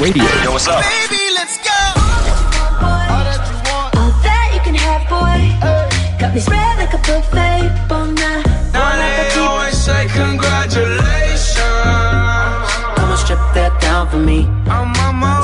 [0.00, 0.24] Radio.
[0.44, 0.82] Yo, what's up?
[0.82, 1.70] Baby, let's go.
[2.84, 5.40] All that you can have, boy.
[6.20, 7.88] Got me spread like a buffet.
[7.88, 9.38] Bon night, bon appetit.
[9.38, 11.56] always say congratulations.
[12.96, 14.46] Come and strip that down for me.
[14.66, 15.35] I'm on my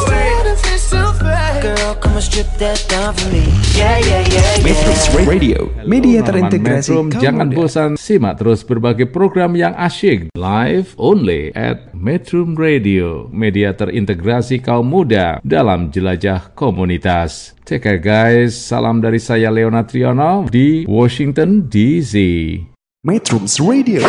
[5.28, 5.68] Radio.
[5.84, 7.56] Media terintegrasi Metrum, jangan muda.
[7.60, 14.88] bosan simak terus berbagai program yang asyik live only at Metrum Radio, media terintegrasi kaum
[14.88, 17.52] muda dalam jelajah komunitas.
[17.68, 22.16] Take care guys, salam dari saya Leona Triono di Washington DC.
[23.04, 24.00] Metrums Radio.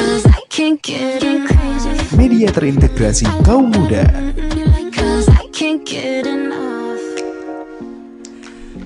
[2.16, 4.08] Media terintegrasi kaum muda.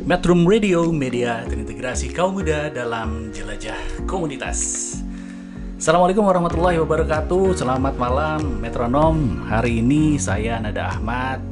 [0.07, 3.75] Metrum Radio, media terintegrasi kaum muda dalam jelajah
[4.07, 4.95] komunitas.
[5.75, 7.51] Assalamualaikum warahmatullahi wabarakatuh.
[7.51, 9.43] Selamat malam metronom.
[9.51, 11.43] Hari ini saya Nada Ahmad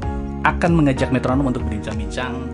[0.48, 2.48] akan mengajak metronom untuk berbincang-bincang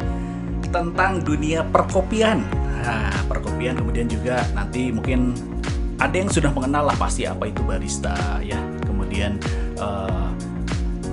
[0.73, 2.49] tentang dunia perkopian.
[2.81, 5.37] Nah, perkopian kemudian juga nanti mungkin
[6.01, 8.57] ada yang sudah mengenal lah pasti apa itu barista ya.
[8.89, 9.37] Kemudian
[9.77, 10.27] eh,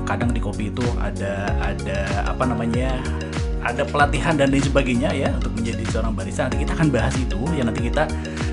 [0.08, 2.96] kadang di kopi itu ada ada apa namanya
[3.62, 7.38] ada pelatihan dan lain sebagainya ya untuk menjadi seorang barista nanti kita akan bahas itu
[7.54, 8.04] ya nanti kita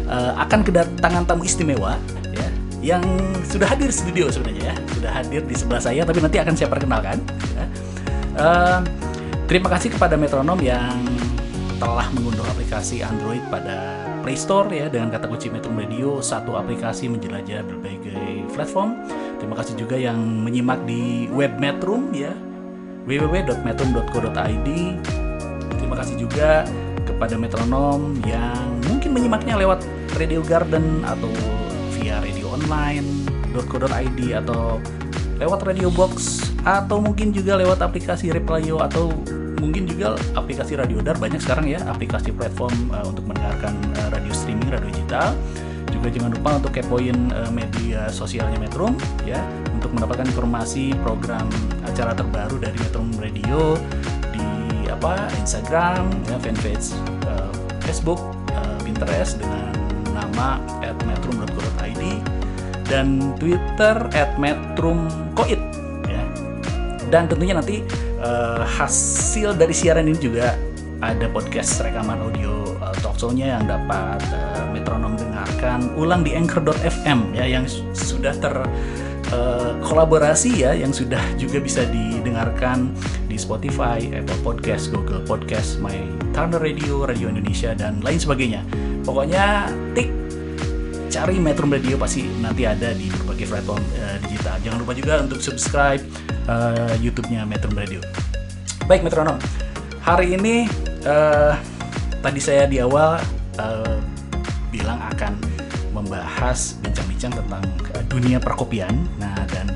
[0.09, 1.97] eh, akan kedatangan tamu istimewa
[2.33, 2.47] ya
[2.81, 3.03] yang
[3.45, 6.69] sudah hadir di studio sebenarnya ya sudah hadir di sebelah saya tapi nanti akan saya
[6.69, 7.17] perkenalkan
[7.53, 7.65] ya.
[8.35, 8.79] Eh,
[9.47, 10.99] terima kasih kepada metronom yang
[11.75, 17.11] telah mengunduh aplikasi Android pada Play Store ya dengan kata kunci Metro Radio satu aplikasi
[17.11, 19.05] menjelajah berbagai platform.
[19.37, 22.33] Terima kasih juga yang menyimak di web Metrum ya
[23.05, 24.69] www.metrum.co.id.
[25.77, 26.65] Terima kasih juga
[27.05, 29.85] kepada metronom yang mungkin menyimaknya lewat
[30.17, 31.29] Radio Garden atau
[31.95, 34.81] via radio online.co.id atau
[35.37, 39.13] lewat radio box atau mungkin juga lewat aplikasi Replayo atau
[39.61, 44.33] mungkin juga aplikasi Radio Dar banyak sekarang ya aplikasi platform uh, untuk mendengarkan uh, radio
[44.33, 45.33] streaming radio digital
[45.95, 49.39] juga jangan lupa untuk kepoin uh, media sosialnya Metrum ya
[49.71, 51.47] untuk mendapatkan informasi program
[51.87, 53.79] acara terbaru dari Metrum Radio
[54.35, 54.45] di
[54.91, 56.91] apa Instagram ya fanpage
[57.31, 57.51] uh,
[57.87, 58.19] Facebook
[58.51, 59.71] uh, Pinterest dengan
[60.11, 62.03] nama @metrum.co.id
[62.87, 63.95] dan Twitter
[64.37, 65.61] @metrumkoit
[66.05, 66.23] ya.
[67.09, 67.81] Dan tentunya nanti
[68.21, 70.55] eh, hasil dari siaran ini juga
[71.03, 75.19] ada podcast rekaman audio uh, talkshow-nya yang dapat eh, metronom
[75.55, 78.51] dengarkan ulang di anchor.fm ya yang su- sudah ter
[79.31, 82.91] eh, kolaborasi ya yang sudah juga bisa didengarkan
[83.31, 85.95] di Spotify, Apple Podcast, Google Podcast, My
[86.35, 88.67] Turner Radio, Radio Indonesia dan lain sebagainya.
[89.07, 90.11] Pokoknya tik
[91.07, 94.59] cari Metro Radio pasti nanti ada di berbagai platform eh, digital.
[94.59, 96.03] Jangan lupa juga untuk subscribe
[96.51, 98.03] eh, YouTube-nya Metro Radio.
[98.91, 99.39] Baik metronom,
[100.03, 100.67] hari ini
[101.07, 101.53] eh,
[102.19, 103.23] tadi saya di awal
[103.55, 103.97] eh,
[104.85, 105.33] bilang akan
[105.97, 107.65] membahas bincang-bincang tentang
[107.97, 108.93] eh, dunia perkopian.
[109.17, 109.73] Nah dan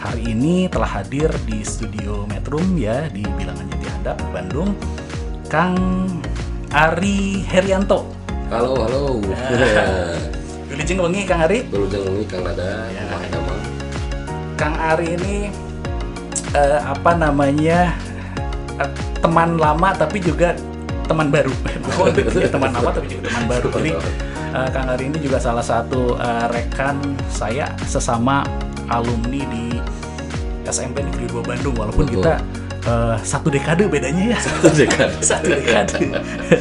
[0.00, 4.72] hari ini telah hadir di studio Metrum ya di Bilangan Jati Handap, Bandung,
[5.52, 5.76] Kang
[6.72, 8.08] Ari Herianto.
[8.48, 9.20] Halo, halo.
[10.72, 11.68] Wilujeng wengi Kang Ari.
[11.68, 13.04] Dulu jangan Kang Nada, Ya.
[14.56, 15.52] Kang Ari ini
[16.56, 17.92] eh, apa namanya
[18.80, 18.90] eh,
[19.20, 20.56] teman lama tapi juga
[21.06, 21.54] teman baru.
[22.36, 23.68] Ya, teman lama tapi juga teman baru.
[23.80, 23.90] Jadi
[24.52, 27.00] eh, Kang Ari ini juga salah satu eh, rekan
[27.32, 28.44] saya sesama
[28.92, 29.80] alumni di
[30.66, 32.22] SMP Negeri 2 Bandung walaupun Betul.
[32.22, 32.34] kita
[32.86, 34.38] eh, satu dekade bedanya ya.
[34.38, 35.16] Satu dekade.
[35.32, 35.98] satu dekade.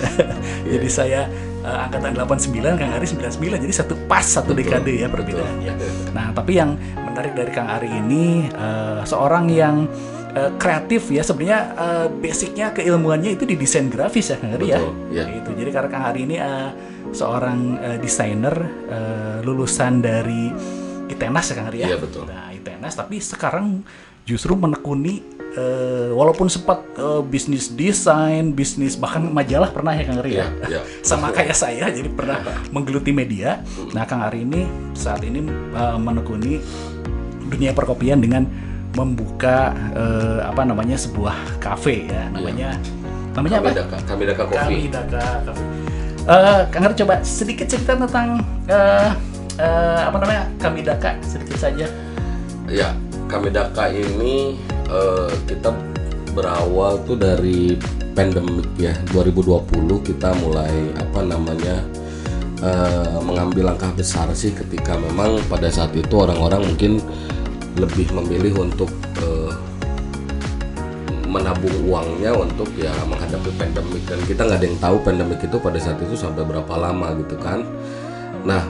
[0.72, 1.22] jadi saya
[1.66, 3.64] eh, angkatan 89, Kang Ari 99.
[3.68, 4.72] Jadi satu pas satu Betul.
[4.80, 5.74] dekade ya perbedaannya.
[6.16, 9.90] Nah, tapi yang menarik dari Kang Ari ini eh, seorang yang
[10.36, 14.80] eh, kreatif ya sebenarnya eh, basicnya keilmuannya itu di desain grafis ya Kang Ari ya.
[14.84, 15.26] Betul, ya.
[15.32, 15.50] Itu.
[15.56, 16.70] Jadi karena Kang Ari ini eh,
[17.16, 18.56] seorang eh, desainer
[18.92, 20.52] eh, lulusan dari
[21.08, 21.88] ITENAS ya Kang Ari ya.
[21.96, 22.24] Iya, betul.
[22.28, 23.82] Nah, ITENAS tapi sekarang
[24.26, 25.22] justru menekuni
[25.56, 30.48] eh, walaupun sempat eh, bisnis desain, bisnis bahkan majalah pernah ya Kang Ari ya.
[30.68, 30.82] Iya, iya.
[31.10, 32.44] Sama kayak saya jadi pernah
[32.76, 33.64] menggeluti media.
[33.96, 34.68] Nah, Kang Ari ini
[34.98, 36.60] saat ini eh, menekuni
[37.46, 38.50] dunia perkopian dengan
[38.96, 42.80] membuka eh, apa namanya sebuah kafe ya namanya
[43.36, 43.68] namanya apa?
[43.68, 44.88] Kamidaka, Kamidaka Coffee.
[44.88, 45.64] Kamidaka Cafe.
[46.26, 49.10] Eh, Kang Ari coba sedikit cerita tentang eh,
[49.60, 51.86] eh, apa namanya Kamidaka sedikit saja.
[52.72, 52.96] Ya,
[53.28, 54.58] Kamidaka ini
[54.90, 55.76] eh, kita
[56.34, 57.78] berawal tuh dari
[58.16, 59.68] pandemik ya 2020
[60.02, 61.84] kita mulai apa namanya
[62.64, 67.04] eh, mengambil langkah besar sih ketika memang pada saat itu orang-orang mungkin
[67.76, 69.54] lebih memilih untuk eh,
[71.36, 74.04] menabung uangnya untuk ya menghadapi pandemik.
[74.08, 77.36] Dan kita nggak ada yang tahu pandemik itu pada saat itu sampai berapa lama gitu
[77.36, 77.68] kan.
[78.48, 78.64] Nah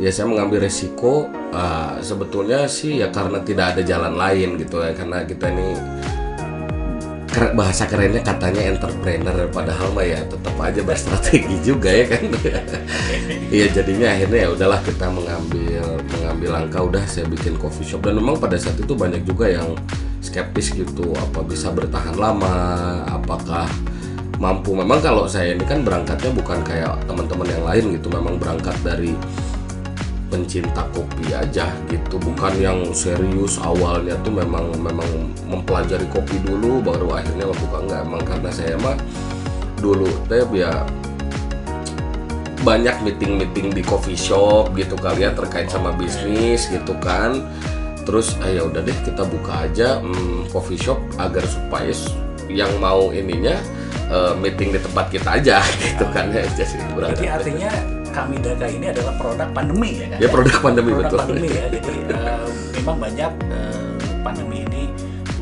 [0.00, 4.96] ya saya mengambil resiko ah, sebetulnya sih ya karena tidak ada jalan lain gitu ya.
[4.96, 5.68] Karena kita ini
[7.58, 12.24] bahasa kerennya katanya entrepreneur padahal mah ya tetap aja berstrategi juga ya kan.
[13.54, 15.86] Iya jadinya akhirnya ya udahlah kita mengambil
[16.34, 18.02] mengambil langkah udah saya bikin coffee shop.
[18.02, 19.70] Dan memang pada saat itu banyak juga yang
[20.18, 22.50] skeptis gitu apa bisa bertahan lama
[23.06, 23.70] apakah
[24.42, 24.74] mampu.
[24.74, 29.14] Memang kalau saya ini kan berangkatnya bukan kayak teman-teman yang lain gitu memang berangkat dari
[30.26, 32.18] pencinta kopi aja gitu.
[32.18, 35.06] Bukan yang serius awalnya tuh memang memang
[35.46, 37.78] mempelajari kopi dulu baru akhirnya membuka.
[37.78, 38.98] Enggak emang karena saya mah
[39.78, 40.82] dulu teh ya
[42.64, 47.44] banyak meeting-meeting di coffee shop gitu kali ya terkait sama bisnis gitu kan
[48.08, 51.92] terus ah, ya udah deh kita buka aja hmm, coffee shop agar supaya
[52.48, 53.56] yang mau ininya
[54.08, 57.70] eh, meeting di tempat kita aja gitu kan ya jadi berangkat artinya
[58.14, 60.18] kami Daka ini adalah produk pandemi ya kan?
[60.22, 61.18] Ya, produk pandemi, Produk betul.
[61.18, 61.66] pandemi ya.
[61.66, 62.46] Jadi eh,
[62.78, 64.82] memang banyak eh, pandemi ini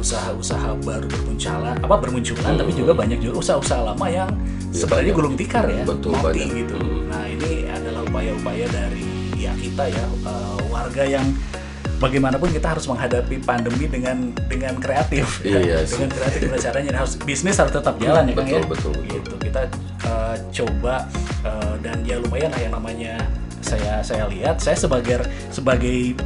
[0.01, 5.19] usaha-usaha baru bermunculan, apa bermunculan, tapi juga banyak juga usaha-usaha lama yang Ya, sebenarnya banyak.
[5.21, 6.49] gulung tikar ya, Betul, mati banyak.
[6.65, 6.77] gitu.
[6.77, 7.09] Hmm.
[7.13, 9.05] Nah ini adalah upaya-upaya dari
[9.37, 11.27] ya kita ya eh, warga yang
[11.99, 15.59] bagaimanapun kita harus menghadapi pandemi dengan dengan kreatif ya.
[15.63, 16.03] Iya sih.
[16.03, 18.95] dengan kreatif gimana caranya harus bisnis harus tetap jalan ya Kang Betul, ya betul, betul.
[19.07, 19.63] gitu kita
[20.03, 20.95] uh, coba
[21.47, 23.15] uh, dan ya lumayan lah yang namanya
[23.63, 25.23] saya saya lihat saya sebagai
[25.55, 26.19] sebagai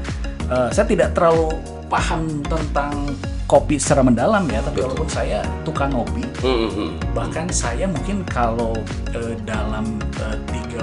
[0.48, 1.52] uh, saya tidak terlalu
[1.92, 3.12] paham tentang
[3.46, 4.86] kopi secara mendalam ya tapi Betul.
[4.90, 6.90] walaupun saya tukang ngopi Hmm, hmm, hmm.
[7.10, 8.74] bahkan saya mungkin kalau
[9.12, 10.82] uh, dalam uh, 30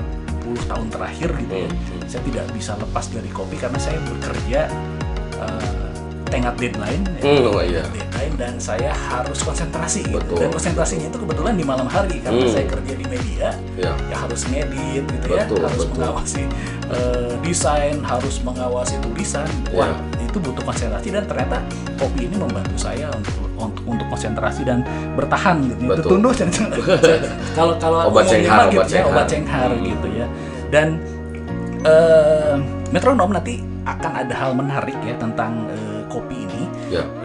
[0.65, 2.01] tahun terakhir gitu ya Hmm, hmm.
[2.07, 4.62] saya tidak bisa lepas dari kopi karena saya bekerja
[5.38, 5.80] uh,
[6.25, 7.24] tengah deadline ya.
[7.30, 7.83] Hmm, oh iya.
[7.94, 10.18] deadline dan saya harus konsentrasi gitu.
[10.18, 10.38] Betul.
[10.39, 12.50] dan konsentrasinya itu kebetulan di malam hari karena Hmm.
[12.50, 15.94] saya kerja di media ya ya harus ngedit gitu Betul, ya harus betul.
[15.94, 16.42] mengawasi
[16.89, 19.94] eh, desain harus mengawasi tulisan wah Ya.
[20.33, 21.62] Itu butuh konsentrasi dan ternyata
[21.95, 24.81] kopi ini membantu saya untuk untuk, untuk konsentrasi dan
[25.13, 25.89] bertahan gitu ya.
[25.94, 26.01] Betul.
[26.18, 26.31] Tertunduh
[27.57, 29.13] kalau kalau Obat cenghar, gitu obat ya, cenghar.
[29.13, 29.85] obat cenghar Hmm.
[29.85, 30.25] gitu ya
[30.74, 30.88] dan
[31.83, 32.56] eh,
[32.89, 37.23] metronom nanti akan ada hal menarik ya tentang eh, kopi ini ya eh,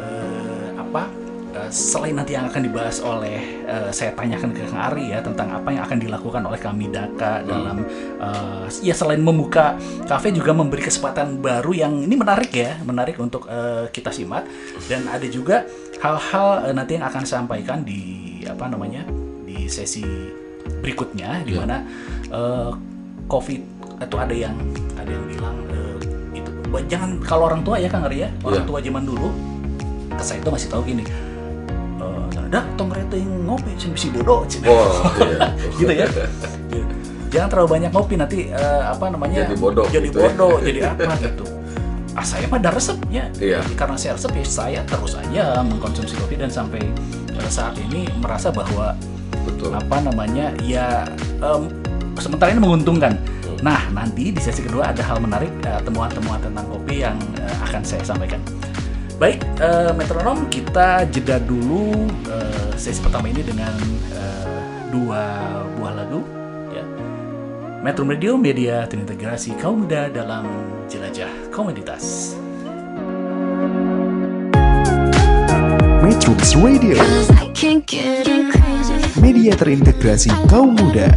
[1.68, 5.68] selain nanti yang akan dibahas oleh eh, saya tanyakan ke Kang Ari ya tentang apa
[5.70, 7.84] yang akan dilakukan oleh kami Daka dalam
[8.18, 13.46] eh, ya selain membuka kafe juga memberi kesempatan baru yang ini menarik ya menarik untuk
[13.46, 14.44] eh, kita simak
[14.86, 15.64] dan ada juga
[15.98, 18.00] hal-hal eh, nanti yang akan saya sampaikan di
[18.44, 19.04] apa namanya
[19.44, 20.04] di sesi
[20.80, 21.64] berikutnya di Ya.
[21.64, 21.76] mana
[22.28, 22.70] eh,
[23.28, 23.62] COVID
[24.00, 24.56] atau ada yang
[24.94, 25.96] ada yang bilang eh,
[26.34, 26.50] itu
[26.88, 28.68] jangan kalau orang tua ya Kang Ari ya orang Ya.
[28.68, 29.28] tua zaman dulu
[30.08, 31.04] ke saya itu masih tahu gini
[32.30, 35.38] dah tong rete ngopi sing bisi bodoh cina." oh iya
[35.80, 36.06] gitu ya
[36.68, 36.92] Gitu.
[37.28, 40.24] jangan terlalu banyak ngopi nanti eh, apa namanya Jadi bodoh jadi gitu ya.
[40.28, 41.44] bodoh jadi apa gitu
[42.12, 43.62] ah saya mah ada resepnya Iya.
[43.62, 46.82] Jadi karena saya resep ya saya terus aja mengkonsumsi kopi dan sampai
[47.30, 48.92] eh, saat ini merasa bahwa
[49.44, 51.06] betul apa namanya ya
[51.38, 51.70] em,
[52.16, 53.14] sementara ini menguntungkan.
[53.58, 57.82] Nah nanti di sesi kedua ada hal menarik eh, temuan-temuan tentang kopi yang eh, akan
[57.82, 58.42] saya sampaikan.
[59.18, 61.90] Baik, eh, metronom kita jeda dulu
[62.30, 63.74] eh, sesi pertama ini dengan
[64.14, 64.46] eh,
[64.94, 65.22] dua
[65.74, 66.22] buah lagu.
[66.70, 66.86] Ya.
[67.82, 70.46] Metro Radio Media terintegrasi kaum muda dalam
[70.86, 72.38] jelajah komoditas.
[75.98, 78.22] Metrums Radio, Cause I can't get
[78.54, 79.02] crazy.
[79.18, 81.10] media terintegrasi kaum muda.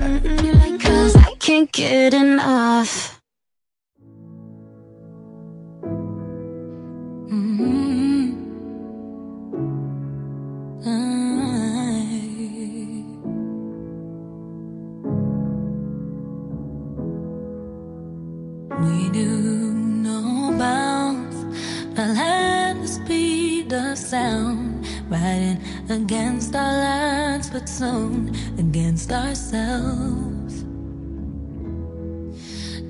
[25.11, 30.63] Riding against our lines, but soon against ourselves.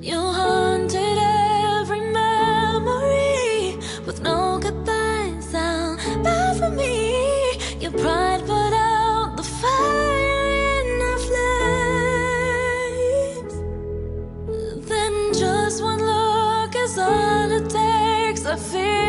[0.00, 3.76] You haunted every memory
[4.06, 7.58] with no goodbye sound back from me.
[7.80, 11.42] Your pride put out the fire in our flames.
[14.88, 18.46] Then just one look is all it takes.
[18.46, 19.01] I feel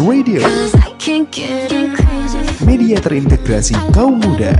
[0.00, 0.40] Radio,
[2.64, 4.56] media terintegrasi kaum muda.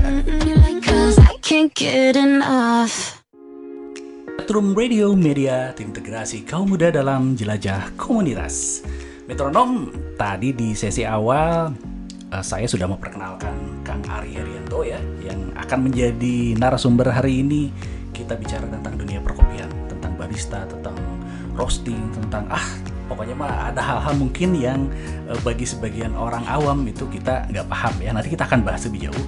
[4.37, 8.85] Metrum Radio Media terintegrasi kaum muda dalam jelajah komunitas.
[9.25, 11.73] Metronom tadi di sesi awal
[12.29, 17.73] eh, saya sudah memperkenalkan Kang Ari Herianto ya yang akan menjadi narasumber hari ini.
[18.13, 20.93] Kita bicara tentang dunia perkopian, tentang barista, tentang
[21.57, 22.80] roasting, tentang ah
[23.11, 24.87] pokoknya mah ada hal-hal mungkin yang
[25.27, 28.15] eh, bagi sebagian orang awam itu kita nggak paham ya.
[28.15, 29.25] Nanti kita akan bahas lebih jauh.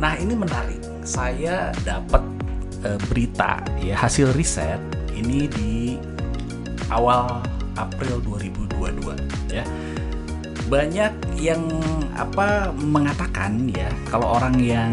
[0.00, 0.80] Nah ini menarik.
[1.04, 2.24] Saya dapat
[2.88, 4.80] eh, berita ya hasil riset
[5.12, 6.00] ini di
[6.88, 7.44] awal
[7.78, 9.64] April 2022 ya
[10.70, 11.66] banyak yang
[12.14, 14.92] apa mengatakan ya kalau orang yang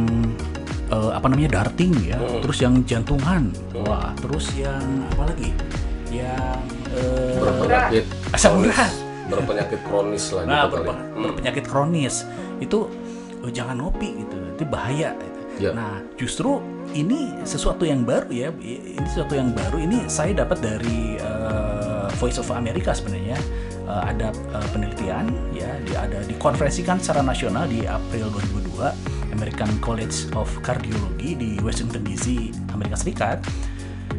[0.90, 3.54] eh, apa namanya darting ya terus yang jantungan
[3.86, 4.82] wah terus yang
[5.14, 5.52] apa lagi
[6.10, 6.62] yang
[7.38, 8.92] berpenyakit asam urat.
[9.28, 10.88] berpenyakit kronis lah nah gitu kali.
[10.88, 11.24] berpe- Hmm.
[11.26, 12.16] berpenyakit kronis.
[12.58, 12.88] Itu
[13.40, 14.36] eh, jangan ngopi gitu.
[14.56, 15.12] Itu bahaya.
[15.14, 15.36] Gitu.
[15.58, 15.74] Ya.
[15.74, 16.62] nah justru
[16.94, 19.82] ini sesuatu yang baru ya ini sesuatu yang baru.
[19.82, 23.36] Ini saya dapat dari eh, Voice of America sebenarnya.
[23.84, 25.70] Eh, ada eh, penelitian ya.
[25.82, 28.90] Di, ada dikonferensikan secara nasional di April 2002
[29.34, 33.38] American College of Cardiology di Washington DC Amerika Serikat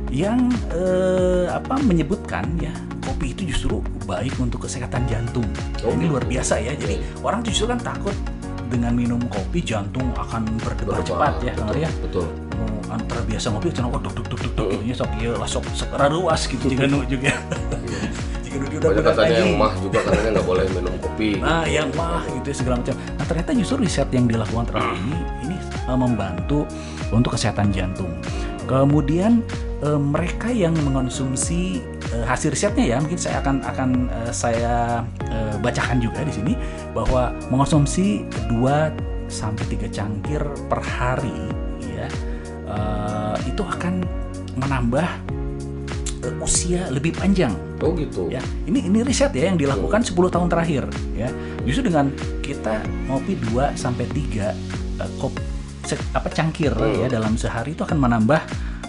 [0.08, 2.72] yang eh, apa menyebutkan ya
[3.04, 5.46] kopi itu justru baik untuk kesehatan jantung.
[5.84, 6.12] Oh, Ini gitu.
[6.16, 6.72] luar biasa ya.
[6.76, 8.14] Jadi orang justru kan takut
[8.68, 11.90] dengan minum kopi jantung akan berdebar cepat ya, betul, ya.
[12.04, 12.26] betul
[12.58, 15.32] Oh, antara biasa ngopi cenah oh duk duk duk duk duk gitu nya sok ieu
[15.32, 17.32] lah sok sok raruas gitu jika nu juga.
[18.44, 19.62] Jika udah berat katanya yang lagi.
[19.62, 22.94] mah juga katanya nggak boleh minum kopi Nah, yang mah gitu ya, segala macam.
[22.98, 25.16] Nah, ternyata justru riset yang dilakukan terakhir ini
[25.48, 26.66] ini uh, membantu
[27.08, 28.10] untuk kesehatan jantung.
[28.68, 29.40] Kemudian
[29.80, 31.80] uh, mereka yang mengonsumsi
[32.12, 35.02] uh, hasil risetnya ya, mungkin saya akan akan uh, saya
[35.32, 36.52] uh, bacakan juga di sini
[36.92, 41.32] bahwa mengonsumsi 2 sampai 3 cangkir per hari
[41.80, 42.08] ya
[42.68, 44.04] uh, itu akan
[44.60, 45.08] menambah
[46.28, 47.56] uh, usia lebih panjang.
[47.80, 48.28] Oh gitu.
[48.28, 50.84] Ya ini ini riset ya yang dilakukan 10 tahun terakhir
[51.16, 51.32] ya.
[51.64, 52.12] Justru dengan
[52.44, 54.52] kita ngopi 2 sampai 3
[55.00, 55.57] eh, kop se-
[56.12, 56.98] apa cangkir Hmm.
[56.98, 58.40] ya dalam sehari itu akan menambah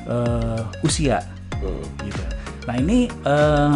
[0.06, 1.22] eh, usia
[1.56, 1.84] Hmm.
[2.02, 2.24] gitu
[2.66, 3.76] nah ini eh,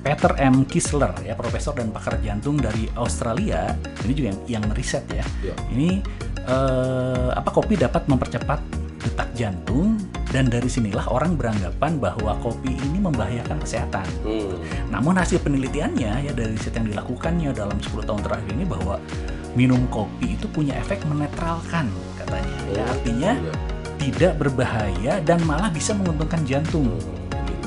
[0.00, 0.68] Peter M.
[0.68, 5.54] Kisler ya profesor dan pakar jantung dari Australia ini juga yang yang riset ya Ya.
[5.70, 6.04] ini
[6.44, 8.60] eh, apa kopi dapat mempercepat
[9.00, 9.96] detak jantung
[10.28, 14.56] dan dari sinilah orang beranggapan bahwa kopi ini membahayakan kesehatan Hmm.
[14.88, 19.00] namun hasil penelitiannya ya dari riset yang dilakukannya dalam 10 tahun terakhir ini bahwa
[19.54, 22.56] minum kopi itu punya efek menetralkan katanya.
[22.74, 23.52] Ya, artinya iya.
[23.98, 26.90] tidak berbahaya dan malah bisa menguntungkan jantung.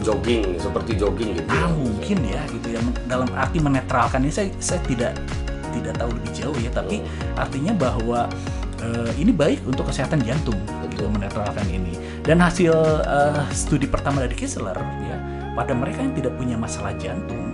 [0.06, 1.68] jogging seperti jogging gitu Ah ya.
[1.74, 5.18] mungkin ya gitu ya dalam arti menetralkan ini saya saya tidak
[5.74, 7.02] tidak tahu lebih jauh ya tapi
[7.34, 8.30] artinya bahwa
[8.82, 10.58] eh, ini baik untuk kesehatan jantung
[10.94, 12.74] gitu menetralkan ini dan hasil
[13.04, 15.18] eh, studi pertama dari Kessler ya
[15.58, 17.47] pada mereka yang tidak punya masalah jantung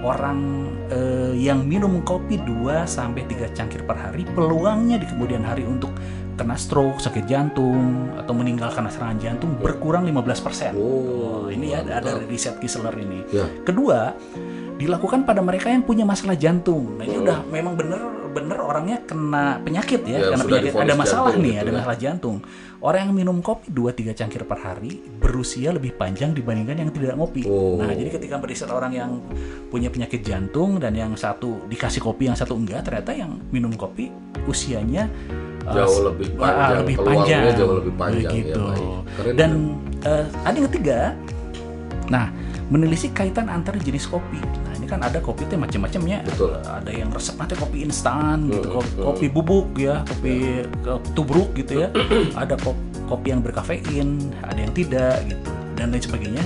[0.00, 5.64] orang eh, yang minum kopi 2 sampai 3 cangkir per hari peluangnya di kemudian hari
[5.64, 5.92] untuk
[6.40, 10.72] kena stroke, sakit jantung atau meninggal karena serangan jantung berkurang 15%.
[10.72, 12.32] Oh, ini ya ada mantap.
[12.32, 13.20] riset Kessler ini.
[13.28, 13.44] Ya.
[13.60, 14.16] Kedua,
[14.80, 16.96] dilakukan pada mereka yang punya masalah jantung.
[16.96, 17.76] Nah, ini udah memang
[18.30, 21.70] bener-bener orangnya kena penyakit ya, Ya, karena sudah penyakit ada masalah jantung nih, gitu ada
[21.70, 21.76] ya.
[21.76, 22.36] masalah jantung.
[22.80, 27.44] Orang yang minum kopi 2-3 cangkir per hari berusia lebih panjang dibandingkan yang tidak ngopi.
[27.44, 27.76] Oh.
[27.76, 29.10] Nah, jadi ketika meriset orang yang
[29.68, 34.08] punya penyakit jantung dan yang satu dikasih kopi, yang satu enggak, ternyata yang minum kopi
[34.48, 35.12] usianya
[35.68, 37.42] uh, Jauh lebih ah, panjang, lebih panjang.
[37.52, 38.88] jauh lebih panjang, ya, baik.
[39.10, 39.50] Keren, dan
[40.06, 40.98] eh, ada yang ketiga,
[42.08, 42.26] nah
[42.70, 44.38] menelisik kaitan antar jenis kopi.
[44.90, 46.26] Kan ada kopi teh macam-macamnya.
[46.26, 46.58] Betul.
[46.60, 49.06] Ada yang resep nanti kopi instan, gitu, Hmm, kopi, hmm.
[49.06, 50.34] kopi bubuk ya, kopi
[50.66, 51.88] ke- tubruk gitu ya.
[52.42, 56.42] ada kop- kopi yang berkafein, ada yang tidak gitu, dan lain sebagainya.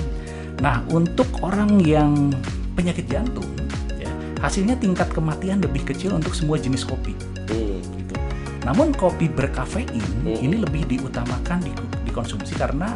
[0.61, 2.29] Nah untuk orang yang
[2.73, 3.49] penyakit jantung,
[3.95, 4.07] ya
[4.39, 7.17] hasilnya tingkat kematian lebih kecil untuk semua jenis kopi
[7.49, 7.81] Hmm.
[7.97, 8.13] gitu.
[8.61, 10.37] Namun kopi berkafein Hmm.
[10.37, 12.93] ini lebih diutamakan di- dikonsumsi karena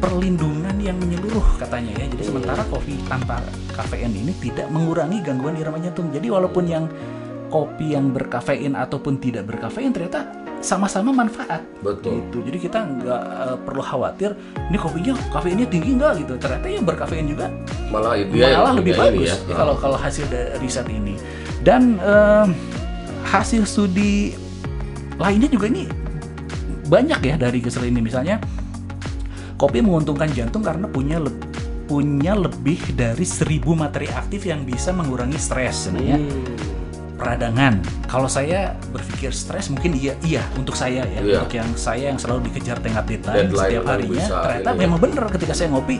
[0.00, 2.04] perlindungan yang menyeluruh katanya ya.
[2.08, 3.44] Jadi sementara kopi tanpa
[3.76, 6.08] kafein ini tidak mengurangi gangguan irama jantung.
[6.10, 6.84] Jadi walaupun yang
[7.52, 10.24] kopi yang berkafein ataupun tidak berkafein ternyata
[10.64, 11.60] sama-sama manfaat.
[11.84, 12.24] Betul.
[12.24, 12.38] Gitu.
[12.48, 14.30] Jadi kita nggak eh, perlu khawatir
[14.72, 16.34] ini kopinya kafeinnya tinggi nggak gitu.
[16.40, 17.46] Ternyata yang berkafein juga
[17.90, 19.36] Malah dia yang malah lebih punya ini bagus ya.
[19.50, 21.14] ya, kalau kalau hasil dari riset ini
[21.60, 22.46] dan eh,
[23.28, 24.32] hasil studi
[25.20, 25.84] lainnya juga ini
[26.88, 28.42] banyak ya dari kesel ini misalnya
[29.60, 31.44] kopi menguntungkan jantung karena punya leb-
[31.84, 36.16] punya lebih dari 1000 materi aktif yang bisa mengurangi stres sebenarnya.
[36.16, 36.56] Hmm.
[37.20, 37.74] Peradangan.
[38.08, 41.20] Kalau saya berpikir stres mungkin iya iya untuk saya ya.
[41.20, 41.44] Iya.
[41.44, 44.78] Untuk yang saya yang selalu dikejar tengah deadline Deadline setiap kan harinya bisa ternyata ya.
[44.80, 45.96] memang bener ketika saya ngopi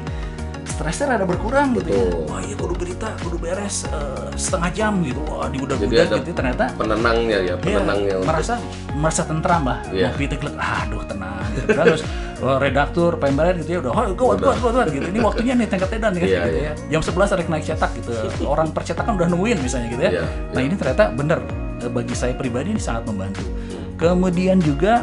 [0.70, 1.98] stresnya rada berkurang gitu ya.
[2.06, 2.24] Betul.
[2.24, 5.20] Wah iya kudu berita, kudu beres eh, setengah jam gitu.
[5.22, 8.54] Wah diudah-udah ada gitu ternyata penenangnya ya, Iya, penenangnya untuk merasa
[8.94, 10.08] merasa tentram lah Iya.
[10.08, 11.66] ngopi teglek aduh tenang gitu.
[11.72, 12.00] terus
[12.38, 15.66] oh, redaktur pembaran gitu ya udah oh kuat kuat kuat kuat gitu ini waktunya nih
[15.66, 16.72] tengkat tedan nih Iya, gitu iya.
[16.72, 18.10] ya jam 11 ada naik cetak gitu
[18.44, 20.66] orang percetakan udah nungguin misalnya gitu ya Iya, nah iya.
[20.66, 21.40] ini ternyata bener
[21.80, 23.96] Eh, bagi saya pribadi ini sangat membantu Hmm.
[23.96, 25.00] kemudian juga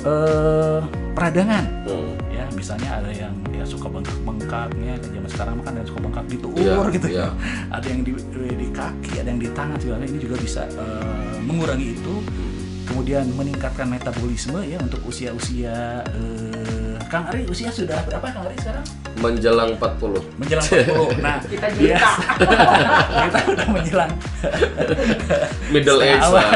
[0.00, 0.78] eh,
[1.12, 2.12] peradangan Hmm.
[2.60, 6.24] Ya misalnya ada yang ya suka bengkak-bengkaknya kan zaman sekarang kan ada yang suka bengkak
[6.28, 7.20] di tuur Iya, gitu iya.
[7.24, 7.28] ya
[7.80, 11.96] ada yang di, di kaki ada yang di tangan segala ini juga bisa eh, mengurangi
[11.96, 12.14] itu.
[12.84, 16.49] Kemudian meningkatkan metabolisme ya untuk usia-usia eh,
[17.10, 18.86] Kang Ari usia sudah berapa Kang Ari sekarang
[19.18, 20.38] menjelang 40.
[20.38, 20.62] menjelang
[21.18, 22.10] 40 nah Kita juta.
[23.26, 24.12] kita udah menjelang
[25.68, 26.46] Middle age lah.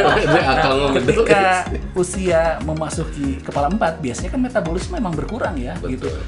[0.52, 1.78] Akal ngomong middle ketika age.
[1.94, 6.18] usia memasuki kepala empat biasanya kan metabolisme memang berkurang ya gitu Betul.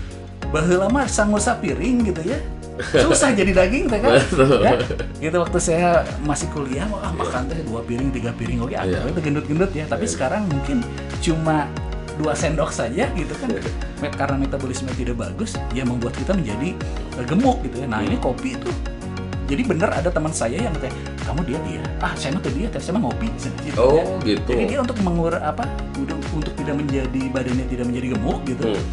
[0.48, 2.38] baheula mah sangur sapiring gitu ya
[2.82, 4.16] susah jadi daging teh kan
[4.58, 4.74] ya
[5.20, 5.88] gitu waktu saya
[6.20, 8.80] masih kuliah wah makan teh dua piring tiga piring oke Iya.
[8.80, 10.80] akhirnya itu gendut-gendut ya tapi sekarang mungkin
[11.20, 11.68] cuma
[12.22, 13.62] dua sendok saja gitu kan Iya.
[13.98, 16.78] Me- karena metabolisme tidak bagus ya membuat kita menjadi
[17.18, 18.70] eh, gemuk gitu ya nah ini kopi itu
[19.44, 20.88] jadi bener ada teman saya yang teh
[21.22, 24.04] kamu dia dia ah saya mah dia saya mah ngopi gitu Oh, ya.
[24.24, 24.48] gitu.
[24.48, 28.84] jadi dia untuk mengur apa untuk, untuk tidak menjadi badannya tidak menjadi gemuk gitu Hmm.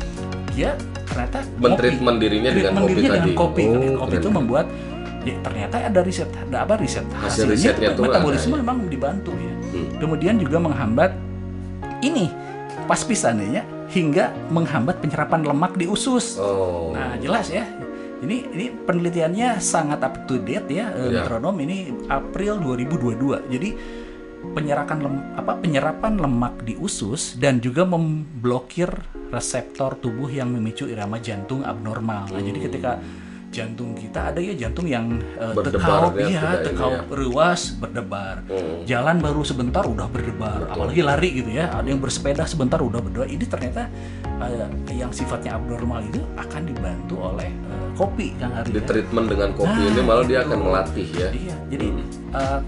[0.52, 0.70] dia
[1.06, 4.22] ternyata Men-treatment dirinya dengan kopi dirinya dengan kopi Oh, kopi keren.
[4.22, 4.66] itu membuat
[5.22, 9.90] ya, ternyata ada riset ada apa riset Hasil risetnya tuh metabolisme memang dibantu ya Hmm.
[10.02, 11.12] kemudian juga menghambat
[12.02, 12.26] ini
[12.90, 13.62] pas pisannya
[13.94, 16.90] hingga menghambat penyerapan lemak di usus Oh.
[16.90, 17.70] Nah, jelas ya.
[18.20, 21.24] Ini ini penelitiannya sangat up to date ya, eh, Iya.
[21.24, 23.46] metronom ini April 2022.
[23.48, 23.70] Jadi
[24.58, 28.90] penyerapan lem, apa penyerapan lemak di usus dan juga memblokir
[29.30, 32.28] reseptor tubuh yang memicu irama jantung abnormal.
[32.34, 32.98] Nah, jadi ketika
[33.50, 35.10] jantung kita ada ya jantung yang
[35.42, 37.02] eh, Berdebar tekaup, ya, iya, ini tekaup ya.
[37.18, 38.36] ruas berdebar.
[38.46, 38.86] Hmm.
[38.86, 41.74] Jalan baru sebentar udah berdebar, apalagi lari gitu ya.
[41.74, 43.26] Ada yang bersepeda sebentar udah berdebar.
[43.26, 43.90] Ini ternyata
[44.46, 48.70] eh, yang sifatnya abnormal itu akan dibantu oleh eh, kopi Kang Ari.
[48.70, 48.86] Di ya.
[48.86, 50.48] treatment dengan kopi Nah, ini malah dia gitu.
[50.50, 51.30] akan melatih ya.
[51.34, 51.88] Iya, jadi
[52.38, 52.60] eh,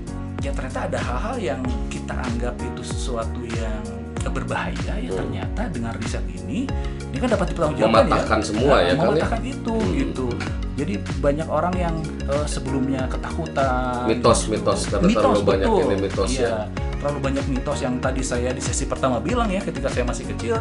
[0.41, 1.61] ya ternyata ada hal-hal yang
[1.93, 6.69] kita anggap itu sesuatu yang berbahaya ya ternyata dengan riset ini
[7.09, 8.45] ini kan dapat dipertanggungjawabkan Mematahkan ya.
[8.45, 8.93] semua ya, ya?
[8.99, 10.27] mematahkan itu gitu
[10.71, 11.95] jadi banyak orang yang
[12.27, 15.83] eh, sebelumnya ketakutan Mitos-mitos, karena terlalu banyak betul.
[15.83, 16.55] ini mitos Iya, ya.
[16.97, 20.55] terlalu banyak mitos yang tadi saya di sesi pertama bilang ya ketika saya masih kecil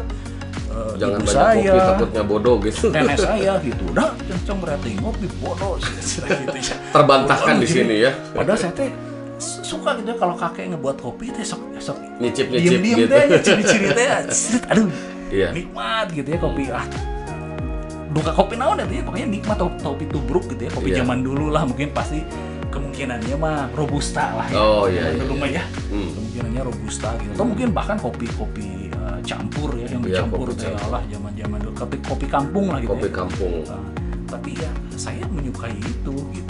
[0.71, 2.85] eh, Jangan ibu banyak saya kopi takutnya bodoh gitu.
[2.91, 6.27] nenek saya gitu udah kenceng berarti ngopi bodoh gitu
[6.59, 8.13] ya Terbantahkan di sini ya.
[8.35, 8.91] padahal saya teh
[9.41, 13.09] suka gitu ya kalau kakek ngebuat kopi teh sok sok Nyicip-nyicip diem diem gitu.
[13.09, 14.89] teh ciri-ciri teh set, aduh
[15.29, 15.49] Iya.
[15.51, 16.85] nikmat gitu ya kopi ah
[18.11, 20.97] duka kopi naon ya ya pokoknya nikmat kopi, tubruk gitu ya kopi Iya.
[21.01, 22.27] zaman dulu lah mungkin pasti
[22.69, 26.11] kemungkinannya mah robusta lah ya Oh, iya, iya, dulu mah ya Hmm.
[26.11, 30.69] kemungkinannya robusta gitu atau mungkin bahkan kopi kopi eh, campur ya yang Iya, dicampur teh
[30.69, 33.15] lah zaman zaman dulu kopi kopi kampung lah gitu Kopi ya.
[33.15, 33.55] kampung.
[33.65, 33.85] Uh,
[34.27, 36.50] tapi ya saya menyukai itu gitu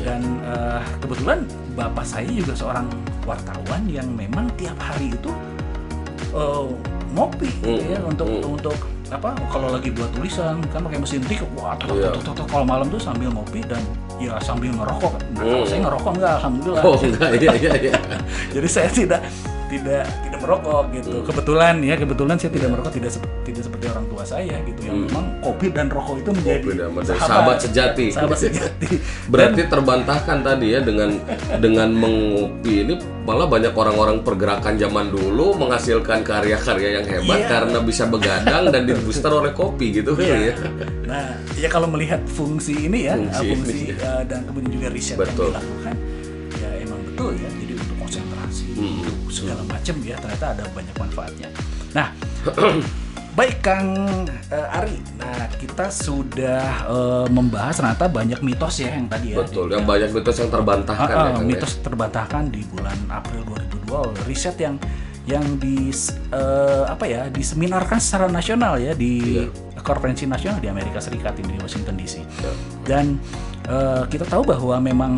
[0.00, 1.44] Dan uh, kebetulan
[1.76, 2.86] bapak saya juga seorang
[3.24, 5.30] wartawan yang memang tiap hari itu
[6.32, 6.66] uh,
[7.12, 8.54] ngopi gitu ya Hmm, untuk hmm.
[8.58, 8.76] untuk
[9.10, 12.14] apa kalau lagi buat tulisan kan pakai mesin tik wah tok, Iya.
[12.46, 13.82] kalau malam tuh sambil ngopi dan
[14.22, 15.50] ya sambil ngerokok nah, Hmm.
[15.50, 17.92] kalau saya ngerokok enggak alhamdulillah Oh enggak, iya iya iya.
[18.54, 19.20] jadi saya tidak
[19.70, 24.22] tidak tidak merokok gitu kebetulan ya kebetulan saya tidak merokok tidak tidak seperti orang tua
[24.22, 26.66] saya gitu yang memang kopi dan rokok itu menjadi Hmm.
[26.66, 28.06] Kopi dan menjadi sahabat sejati.
[28.10, 28.88] sahabat sejati
[29.26, 31.10] Berarti terbantahkan tadi ya dengan
[31.56, 37.46] dengan mengopi ini malah banyak orang-orang pergerakan zaman dulu menghasilkan karya-karya yang hebat Iya.
[37.48, 40.50] karena bisa begadang dan dibooster oleh kopi gitu Iya.
[40.50, 40.54] ya.
[41.04, 43.94] Nah, ya kalau melihat fungsi ini ya, Fungsi fungsi, ini.
[43.94, 45.50] eh, dan kemudian juga riset Betul.
[45.50, 45.94] yang dilakukan,
[46.56, 47.49] ya emang betul ya.
[49.30, 51.48] Segala macam ya ternyata ada banyak manfaatnya.
[51.90, 52.12] Nah,
[53.30, 53.88] baik Kang
[54.50, 54.98] eh, Ari.
[55.16, 59.40] Nah, kita sudah eh, membahas ternyata banyak mitos ya yang tadi ya.
[59.40, 61.48] Betul, di- yang banyak mitos yang terbantahkan Ah, ya ah, Kang ya.
[61.48, 64.76] mitos terbantahkan di bulan April 2002 oleh riset yang
[65.24, 65.92] yang di
[66.32, 69.52] eh, apa ya diseminarkan secara nasional ya di Iya.
[69.80, 72.52] konferensi nasional di Amerika Serikat ini di Washington DC Ya.
[72.84, 73.20] dan
[73.64, 75.12] eh, kita tahu bahwa memang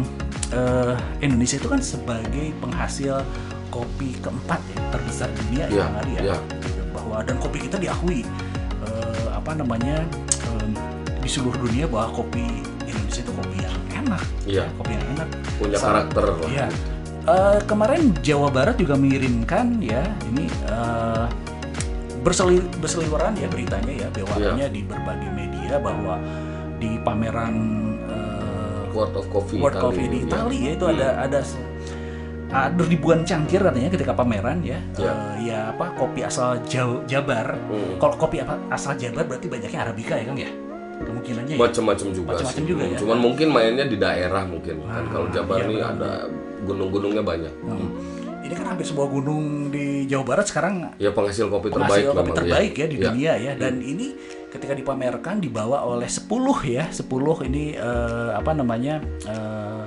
[0.51, 3.23] eh, Indonesia itu kan sebagai penghasil
[3.73, 6.37] kopi keempat ya terbesar di dunia Iya, ya Ari ya iya.
[6.93, 8.21] bahwa dan kopi kita diakui
[8.83, 10.05] eh, apa namanya
[10.53, 10.77] em,
[11.19, 12.45] di seluruh dunia bahwa kopi
[12.85, 14.65] Indonesia itu kopi yang enak, Iya.
[14.77, 15.29] kopi yang enak.
[15.57, 16.25] punya Sa- karakter.
[16.47, 16.67] Iya.
[17.23, 21.27] Eh, kemarin Jawa Barat juga mengirimkan ya ini eh,
[22.21, 26.21] berseli berseliweran ya beritanya ya bewakannya di berbagai media bahwa
[26.77, 27.55] di pameran
[28.93, 30.29] World of Coffee World Italy Coffee di ini, ya.
[30.29, 31.65] Itali ya itu ada ada se-
[32.53, 35.09] ada ribuan cangkir katanya ketika pameran ya Ya.
[35.09, 36.61] Eh, ya apa kopi asal
[37.05, 37.97] Jabar Hmm.
[37.97, 40.51] kalau kopi apa asal Jabar berarti banyaknya Arabica ya Kang ya
[40.95, 42.69] kemungkinannya ya macam-macam juga Macam-macam sih.
[42.69, 42.97] juga ya.
[42.97, 45.93] Cuman mungkin mainnya di daerah mungkin kan kalau Jabar iya, nih benar.
[45.93, 46.11] ada
[46.63, 47.55] gunung-gunungnya banyak.
[47.61, 47.89] Hmm.
[48.43, 52.19] Ini kan hampir sebuah gunung di Jawa Barat sekarang Ya penghasil kopi terbaik penghasil kopi
[52.21, 53.05] memang terbaik ya, di Ya.
[53.09, 54.07] dunia ya dan ini
[54.47, 56.27] ketika dipamerkan dibawa oleh 10
[56.65, 57.07] ya 10
[57.43, 59.83] ini eh, apa namanya eh,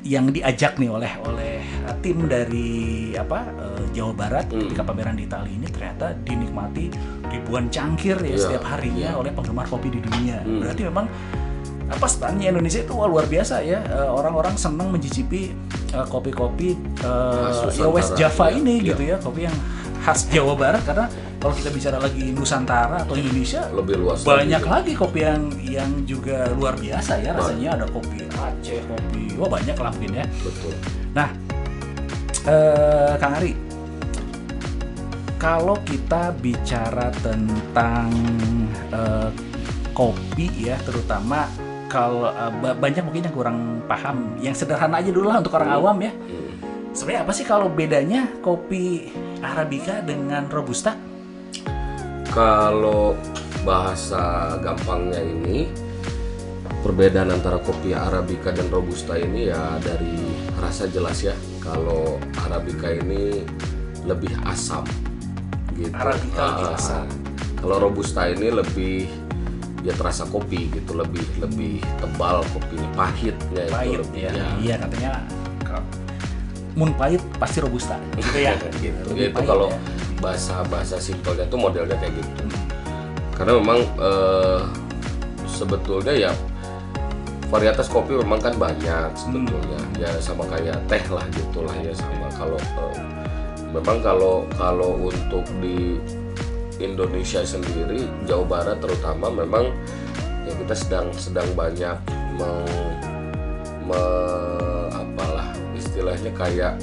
[0.00, 2.68] yang diajak nih oleh oleh eh, tim dari
[3.12, 4.62] apa eh, Jawa Barat Hmm.
[4.64, 6.86] ketika pameran di Itali ini ternyata dinikmati
[7.26, 10.60] ribuan cangkir ya Iya, setiap harinya oleh penggemar kopi di dunia Hmm.
[10.60, 11.06] berarti memang
[11.88, 15.50] apa standnya Indonesia itu wah, luar biasa ya Eh, orang-orang senang mencicipi
[16.04, 18.54] kopi-kopi Khas ya West Java ya.
[18.54, 18.88] ini Iya.
[18.88, 19.56] gitu ya kopi yang
[19.98, 24.74] khas Jawa Barat karena kalau kita bicara lagi Nusantara atau Indonesia Lebih luas banyak lagi.
[24.74, 27.78] lagi kopi yang yang juga luar biasa ya rasanya.
[27.78, 30.26] Ada kopi Aceh kopi wah banyak lah mungkin ya.
[30.42, 30.74] Betul.
[31.14, 31.28] nah
[32.44, 33.54] eh, Kang Ari
[35.38, 38.10] kalau kita bicara tentang
[38.90, 39.30] eh,
[39.94, 41.46] kopi ya terutama
[41.86, 44.34] kalau eh, ba- banyak mungkin yang kurang paham.
[44.38, 46.10] Yang sederhana aja dulu lah untuk orang awam ya.
[46.10, 46.46] Hmm.
[46.90, 49.06] sebenarnya apa sih kalau bedanya kopi
[49.38, 50.98] Arabica dengan Robusta
[52.38, 53.18] Kalau
[53.66, 55.66] bahasa gampangnya ini
[56.86, 60.22] perbedaan antara kopi Arabica dan Robusta ini ya dari
[60.62, 61.34] rasa jelas ya.
[61.58, 63.42] Kalau Arabica ini
[64.06, 64.86] lebih asam
[65.74, 65.90] gitu.
[65.90, 67.06] Arabica lebih Ah, asam.
[67.58, 69.10] Kalau Robusta ini lebih
[69.82, 74.30] ya terasa kopi gitu, lebih lebih tebal kopinya, pahitnya itu pahit lebih ya.
[74.30, 74.46] ya.
[74.62, 75.12] Iya katanya
[75.66, 75.82] kalau
[76.74, 78.54] mun pahit pasti robusta gitu ya.
[78.84, 79.14] gitu.
[79.14, 79.78] Itu pahit kalau ya.
[80.20, 82.42] bahasa bahasa simpelnya tuh modelnya kayak gitu.
[83.38, 84.60] Karena memang eh,
[85.46, 86.32] sebetulnya ya
[87.48, 89.80] varietas kopi memang kan banyak sebetulnya.
[89.80, 90.02] Hmm.
[90.02, 92.98] Ya sama kayak teh lah gitulah ya sama kalau eh,
[93.72, 95.98] memang kalau kalau untuk di
[96.78, 99.74] Indonesia sendiri Jawa Barat terutama memang
[100.46, 101.98] ya kita sedang sedang banyak
[102.38, 102.70] meng,
[103.82, 105.50] me- apalah
[105.98, 106.74] istilahnya kayak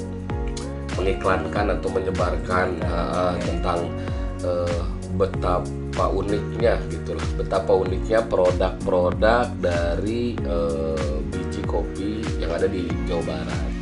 [1.00, 3.88] mengiklankan atau menyebarkan uh, tentang
[4.44, 4.84] uh,
[5.16, 13.72] betapa uniknya gitulah betapa uniknya produk-produk dari uh, biji kopi yang ada di Jawa Barat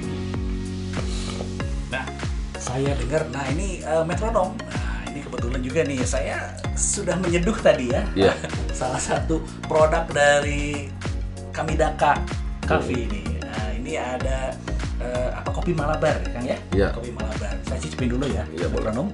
[1.90, 2.06] Nah,
[2.54, 4.54] saya dengar nah ini eh, metronom.
[4.58, 8.02] Nah, ini kebetulan juga nih saya sudah menyeduh tadi ya.
[8.18, 8.34] Iya.
[8.78, 9.38] Salah satu
[9.70, 10.90] produk dari
[11.54, 12.18] Kamidaka
[12.66, 13.22] Coffee ini.
[13.46, 14.58] Nah, ini ada
[15.04, 16.58] eh, apa kopi Malabar ya, Kang ya?
[16.72, 16.88] Iya.
[16.90, 17.52] Kopi Malabar.
[17.62, 18.42] Saya cicipin dulu ya.
[18.50, 18.88] Iya, boleh.
[18.88, 19.08] metronom.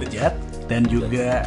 [0.00, 1.44] Lezat dan juga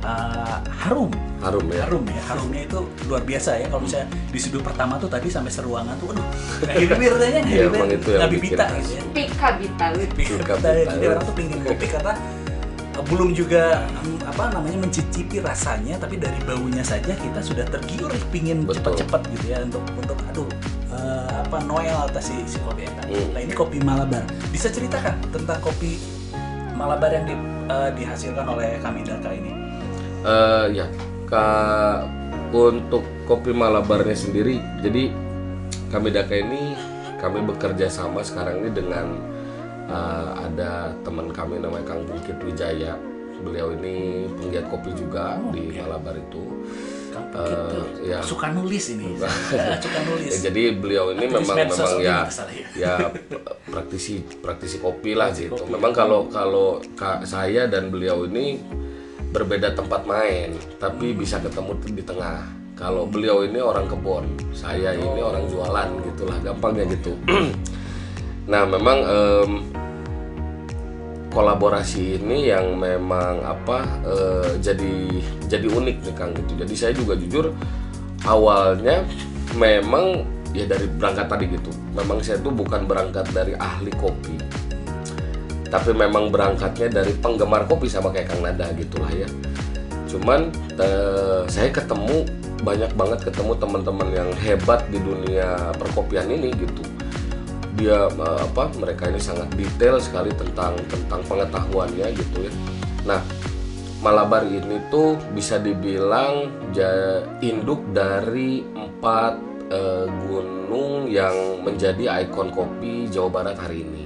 [0.00, 4.62] eh, harum harum ya harum ya harumnya itu luar biasa ya kalau misalnya di sudut
[4.64, 6.26] pertama tuh tadi sampai seruangan tuh aduh
[6.64, 9.86] kayak bibir rasanya Iya, emang itu yang bibita gitu ya Pika Bita.
[9.92, 11.06] Bibita, Suka jadi bita.
[11.12, 12.18] orang tuh pingin kopi karena uh,
[13.04, 13.84] belum juga
[14.24, 19.60] apa namanya mencicipi rasanya tapi dari baunya saja kita sudah tergiur pingin cepat-cepat gitu ya
[19.64, 20.48] untuk untuk aduh
[20.92, 23.06] uh, apa Noel atas si, si kopi ya kan.
[23.10, 23.28] Hmm.
[23.36, 26.00] Nah ini kopi Malabar bisa ceritakan tentang kopi
[26.76, 29.52] Malabar yang di- uh, dihasilkan oleh Kamidaka ini.
[30.26, 30.86] Eh, ya
[31.30, 31.46] ka
[32.50, 35.10] untuk kopi Malabarnya sendiri jadi
[35.90, 36.74] kami Daka ini
[37.22, 39.35] kami bekerja sama sekarang ini dengan
[39.86, 40.70] eh, ada
[41.02, 42.94] teman kami namanya Kang Bukit Wijaya
[43.36, 46.42] beliau ini penggiat kopi juga di Malabar itu
[47.12, 48.20] Kang Eh, ya.
[48.20, 49.16] Suka nulis ini.
[49.84, 50.30] suka nulis.
[50.30, 52.20] Ya, jadi beliau ini Aktivis memang memang ya ya.
[52.76, 52.94] ya
[53.66, 55.52] praktisi praktisi kopi lah gitu.
[55.54, 55.68] kopi.
[55.70, 58.60] Memang kalau kalau ka- saya dan beliau ini
[59.26, 61.18] berbeda tempat main, tapi Hmm.
[61.18, 62.40] bisa ketemu di tengah.
[62.72, 65.28] Kalau beliau ini orang kebon, saya ini Oh.
[65.28, 67.12] orang jualan gitulah, gampangnya gitu.
[68.46, 69.50] nah, memang em,
[71.36, 76.64] kolaborasi ini yang memang apa eh, jadi jadi unik nih Kang gitu.
[76.64, 77.52] Jadi saya juga jujur
[78.24, 79.04] awalnya
[79.52, 80.24] memang
[80.56, 81.68] ya dari berangkat tadi gitu.
[81.92, 84.40] Memang saya tuh bukan berangkat dari ahli kopi.
[85.68, 89.28] Tapi memang berangkatnya dari penggemar kopi sama kayak Kang Nada gitulah ya.
[90.08, 90.48] Cuman
[90.80, 92.24] eh, saya ketemu
[92.64, 96.95] banyak banget ketemu teman-teman yang hebat di dunia perkopian ini gitu
[97.76, 102.52] dia eh, apa mereka ini sangat detail sekali tentang tentang pengetahuannya gitu ya.
[103.06, 103.20] Nah
[103.96, 106.52] Malabar ini tuh bisa dibilang
[107.40, 109.40] induk dari empat
[109.72, 114.04] eh, gunung yang menjadi ikon kopi Jawa Barat hari ini.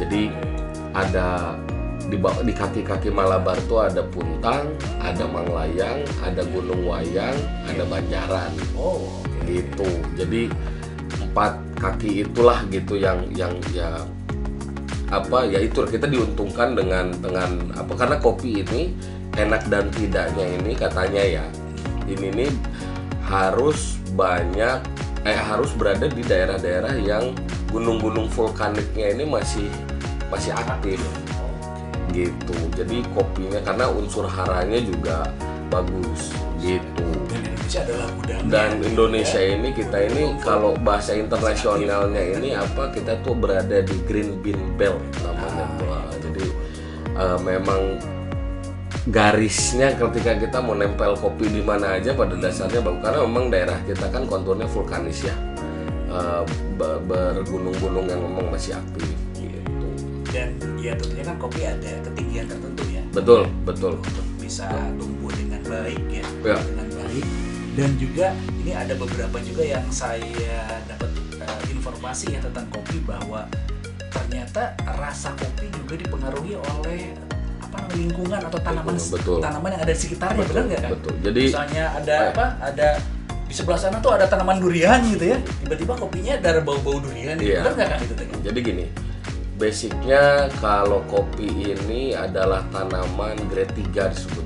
[0.00, 0.32] Jadi
[0.96, 1.56] ada
[2.06, 4.70] di di kaki-kaki Malabar tuh ada Puntang,
[5.02, 7.36] ada Manglayang, ada Gunung Wayang,
[7.66, 9.86] ada Banjaran Oh, gitu.
[10.16, 10.48] Jadi
[11.36, 13.92] empat kaki itulah gitu yang yang ya
[15.12, 18.96] apa ya itu kita diuntungkan dengan dengan apa karena kopi ini
[19.36, 21.44] enak dan tidaknya ini katanya ya
[22.08, 22.52] ini nih
[23.28, 24.80] harus banyak
[25.28, 27.36] eh harus berada di daerah-daerah yang
[27.68, 29.68] gunung-gunung vulkaniknya ini masih
[30.32, 30.96] masih aktif.
[32.16, 32.56] Gitu.
[32.72, 35.28] Jadi kopinya karena unsur haranya juga
[35.68, 36.32] bagus.
[36.64, 37.06] Gitu
[37.66, 38.46] Indonesia adalah gudangnya.
[38.46, 39.50] dan Indonesia Ya.
[39.58, 45.02] ini kita ini kalau bahasa internasionalnya ini apa kita tuh berada di Green Bean Belt
[45.18, 45.90] namanya tuh.
[45.90, 46.44] Ah, jadi
[47.10, 47.82] eh, memang
[49.10, 53.78] garisnya ketika kita mau nempel kopi di mana aja pada dasarnya bagus karena memang daerah
[53.82, 55.34] kita kan konturnya vulkanis ya
[56.78, 59.86] be- bergunung-gunung yang memang masih aktif gitu
[60.30, 63.02] Dan ya tentunya kan kopi ada ketinggian tertentu ya.
[63.10, 63.92] betul betul
[64.38, 66.26] bisa tumbuh dengan baik ya.
[66.46, 66.58] Ya.
[66.62, 66.86] Dengan.
[67.76, 70.24] Dan juga ini ada beberapa juga yang saya
[70.88, 73.44] dapat eh, informasi ya tentang kopi bahwa
[74.08, 77.12] ternyata rasa kopi juga dipengaruhi oleh
[77.58, 79.38] apa lingkungan atau tanaman Betul.
[79.38, 80.90] tanaman yang ada di sekitarnya benar nggak kan?
[80.96, 82.30] betul jadi misalnya ada Eh.
[82.32, 82.88] apa ada
[83.44, 87.52] di sebelah sana tuh ada tanaman durian gitu ya tiba-tiba kopinya ada bau-bau durian gitu
[87.52, 87.60] Iya.
[87.60, 88.14] benar nggak kan itu?
[88.40, 88.84] Jadi gini,
[89.54, 90.22] basicnya
[90.58, 94.44] kalau kopi ini adalah tanaman grade 3 disebutnya mungkin.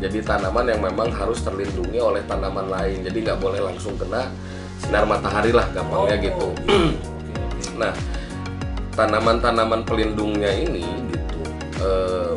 [0.00, 3.04] Jadi tanaman yang memang harus terlindungi oleh tanaman lain.
[3.04, 4.32] Jadi nggak boleh langsung kena
[4.80, 6.46] sinar matahari lah gampangnya Oh, gitu.
[6.64, 6.80] iya.
[7.04, 7.68] Oke, oke.
[7.76, 7.92] Nah,
[8.96, 11.40] tanaman-tanaman pelindungnya ini gitu.
[11.80, 12.32] eh,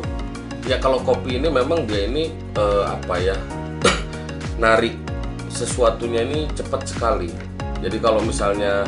[0.64, 3.36] ya kalau kopi ini memang dia ini eh, apa ya
[4.62, 4.96] narik
[5.48, 7.32] sesuatunya ini cepat sekali.
[7.80, 8.84] Jadi kalau misalnya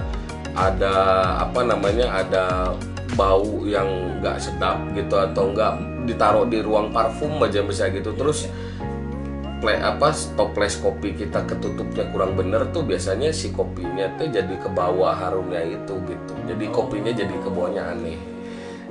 [0.57, 0.93] ada
[1.37, 2.45] apa namanya ada
[3.13, 3.89] bau yang
[4.21, 5.73] nggak sedap gitu atau nggak
[6.09, 8.49] ditaruh di ruang parfum aja bisa gitu terus
[9.57, 14.69] play apa toples kopi kita ketutupnya kurang bener tuh biasanya si kopinya tuh jadi ke
[14.69, 16.33] bawah harumnya itu gitu.
[16.45, 18.21] Jadi kopinya jadi ke bawahnya aneh.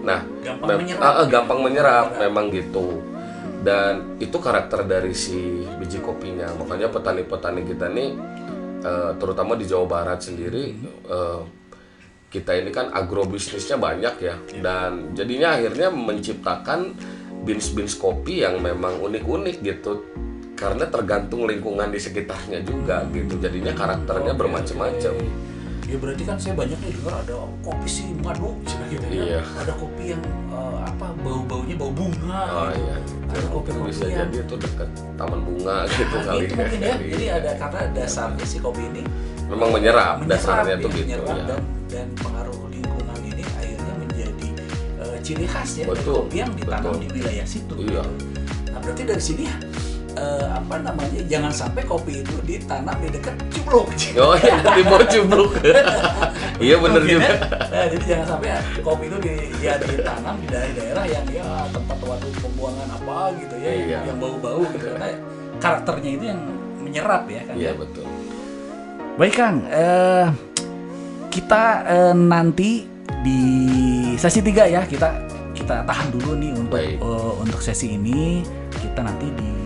[0.01, 1.01] Nah Gampang mem- menyerap.
[1.06, 3.01] ah, gampang menyerap memang gitu.
[3.65, 6.49] Dan itu karakter dari si biji kopinya.
[6.58, 8.10] Makanya petani-petani kita nih
[8.82, 10.73] eh, terutama di Jawa Barat sendiri
[11.06, 11.41] eh,
[12.30, 14.36] kita ini kan agrobisnisnya banyak ya.
[14.62, 16.97] Dan jadinya akhirnya menciptakan
[17.45, 20.01] bins-bins kopi yang memang unik-unik gitu
[20.55, 25.13] karena tergantung lingkungan di sekitarnya juga gitu jadinya karakternya bermacam-macam
[25.85, 28.58] ya berarti kan saya banyak nih dengar ada kopi si madu
[28.89, 29.41] gitu ya Iya.
[29.62, 32.81] ada kopi yang eh, apa bau-baunya bau bunga oh gitu.
[32.81, 32.95] iya
[33.29, 36.95] ada kopi-kopi bisa yang jadi itu dekat taman bunga gitu Nah, kali gitu mungkin ya
[36.97, 37.33] jadi Iya.
[37.37, 39.01] ada karena dasarnya si kopi ini
[39.45, 43.93] memang menyerap, menyerap dasarnya ya, tuh gitu menyerap ya dan dan pengaruh lingkungan ini akhirnya
[44.01, 44.47] menjadi
[45.06, 47.01] eh, ciri khas ya dari Betul, kopi yang ditanam betul.
[47.03, 47.75] di wilayah situ.
[47.77, 48.03] Iya.
[48.73, 49.43] Nah berarti dari sini
[50.15, 53.87] eh, apa namanya jangan sampai kopi itu ditanam di dekat cubluk.
[54.23, 55.51] oh iya di bawah cubluk
[56.65, 57.31] iya bener Mungkin juga.
[57.65, 61.97] Nah, jadi jangan sampai ya, kopi itu di, ya ditanam di daerah-daerah yang ya tempat
[61.99, 63.99] waduk pembuangan apa gitu ya yang- Iya.
[64.07, 65.07] yang bau-bau gitu karena
[65.55, 66.39] karakternya itu yang
[66.79, 67.55] menyerap ya kan.
[67.55, 67.73] iya ya.
[67.75, 68.05] betul
[69.15, 70.27] Baik Kang, eh,
[71.29, 72.83] kita eh, nanti
[73.21, 73.41] di
[74.15, 75.07] sesi 3 ya kita
[75.51, 76.99] kita tahan dulu nih untuk Baik.
[76.99, 78.43] eh, untuk sesi ini
[78.75, 79.64] kita nanti di sesi 3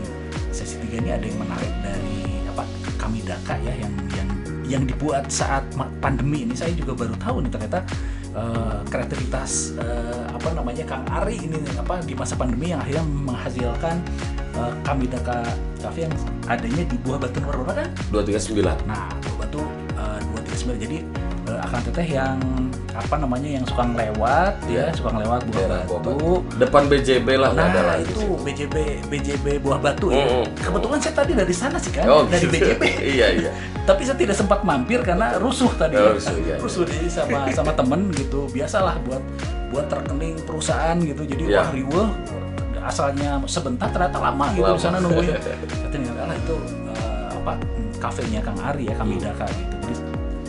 [0.99, 2.17] ini ada yang menarik dari
[2.51, 2.63] apa
[2.99, 4.29] Kamidaka ya yang yang
[4.69, 5.65] yang dibuat saat
[6.03, 7.79] pandemi ini saya juga baru tahu nih ternyata
[8.35, 13.95] eh, kreativitas eh, apa namanya Kang Ari ini apa di masa pandemi yang akhirnya menghasilkan
[14.53, 15.41] eh, Kamidaka
[15.79, 16.13] Cafe yang
[16.51, 17.87] adanya di Buah Batu nomor berapa kan?
[18.11, 19.61] 239 Nah, Buah Batu
[20.19, 20.97] uh, 239 jadi
[21.47, 22.37] uh, akan teteh yang
[22.89, 24.85] apa namanya yang suka ngelewat ya, Iya.
[24.91, 26.43] suka ngelewat Buah Daerah Batu.
[26.59, 28.27] Depan BJB lah nggak ada Nah, lagi itu sih.
[28.43, 28.75] BJB
[29.07, 30.19] BJB Buah Batu ya.
[30.19, 30.43] Mm-mm.
[30.53, 32.59] Kebetulan saya tadi dari sana sih kan, Oh, dari gitu.
[32.59, 32.83] BJB.
[33.15, 33.51] iya iya
[33.87, 35.95] Tapi saya tidak sempat mampir karena rusuh tadi.
[35.95, 36.11] Oh, ya.
[36.13, 36.55] rusuh, iya, iya.
[36.59, 38.45] Rusuh jadi sama sama temen gitu.
[38.51, 39.23] Biasalah buat
[39.71, 41.23] buat rekening perusahaan gitu.
[41.23, 41.61] Jadi Iya.
[41.61, 42.09] wah riweuh
[42.81, 44.75] asalnya sebentar ternyata lama gitu Lama.
[44.75, 45.29] di sana nungguin.
[46.19, 46.55] Lah itu
[46.89, 47.53] eh, apa
[47.97, 49.75] kafenya Kang Ari ya Kamidaka gitu.
[49.83, 49.93] Jadi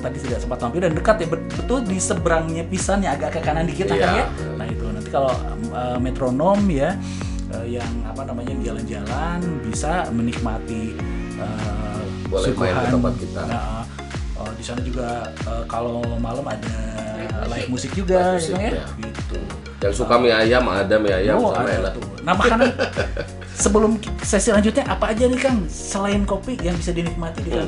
[0.00, 3.40] tadi tidak sempat mampir dan dekat ya bet- betul di seberangnya pisan ya agak ke
[3.40, 4.04] kanan dikit nah, Iya.
[4.04, 4.26] Kang ya.
[4.56, 5.32] Nah itu nanti kalau
[5.70, 6.90] eh, metronom ya
[7.52, 10.96] eh, yang apa namanya yang jalan-jalan bisa menikmati
[12.26, 13.40] Boleh main ke tempat kita.
[13.44, 13.82] Nah,
[14.38, 15.08] eh, di sana juga
[15.42, 16.78] eh, kalau malam ada
[17.48, 18.70] live musik juga Live ya, musik, ya?
[18.72, 18.86] ya.
[19.00, 19.38] Gitu.
[19.80, 22.04] yang suka mie ayam ada mie ayam Oh, sama enak tuh.
[22.20, 22.68] Nah, makanan
[23.64, 23.90] sebelum
[24.20, 27.64] sesi lanjutnya apa aja nih Kang selain kopi yang bisa dinikmati di Hmm.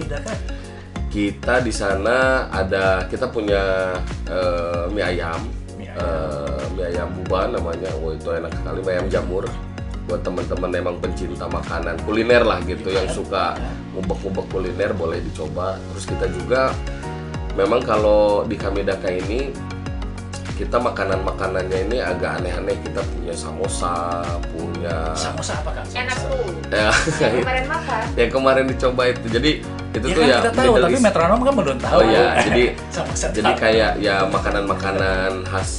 [1.13, 3.93] Kita di sana ada kita punya
[4.25, 5.41] eh, mie ayam,
[5.77, 7.93] Mie Eh, mie ayam buba namanya.
[8.01, 9.45] Wah itu enak sekali mie ayam jamur.
[10.09, 13.55] Buat teman-teman emang pencinta makanan kuliner lah gitu yang suka
[13.93, 15.77] ngubek-ngubek kuliner boleh dicoba.
[15.93, 16.73] Terus kita juga
[17.55, 19.53] memang kalau di Kamidaka ini
[20.57, 22.77] kita makanan-makanannya ini agak aneh-aneh.
[22.81, 25.87] Kita punya samosa, punya Samosa apa Kang?
[25.93, 26.51] Enak tuh.
[26.73, 26.89] ya,
[27.21, 28.03] Yang kemarin makan.
[28.17, 29.27] yang kemarin dicoba itu.
[29.29, 29.53] Jadi
[29.93, 31.05] itu Ya tuh kan ya kita tahu, Middle tapi East.
[31.05, 31.93] metronom kan belum tahu.
[31.93, 32.63] Oh iya, jadi
[33.31, 35.71] jadi kayak ya makanan-makanan khas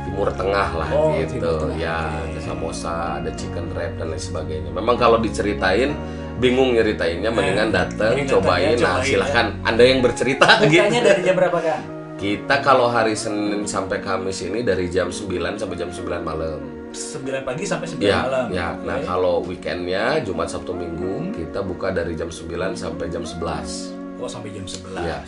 [0.00, 1.36] Timur Tengah lah Oh, gitu.
[1.36, 1.76] Tengah.
[1.76, 4.70] Ya, ada samosa, ada chicken wrap dan lain sebagainya.
[4.70, 5.92] Memang kalau diceritain
[6.38, 8.62] bingung nyeritainnya mendingan datang mending datang cobain.
[8.64, 11.02] ya, Nah, cobain silakan Anda yang bercerita Bukanya gitu.
[11.04, 11.82] dari jam berapa Kang?
[12.14, 16.58] Kita kalau hari Senin sampai Kamis ini dari jam 9 sampai jam 9 malam.
[16.98, 18.46] 9 pagi sampai 9 Ya, malam.
[18.50, 18.68] ya.
[18.78, 19.06] Nah, Oke.
[19.06, 22.44] kalau weekendnya Jumat Sabtu Minggu kita buka dari jam 9
[22.74, 23.94] sampai jam 11.
[24.18, 24.98] Oh sampai jam 11.
[25.00, 25.22] Ya.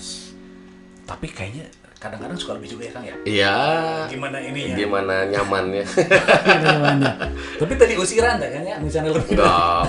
[1.06, 1.66] Tapi kayaknya
[1.96, 3.14] kadang-kadang suka lebih juga ya Kang ya.
[3.22, 3.56] Iya.
[4.08, 4.76] Gimana ini ya?
[4.76, 5.84] Gimana nyamannya?
[5.84, 7.08] Gimana?
[7.60, 8.76] Tapi tadi usiran kan ya?
[8.78, 9.36] Misalnya lebih.
[9.36, 9.84] Enggak.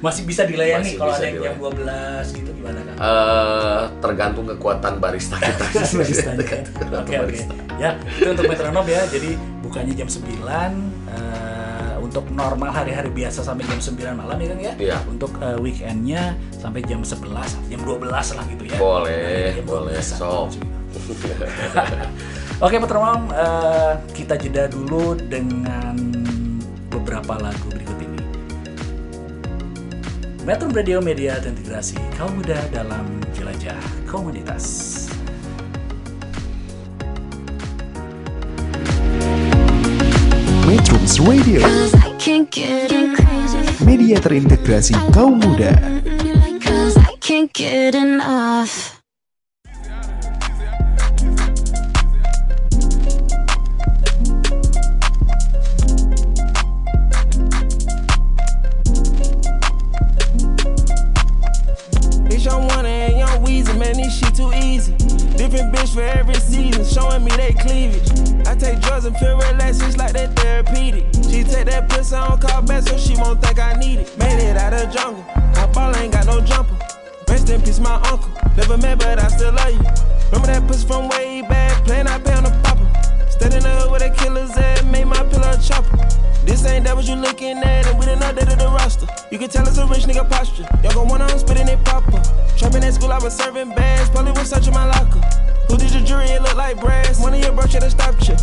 [0.00, 2.24] Masih bisa dilayani Masih kalau bisa ada yang jam dilayani.
[2.24, 2.94] 12 gitu gimana kan?
[2.96, 6.30] Eh, tergantung kekuatan barista kita.
[6.32, 7.24] Tergantung Oke oke.
[7.24, 7.54] barista.
[7.76, 9.02] Ya itu untuk metronom ya.
[9.06, 14.58] Jadi bukanya jam 9 eh, untuk normal hari-hari biasa sampai jam 9 malam ya kan
[14.60, 14.72] ya.
[14.76, 14.98] Iya.
[15.06, 18.76] Untuk eh, weekendnya sampai jam 11, jam 12 lah gitu ya.
[18.76, 19.96] Boleh, Jam boleh.
[19.98, 20.20] 12.
[20.20, 20.48] Sok.
[22.64, 25.98] Oke metronom eh, kita jeda dulu dengan
[26.86, 28.20] beberapa lagu berikut ini.
[30.46, 35.08] Metro Radio Media Terintegrasi Kaum Muda dalam Jelajah Komunitas.
[41.04, 41.60] Metrums Radio,
[43.84, 45.68] media terintegrasi kaum muda.
[65.54, 68.10] Different bitch for every season, showing me they cleavage.
[68.44, 71.04] I take drugs and feel relaxed, it's like that therapeutic.
[71.30, 74.18] She take that pussy on call back so she won't think I need it.
[74.18, 75.24] Made it out of jungle,
[75.54, 76.76] my ball ain't got no jumper.
[77.28, 78.32] Rest in peace, my uncle.
[78.56, 79.78] Never met, but I still love you.
[80.32, 82.90] Remember that pussy from way back, playing I pay on the popper.
[83.38, 86.23] The hood with a killer's at, made my pillow chopper.
[86.44, 89.06] This ain't that what you looking at, and we done updated the roster.
[89.30, 90.68] You can tell it's a rich nigga posture.
[90.82, 92.20] Y'all gon' wanna I'm spitting it popper.
[92.56, 95.20] Trapping at school, I was serving bags, probably was searching my locker.
[95.68, 96.26] Who did your jury?
[96.26, 97.18] It look like brass.
[97.20, 98.36] One of your bro should've stopped you.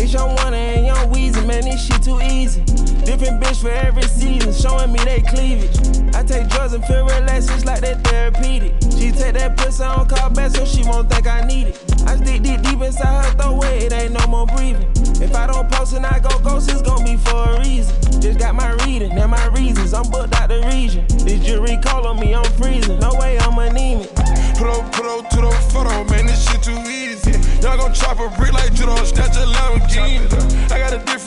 [0.00, 2.62] It's young one and young Weezy, man, this shit too easy.
[3.04, 5.76] Different bitch for every season, showing me they cleavage.
[6.14, 8.74] I take drugs and feel relaxed, it's like that therapeutic.
[8.96, 11.94] She take that pussy on call back so she won't think I need it.
[12.06, 15.07] I stick deep deep inside her throat it ain't no more breathing.
[15.20, 17.94] If I don't post and I go ghost, it's gon' be for a reason.
[18.20, 19.92] Just got my reading and my reasons.
[19.92, 21.04] I'm booked out the region.
[21.24, 23.00] This jury call on me, I'm freezing.
[23.00, 24.14] No way I'm anemic.
[24.54, 27.32] Put up, put up to the photo, man, this shit too easy.
[27.60, 30.70] Y'all gon' chop a brick like judo, snatch a Lamborghini.
[30.70, 31.17] I got a different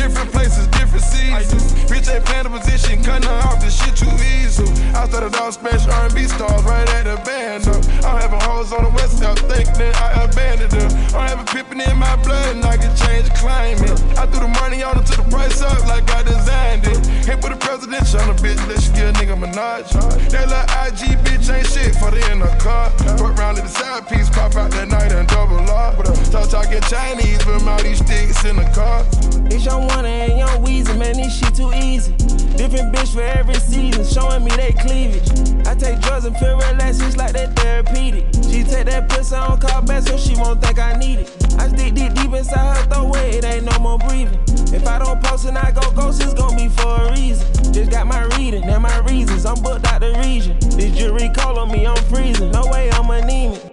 [0.00, 1.74] different places, different seasons.
[1.84, 4.64] Bitch ain't playing a position, cutting her off, this shit too easy.
[4.96, 7.84] I started off special R&B stars right at the band up.
[8.04, 10.90] I'm having hoes on the west side, think that I abandoned them.
[11.12, 13.92] I'm having pippin' in my blood and I can change the climate.
[14.16, 16.98] I threw the money on it to the price up like I designed it.
[17.28, 19.84] Hit with a presidential on a bitch, let she get a nigga Minaj.
[20.32, 22.88] That little IG bitch ain't shit for the in the car.
[23.20, 25.92] Fuck round to the side piece, pop out that night and double R.
[26.32, 29.04] Talk talking Chinese, but all these sticks in the car.
[29.50, 32.12] It's young one and young Weezy, man, this shit too easy.
[32.56, 35.28] Different bitch for every season, showing me they cleavage.
[35.66, 38.26] I take drugs and feel relaxed, it's like that therapeutic.
[38.50, 41.46] She take that pussy on call back so she won't think I need it.
[41.58, 44.38] I stick deep deep inside her throat where it ain't no more breathing.
[44.72, 47.72] If I don't post and I go ghost, it's gonna be for a reason.
[47.72, 50.58] Just got my reading and my reasons, I'm booked out the region.
[50.76, 52.50] This jury call on me, I'm freezing.
[52.50, 53.69] No way I'm anemic.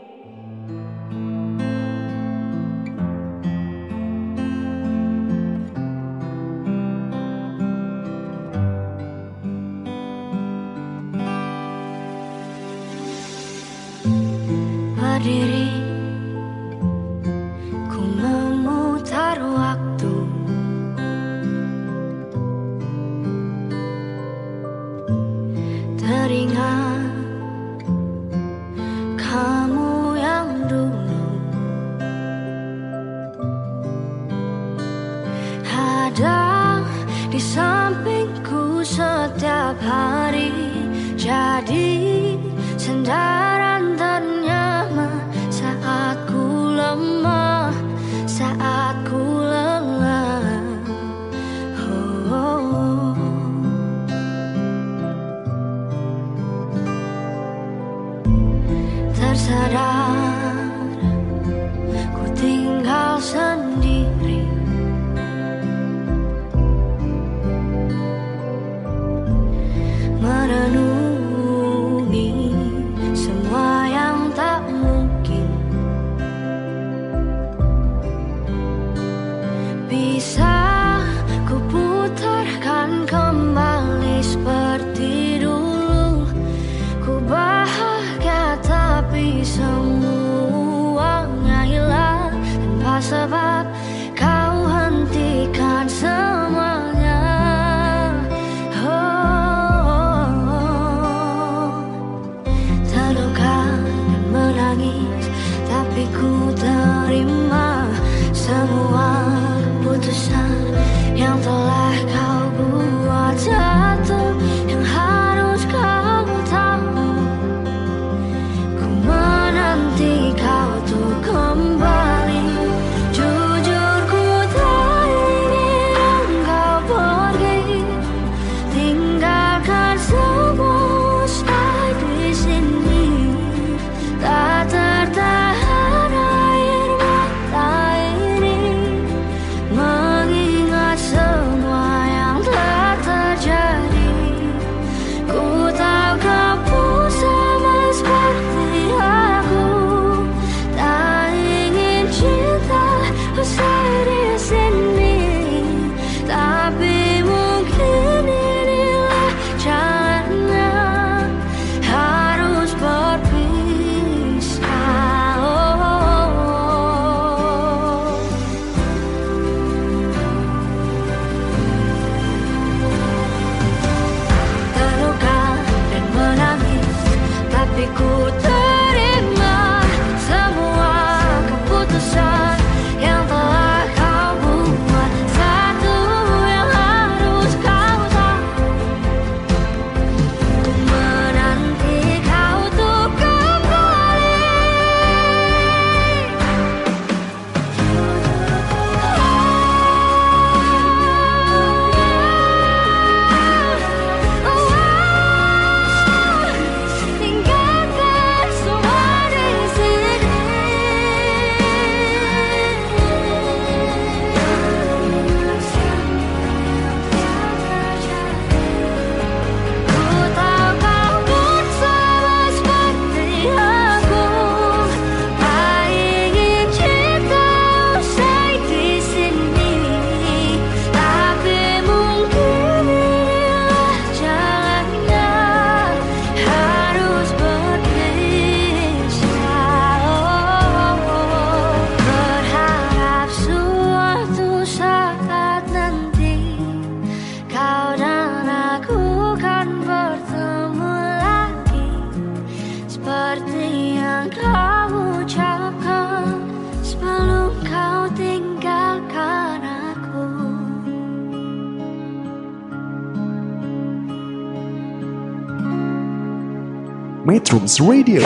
[267.77, 268.25] Radio,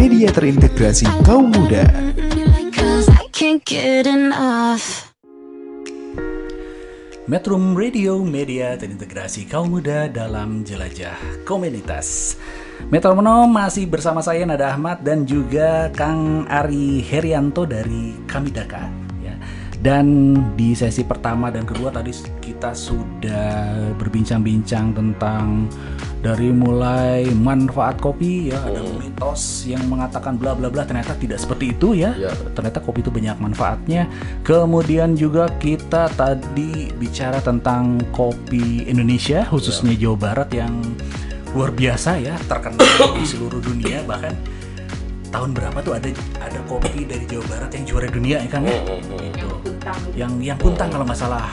[0.00, 1.84] media terintegrasi kaum muda.
[7.28, 12.40] Metrum Radio Media terintegrasi kaum muda dalam jelajah komunitas.
[12.88, 18.88] Metronom masih bersama saya Nada Ahmad dan juga Kang Ari Herianto dari Kamidaka
[19.20, 19.36] ya.
[19.76, 22.08] Dan di sesi pertama dan kedua tadi
[22.58, 23.70] kita sudah
[24.02, 25.70] berbincang-bincang tentang
[26.18, 31.78] dari mulai manfaat kopi ya ada mitos yang mengatakan bla bla bla ternyata tidak seperti
[31.78, 32.18] itu ya.
[32.18, 32.34] Ya.
[32.58, 34.10] Ternyata kopi itu banyak manfaatnya.
[34.42, 40.82] Kemudian juga kita tadi bicara tentang kopi Indonesia khususnya Jawa Barat yang
[41.54, 44.34] luar biasa ya terkenal di seluruh dunia bahkan
[45.30, 46.10] tahun berapa tuh ada
[46.42, 48.82] ada kopi dari Jawa Barat yang juara dunia ya Kang ya?
[49.14, 49.46] Itu.
[50.18, 51.46] Yang yang kuntang kalau masalah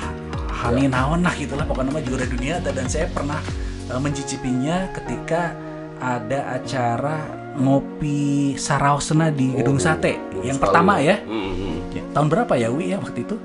[0.65, 3.37] Hani naon lah gitulah pokoknya nama juara dunia dan saya pernah
[3.85, 5.53] eh, mencicipinya ketika
[5.95, 7.17] ada acara
[7.55, 11.21] ngopi Saraosena di Gedung Sate yang pertama ya.
[11.23, 11.93] Mm-mm.
[11.93, 13.37] Ya, tahun berapa ya Wi ya waktu itu?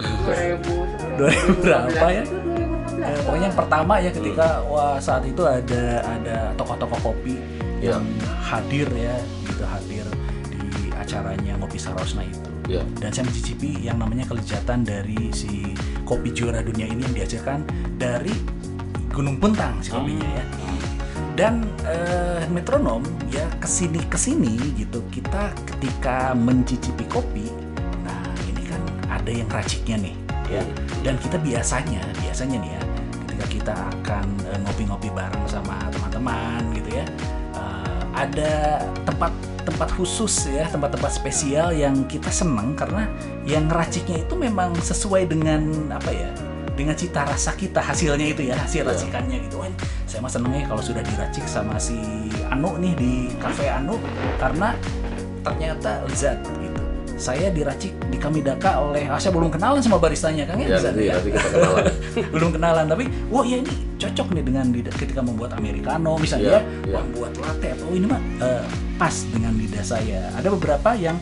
[0.00, 2.24] 2000 berapa ya?
[3.00, 7.36] Eh, pokoknya yang pertama ya ketika wah saat itu ada ada tokoh-tokoh kopi
[7.80, 7.96] Ya.
[7.96, 8.04] yang
[8.44, 9.16] hadir ya
[9.48, 10.04] gitu hadir
[10.52, 12.86] di acaranya ngopi Sarosna itu Ya.
[13.02, 15.74] dan saya mencicipi yang namanya kelezatan dari si
[16.06, 17.66] kopi juara dunia ini yang dihasilkan
[17.98, 18.30] dari
[19.10, 20.44] Gunung Puntang si kopinya ya.
[21.34, 23.02] Dan eh, metronom
[23.34, 27.50] ya ke sini ke sini gitu kita ketika mencicipi kopi
[28.06, 28.82] nah ini kan
[29.18, 30.14] ada yang raciknya nih
[30.46, 30.62] ya.
[31.02, 32.82] Dan kita biasanya biasanya nih ya
[33.26, 37.06] ketika kita akan eh, ngopi-ngopi bareng sama teman-teman gitu ya
[37.58, 43.06] eh, ada tempat tempat khusus ya tempat-tempat spesial yang kita seneng karena
[43.42, 46.30] yang ngeraciknya itu memang sesuai dengan apa ya
[46.72, 48.90] dengan cita rasa kita hasilnya itu ya hasil Iya.
[48.90, 49.72] racikannya gitu kan
[50.04, 51.96] saya mah senengnya kalau sudah diracik sama si
[52.46, 54.00] Anu nih di cafe Anu
[54.36, 54.72] karena
[55.40, 56.80] ternyata lezat gitu
[57.14, 61.04] saya diracik di Kamidaka oleh ah, saya belum kenalan sama baristanya kan Ya, bisa nanti,
[61.04, 61.20] ya.
[61.20, 61.84] kita kenalan.
[62.32, 66.96] belum kenalan tapi wah ya ini cocok nih dengan ketika membuat americano misalnya Iya, iya.
[66.96, 68.64] membuat latte atau ini mah eh,
[69.00, 71.16] pas dengan lidah saya ada beberapa yang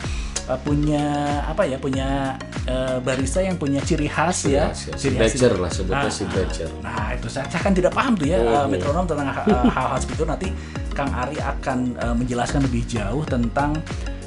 [0.45, 0.99] eh, punya
[1.47, 2.35] apa ya punya
[2.67, 4.93] eh, barista yang punya ciri khas ya ya.
[4.93, 6.67] ciri khas Signature lah, sebutnya Ah, signature.
[6.67, 6.83] ah.
[6.83, 8.65] nah itu saya, saya kan tidak paham tuh ya Oh, eh, oh.
[8.67, 10.47] metronom tentang eh, hal-hal seperti itu nanti
[10.91, 13.79] Kang Ari akan eh, menjelaskan lebih jauh tentang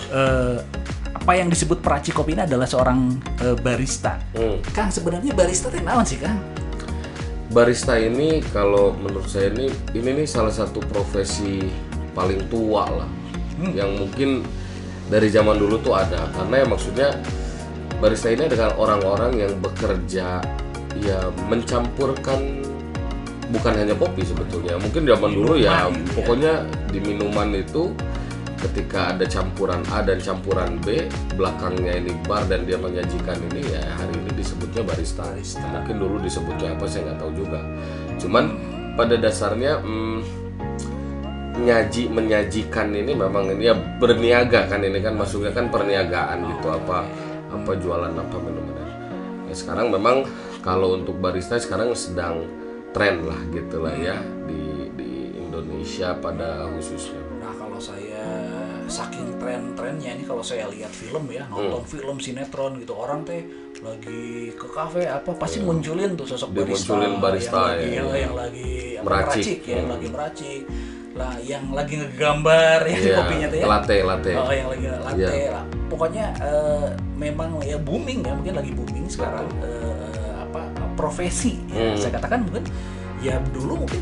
[0.09, 0.57] eh,
[1.13, 4.17] apa yang disebut peracik kopi ini adalah seorang eh, barista.
[4.33, 4.59] Hmm.
[4.73, 6.41] Kang sebenarnya barista itu naon sih Kang?
[7.53, 11.61] barista ini kalau menurut saya ini ini nih salah satu profesi
[12.17, 13.09] paling tua lah
[13.71, 14.43] yang mungkin
[15.07, 16.27] dari zaman dulu tuh ada.
[16.35, 17.09] Karena ya maksudnya
[18.03, 20.43] barista ini adalah orang-orang yang bekerja
[20.99, 22.67] ya mencampurkan
[23.55, 24.75] bukan hanya kopi sebetulnya.
[24.83, 26.13] Mungkin zaman dulu ya Minuman, ya.
[26.19, 26.53] pokoknya
[26.91, 27.93] di minuman itu
[28.63, 33.83] ketika ada campuran A dan campuran B belakangnya ini bar dan dia menyajikan ini ya
[33.99, 35.27] hari ini disebutnya barista,
[35.75, 37.61] mungkin dulu disebutnya apa saya nggak tahu juga.
[38.23, 38.45] Cuman
[38.95, 40.42] pada dasarnya mm,
[41.53, 47.05] nyaji menyajikan ini memang ini ya berniaga kan ini kan masuknya kan perniagaan gitu apa
[47.53, 48.89] apa jualan apa minuman
[49.47, 50.25] ya sekarang memang
[50.65, 52.49] kalau untuk barista sekarang sedang
[52.91, 54.17] tren lah gitu lah ya
[54.49, 58.23] di di Indonesia pada khususnya Nah kalau saya
[58.87, 63.43] saking tren-trennya ini kalau saya lihat film ya nonton film sinetron gitu orang teh
[63.83, 68.01] lagi ke kafe apa pasti munculin tuh sosok Dia barista, munculin barista, yang lagi, ya.
[68.01, 68.71] ya, yang lagi
[69.03, 69.05] Meracik.
[69.05, 69.93] meracik ya yang Hmm.
[69.93, 70.61] lagi meracik
[71.13, 74.31] lah yang lagi ngegambar ya Iya, kopinya tuh ya latte, latte.
[74.33, 75.51] oh yang lagi latte Iya.
[75.53, 80.61] lah pokoknya eh, memang ya booming ya mungkin lagi booming sekarang eh, apa
[80.95, 81.93] profesi ya.
[81.93, 81.97] Hmm.
[81.97, 82.65] saya katakan mungkin
[83.21, 84.01] ya dulu mungkin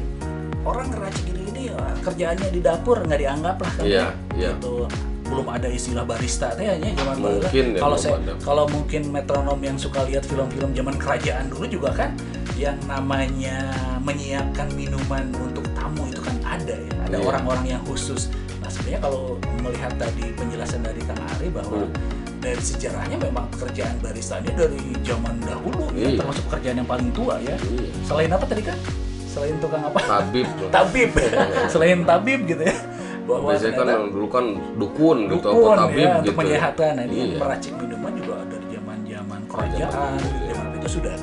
[0.62, 1.62] orang ngeracik ini ini
[2.00, 4.06] kerjaannya di dapur nggak dianggap lah kan Iya, ya.
[4.38, 4.50] iya.
[4.54, 4.86] gitu
[5.31, 7.16] belum ada istilah barista teh ya zaman.
[7.16, 11.91] Mungkin ya, kalau saya kalau mungkin metronom yang suka lihat film-film zaman kerajaan dulu juga
[11.95, 12.11] kan
[12.59, 13.70] yang namanya
[14.01, 17.24] menyiapkan minuman untuk tamu itu kan ada ya ada Iya.
[17.24, 18.28] orang-orang yang khusus
[18.59, 19.22] nah sebenarnya kalau
[19.61, 21.95] melihat tadi penjelasan dari Kang Ari bahwa Hmm.
[22.39, 26.18] dari sejarahnya memang pekerjaan barista ini dari zaman dahulu ya Iya.
[26.18, 27.89] termasuk pekerjaan yang paling tua ya Iya.
[28.03, 28.76] selain apa tadi kan
[29.24, 31.11] selain tukang apa tabib tabib
[31.66, 32.74] selain tabib gitu ya
[33.26, 34.44] bahwa biasanya kan yang dulu kan
[34.76, 37.36] dukun, gitu apa dukun tabib ya, gitu untuk penyehatan nah, ini Iya.
[37.38, 41.14] meracik minuman juga dari zaman zaman kerajaan Zaman dulu, zaman itu sudah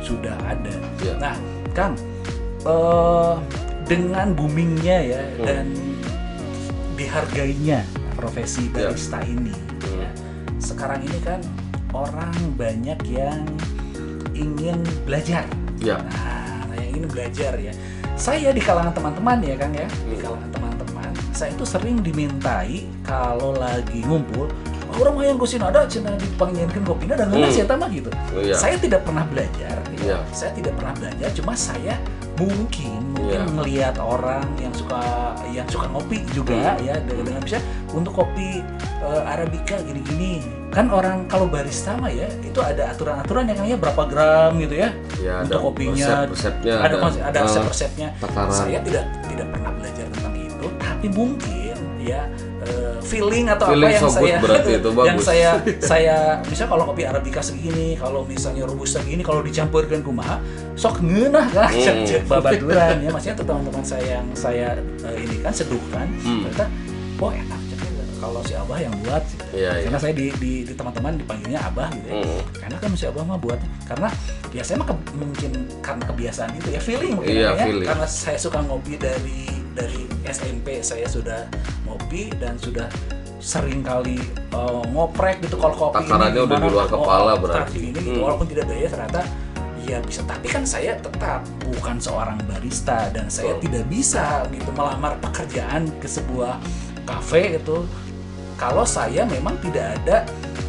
[0.00, 1.14] sudah ada Iya.
[1.18, 1.34] nah
[1.72, 1.94] kang
[2.64, 3.34] eh,
[3.84, 5.44] dengan boomingnya ya Hmm.
[5.44, 5.66] dan
[6.94, 7.78] dihargainya
[8.14, 8.90] profesi Iya.
[8.90, 9.98] barista ini Hmm.
[10.02, 10.10] ya.
[10.58, 11.40] sekarang ini kan
[11.94, 13.46] orang banyak yang
[14.34, 15.46] ingin belajar
[15.78, 15.94] Ya.
[15.94, 17.70] Nah, yang ingin belajar ya.
[18.18, 20.22] Saya di kalangan teman-teman ya Kang ya, di Hmm.
[20.26, 20.67] kalangan teman-teman,
[21.38, 24.50] saya itu sering dimintai kalau lagi ngumpul,
[24.90, 27.58] "Oh, orang yang gusin ada cina dipanggilkan kopinya dan ngeunah Hmm.
[27.62, 28.10] saya mah gitu.
[28.34, 28.54] Oh, iya.
[28.54, 29.98] Saya tidak pernah belajar, ya.
[30.02, 30.18] Iya.
[30.30, 31.94] saya tidak pernah belajar, cuma saya
[32.34, 33.50] mungkin mungkin Iya.
[33.50, 35.02] melihat orang yang suka
[35.50, 36.86] yang suka ngopi juga Hmm.
[36.86, 37.58] ya dengan, dengan bisa
[37.90, 38.62] untuk kopi
[38.98, 40.38] eh, arabica gini-gini
[40.70, 44.90] kan orang kalau barista mah ya itu ada aturan-aturan yang namanya berapa gram gitu ya
[45.18, 46.30] Ya, untuk ada kopinya ada
[46.86, 48.08] ada, ada eh, resep-resepnya
[48.54, 50.06] saya tidak tidak pernah belajar
[50.98, 52.26] tapi mungkin ya
[52.60, 55.06] eh, feeling atau Feeling apa yang so saya berarti itu bagus.
[55.06, 60.42] yang saya saya misalnya kalau kopi arabica segini kalau misalnya robusta segini kalau dicampurkan kumaha
[60.74, 61.82] sok ngeunah kan Hmm.
[61.86, 64.74] cek cek babaturan ya maksudnya teman-teman saya yang saya
[65.04, 66.42] eh, ini kan seduhkan Hmm.
[66.44, 66.66] ternyata
[67.16, 67.60] oh enak
[68.18, 69.44] kalau si abah yang buat gitu.
[69.54, 69.82] Iya, iya.
[69.86, 72.42] karena saya di, di, di teman-teman dipanggilnya abah gitu ya Hmm.
[72.58, 74.10] karena kan si abah mah buat karena
[74.50, 77.62] ya saya mah ke- mungkin karena kebiasaan itu ya feeling mungkin Iya, ya.
[77.62, 77.86] feeling.
[77.86, 79.46] karena saya suka ngopi dari
[79.78, 81.46] dari SMP saya sudah
[81.86, 82.90] ngopi dan sudah
[83.38, 84.18] sering kali
[84.50, 87.78] uh, ngoprek gitu kalau kopi Takarannya udah di luar oh, kepala oh, berarti.
[87.78, 88.10] Ini, gitu.
[88.18, 88.22] Hmm.
[88.26, 89.22] walaupun tidak daya ternyata
[89.88, 95.16] ya bisa tapi kan saya tetap bukan seorang barista dan saya tidak bisa gitu melamar
[95.22, 96.60] pekerjaan ke sebuah
[97.08, 97.88] kafe gitu
[98.60, 100.26] kalau saya memang tidak ada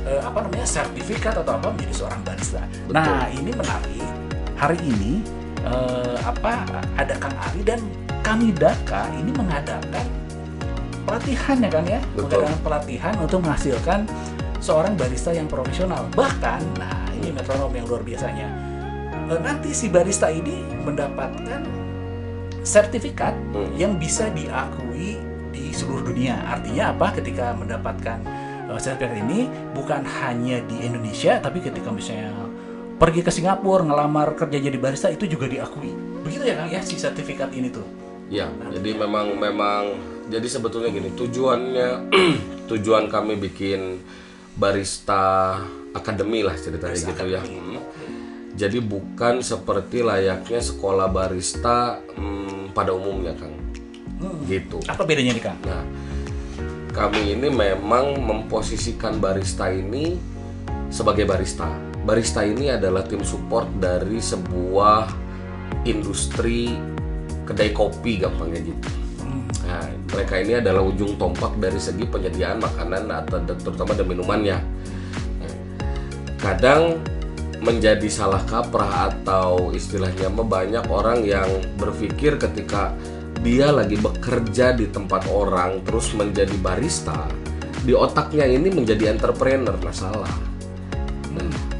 [0.07, 2.61] eh, apa namanya sertifikat atau apa menjadi seorang barista.
[2.93, 4.07] Nah ini menarik
[4.55, 5.25] hari ini
[5.67, 6.63] eh, apa
[6.95, 7.81] ada Kang Ari dan
[8.29, 10.05] kami Daka ini mengadakan
[11.01, 11.97] pelatihan ya kan ya?
[12.13, 12.45] Betul.
[12.45, 14.05] mengadakan pelatihan untuk menghasilkan
[14.61, 16.05] seorang barista yang profesional.
[16.13, 18.45] Bahkan nah ini metronom yang luar biasanya.
[19.33, 21.65] Eh, nanti si barista ini mendapatkan
[22.61, 23.73] sertifikat Hmm.
[23.73, 25.17] yang bisa diakui
[25.49, 26.37] di seluruh dunia.
[26.53, 27.17] Artinya apa?
[27.17, 28.21] Ketika mendapatkan
[28.69, 32.29] eh, sertifikat ini bukan hanya di Indonesia tapi ketika misalnya
[33.01, 35.97] pergi ke Singapura ngelamar kerja jadi barista itu juga diakui.
[36.21, 37.98] Begitu ya kang ya si sertifikat ini tuh
[38.29, 39.97] Ya, jadi memang memang
[40.29, 42.13] jadi sebetulnya gini tujuannya
[42.69, 43.97] tujuan kami bikin
[44.53, 45.57] barista
[45.97, 47.41] akademi lah ceritanya Barista gitu ya.
[47.41, 47.81] Hmm.
[48.53, 53.55] Jadi bukan seperti layaknya sekolah barista hmm, pada umumnya, Kang.
[54.51, 54.83] Gitu.
[54.83, 55.79] apa bedanya nih kang Nah,
[56.91, 60.19] kami ini memang memposisikan barista ini
[60.91, 61.71] sebagai barista.
[62.03, 65.07] Barista ini adalah tim support dari sebuah
[65.87, 66.75] industri
[67.49, 68.89] kedai kopi gampangnya gitu.
[69.65, 74.57] Nah, mereka ini adalah ujung tombak dari segi penyediaan makanan atau terutama dan minumannya.
[76.37, 77.01] Kadang
[77.59, 82.95] menjadi salah kaprah atau istilahnya banyak orang yang berpikir ketika
[83.43, 87.27] dia lagi bekerja di tempat orang terus menjadi barista
[87.83, 90.48] di otaknya ini menjadi entrepreneur nah salah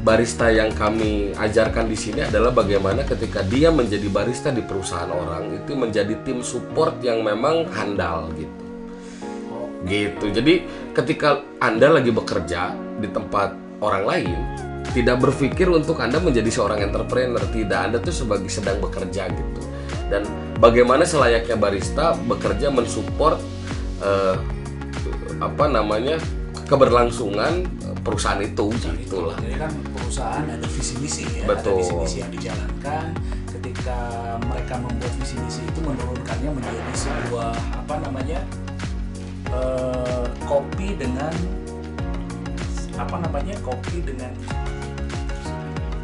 [0.00, 5.60] barista yang kami ajarkan di sini adalah bagaimana ketika dia menjadi barista di perusahaan orang
[5.60, 8.64] itu menjadi tim support yang memang handal gitu.
[9.84, 10.24] Gitu.
[10.32, 10.54] Jadi
[10.96, 14.40] ketika anda lagi bekerja di tempat orang lain
[14.90, 17.40] tidak berpikir untuk anda menjadi seorang entrepreneur.
[17.46, 19.62] Tidak anda tuh sebagai sedang bekerja gitu.
[20.10, 20.26] Dan
[20.58, 23.38] bagaimana selayaknya barista bekerja mensupport
[24.02, 24.36] eh,
[25.38, 26.18] apa namanya
[26.66, 27.64] keberlangsungan
[28.00, 31.76] perusahaan itu gitu lah Jadi kan perusahaan ada visi misi ya, Betul.
[31.76, 33.06] ada visi misi yang dijalankan.
[33.60, 33.98] Ketika
[34.48, 37.52] mereka membuat visi misi itu menurunkannya menjadi sebuah
[37.84, 38.40] apa namanya
[39.52, 41.32] eh, kopi dengan
[42.96, 44.32] apa namanya kopi dengan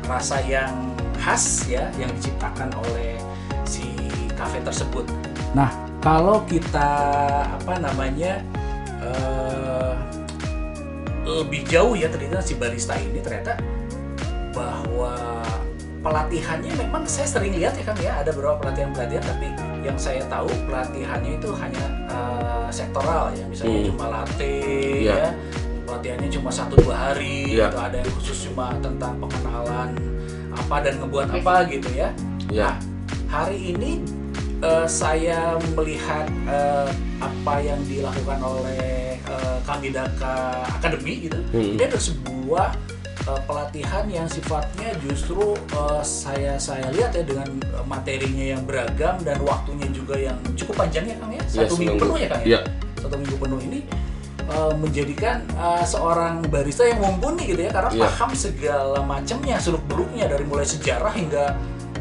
[0.08, 0.72] rasa yang
[1.20, 3.18] khas ya yang diciptakan oleh
[3.64, 3.88] si
[4.36, 5.08] kafe tersebut.
[5.56, 5.72] Nah
[6.04, 6.92] kalau kita
[7.50, 8.44] apa namanya
[9.00, 9.94] eh,
[11.26, 13.58] lebih jauh ya ternyata si barista ini ternyata
[14.54, 15.42] bahwa
[16.00, 18.12] pelatihannya memang saya sering lihat ya kan ya.
[18.22, 19.46] Ada beberapa pelatihan-pelatihan tapi
[19.82, 23.44] yang saya tahu pelatihannya itu hanya eh, sektoral ya.
[23.50, 23.88] Misalnya Hmm.
[23.90, 24.54] cuma latte
[25.02, 25.14] Iya.
[25.18, 25.28] ya.
[25.86, 27.70] Pelatihannya cuma satu dua hari Iya.
[27.70, 29.90] atau ada yang khusus cuma tentang pengenalan
[30.56, 32.08] apa dan ngebuat apa gitu ya.
[32.48, 32.70] Ya.
[33.26, 34.00] Hari ini
[34.60, 36.88] eh, saya melihat eh,
[37.18, 41.38] apa yang dilakukan oleh eh, Kandidaka Academy gitu.
[41.50, 41.74] Hmm.
[41.76, 42.68] Ini ada sebuah
[43.26, 47.48] eh, pelatihan yang sifatnya justru eh, saya saya lihat ya dengan
[47.84, 51.42] materinya yang beragam dan waktunya juga yang cukup panjang ya Kang ya.
[51.46, 52.46] Satu Yes, minggu penuh ya Kang ya.
[52.46, 52.60] Iya.
[52.96, 53.80] Satu minggu penuh ini
[54.46, 58.02] eh, menjadikan eh, seorang barista yang mumpuni gitu ya karena Iya.
[58.08, 61.54] paham segala macamnya seluk beluknya dari mulai sejarah hingga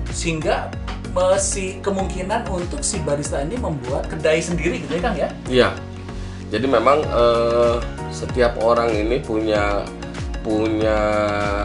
[0.09, 1.04] sehingga eh,
[1.39, 5.29] si kemungkinan untuk si barista ini membuat kedai sendiri gitu ya Kang ya.
[5.47, 5.69] Iya.
[6.51, 7.75] Jadi memang eh,
[8.11, 9.83] setiap orang ini punya
[10.45, 10.99] punya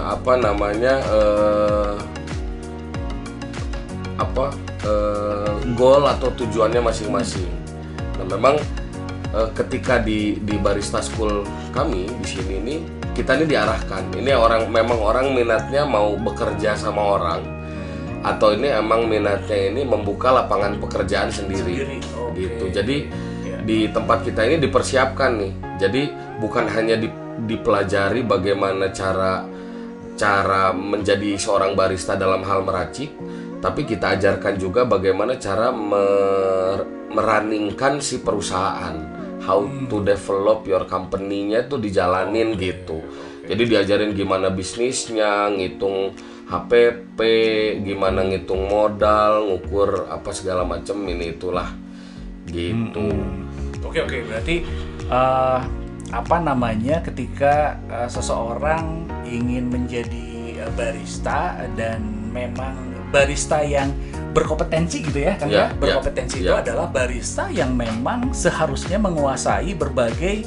[0.08, 1.94] apa namanya eh,
[4.16, 4.54] apa
[4.86, 7.50] eh, goal atau tujuannya masing-masing.
[8.22, 8.56] Nah memang
[9.34, 11.44] eh, ketika di di barista school
[11.74, 12.74] kami di sini ini
[13.12, 14.14] kita ini diarahkan.
[14.14, 17.59] Ini orang memang orang minatnya mau bekerja sama orang
[18.20, 22.36] atau ini emang minatnya ini membuka lapangan pekerjaan sendiri, Sendiri, oke.
[22.36, 22.64] gitu.
[22.68, 22.96] Jadi
[23.42, 23.58] Iya.
[23.64, 25.52] di tempat kita ini dipersiapkan nih.
[25.80, 26.02] Jadi
[26.38, 29.48] bukan hanya di- dipelajari bagaimana cara
[30.14, 33.08] cara menjadi seorang barista dalam hal meracik,
[33.64, 39.00] tapi kita ajarkan juga bagaimana cara mer- meraningkan si perusahaan,
[39.40, 43.00] how to develop your company-nya tuh dijalanin gitu.
[43.48, 46.12] Jadi diajarin gimana bisnisnya, ngitung
[46.50, 47.18] HPP,
[47.86, 51.70] gimana ngitung modal, ngukur apa segala macam ini itulah
[52.50, 53.06] gitu.
[53.86, 54.66] Oke oke berarti
[55.06, 55.60] eh,
[56.10, 62.02] apa namanya ketika eh, seseorang ingin menjadi eh, barista dan
[62.34, 62.74] memang
[63.14, 63.90] barista yang
[64.30, 66.62] berkompetensi gitu ya kan Ya, ya berkompetensi itu ya, ya.
[66.62, 70.46] adalah barista yang memang seharusnya menguasai berbagai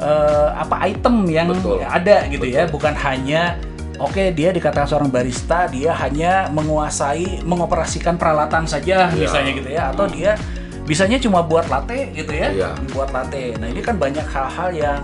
[0.00, 2.80] eh, apa item yang Betul, ada gitu ya betul.
[2.80, 3.56] bukan hanya
[3.98, 9.16] oke okay, dia dikatakan seorang barista dia hanya menguasai mengoperasikan peralatan saja yeah.
[9.16, 10.38] misalnya gitu ya atau dia
[10.84, 12.74] bisanya cuma buat latte gitu ya yeah.
[12.92, 15.02] buat latte nah ini kan banyak hal-hal yang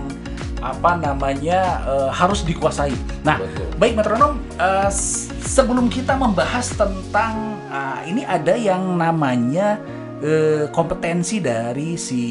[0.61, 2.93] apa namanya uh, harus dikuasai.
[3.25, 3.65] Nah, Betul.
[3.81, 4.89] baik metronom, uh,
[5.41, 9.81] sebelum kita membahas tentang uh, ini ada yang namanya
[10.21, 12.23] uh, kompetensi dari si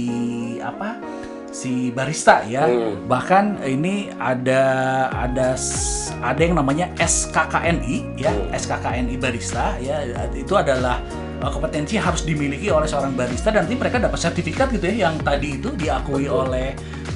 [0.62, 1.19] apa?
[1.50, 2.66] si barista ya.
[2.66, 3.06] Hmm.
[3.06, 4.62] Bahkan ini ada
[5.10, 5.58] ada
[6.22, 8.54] ada yang namanya SKKNI ya, hmm.
[8.54, 10.02] SKKNI barista ya.
[10.32, 11.02] Itu adalah
[11.42, 15.18] eh, kompetensi harus dimiliki oleh seorang barista dan nanti mereka dapat sertifikat gitu ya yang
[15.20, 16.40] tadi itu diakui Betul.
[16.46, 16.68] oleh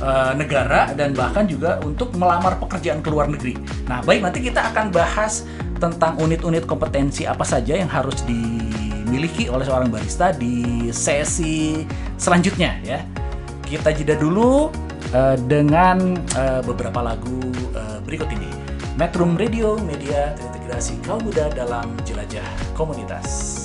[0.02, 3.54] uh, negara dan bahkan juga untuk melamar pekerjaan ke luar negeri.
[3.86, 5.46] Nah, baik nanti kita akan bahas
[5.78, 11.84] tentang unit-unit kompetensi apa saja yang harus dimiliki oleh seorang barista di sesi
[12.16, 12.98] selanjutnya ya
[13.74, 14.70] kita jeda dulu
[15.10, 17.42] uh, dengan uh, beberapa lagu
[17.74, 18.46] uh, berikut ini.
[18.94, 22.46] Metrum Radio Media terintegrasi kaum muda dalam jelajah
[22.78, 23.58] komunitas.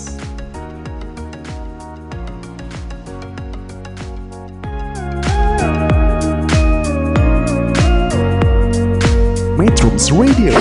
[9.61, 10.55] Metrums Radio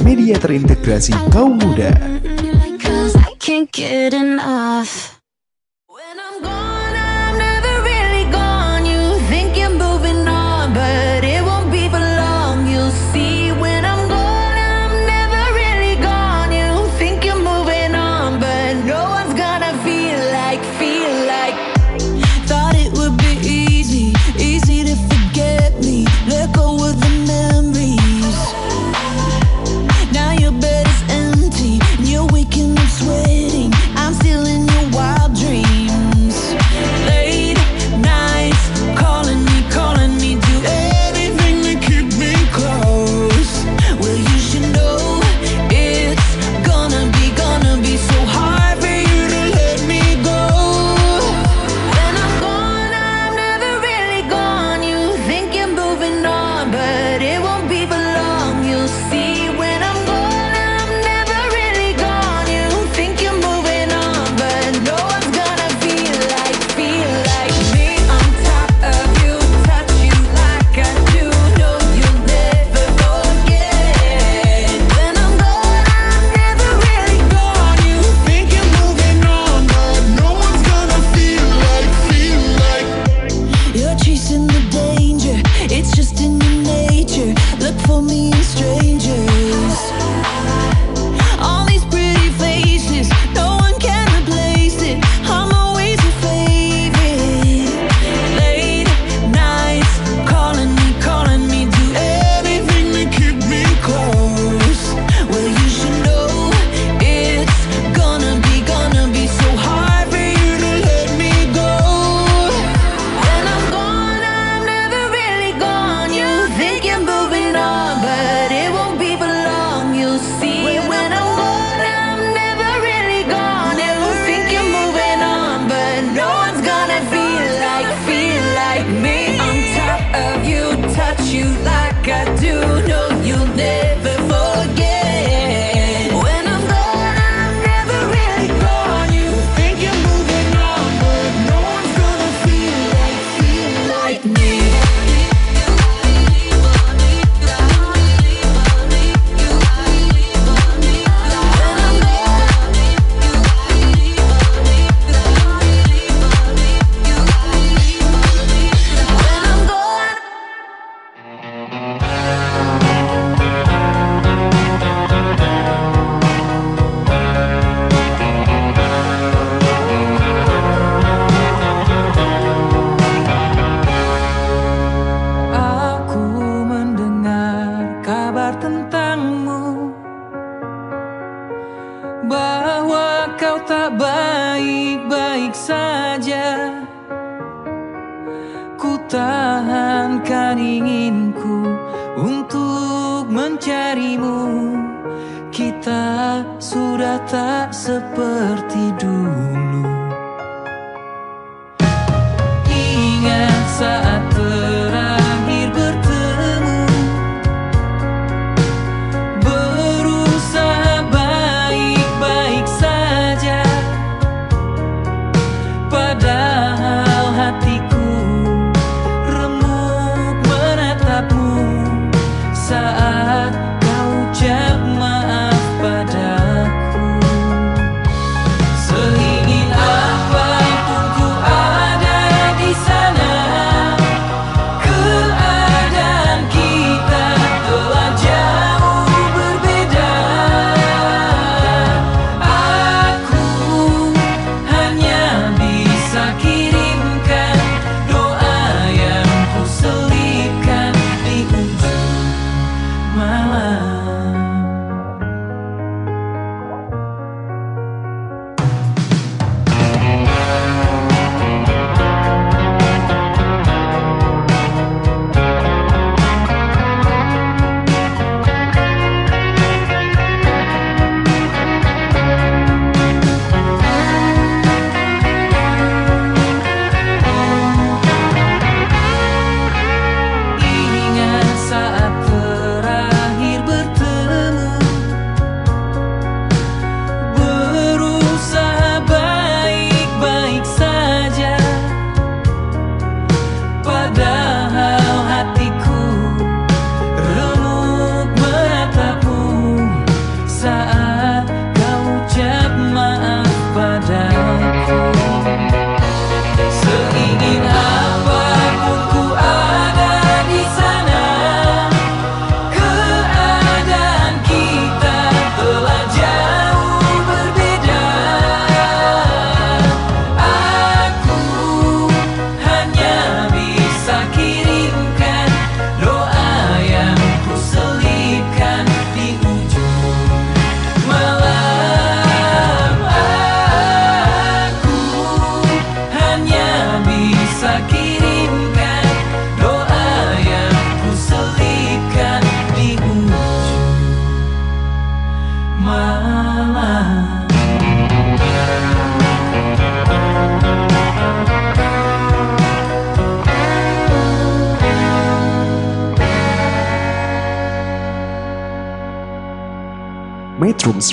[0.00, 1.92] Media terintegrasi kaum muda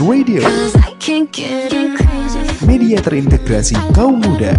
[0.02, 0.42] Radio,
[2.66, 4.50] media terintegrasi kaum muda.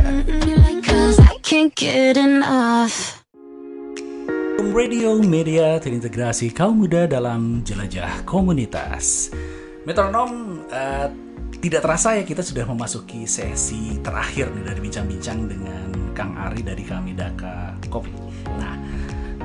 [4.70, 9.34] Radio Media terintegrasi kaum muda dalam jelajah komunitas.
[9.82, 11.10] Metronom eh,
[11.58, 16.86] tidak terasa ya kita sudah memasuki sesi terakhir nih dari bincang-bincang dengan Kang Ari dari
[16.86, 18.14] kami Daka Kopi.
[18.54, 18.74] Nah,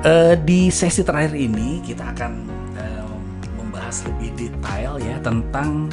[0.06, 2.49] eh, di sesi terakhir ini kita akan
[3.90, 5.90] membahas lebih detail ya tentang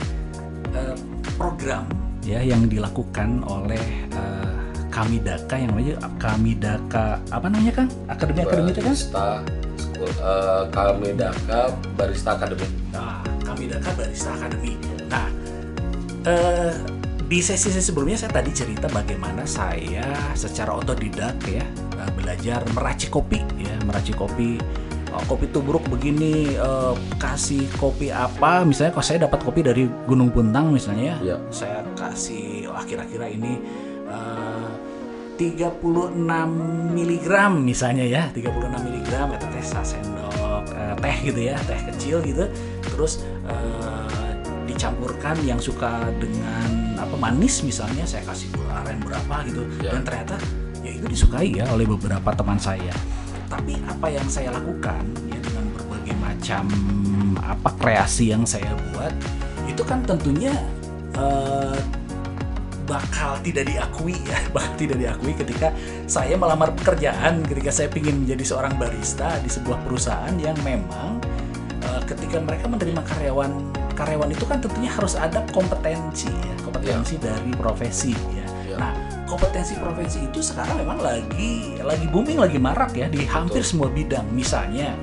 [0.77, 0.93] eh,
[1.33, 1.89] program
[2.21, 4.57] ya yang dilakukan oleh eh,
[4.93, 7.89] kami Daka yang namanya kami Daka apa namanya Kang?
[8.05, 8.93] Akademi Akademi itu kan?
[8.93, 9.27] Barista
[9.81, 11.59] School, eh, kami Daka
[11.97, 12.67] Barista Academy.
[12.93, 14.73] Nah, kami Daka Barista Academy.
[15.09, 15.27] Nah,
[16.29, 16.73] eh,
[17.25, 20.05] di sesi-sesi sebelumnya saya tadi cerita bagaimana saya
[20.37, 21.65] secara otodidak ya
[22.13, 24.61] belajar meracik kopi ya meracik kopi
[25.15, 28.67] Oh, kopi tubruk begini eh, kasih kopi apa?
[28.67, 31.17] Misalnya kalau saya dapat kopi dari Gunung Puntang misalnya ya.
[31.23, 31.37] Iya.
[31.47, 33.59] saya kasih oh, kira-kira ini
[34.11, 34.69] eh,
[35.37, 36.17] 36
[36.91, 37.27] mg
[37.61, 42.43] misalnya ya 36 mg atau teh sendok eh, teh gitu ya teh kecil gitu.
[42.83, 44.31] Terus eh,
[44.67, 49.63] dicampurkan yang suka dengan apa manis misalnya saya kasih gula aren berapa gitu.
[49.79, 49.95] Ya.
[49.95, 50.35] dan ternyata
[50.83, 52.91] ya itu disukai ya oleh beberapa teman saya
[53.47, 56.63] tapi apa yang saya lakukan ya dengan berbagai macam
[57.39, 59.11] apa kreasi yang saya buat
[59.67, 60.51] itu kan tentunya
[61.15, 61.79] eh,
[62.87, 65.71] bakal tidak diakui ya bakal tidak diakui ketika
[66.07, 71.19] saya melamar pekerjaan ketika saya ingin menjadi seorang barista di sebuah perusahaan yang memang
[71.83, 73.51] eh, ketika mereka menerima karyawan
[73.97, 78.46] karyawan itu kan tentunya harus ada kompetensi ya kompetensi dari profesi ya Ya.
[79.27, 84.23] Kompetensi profesi itu sekarang memang lagi lagi booming lagi marak ya di hampir semua bidang.
[84.31, 84.95] Misalnya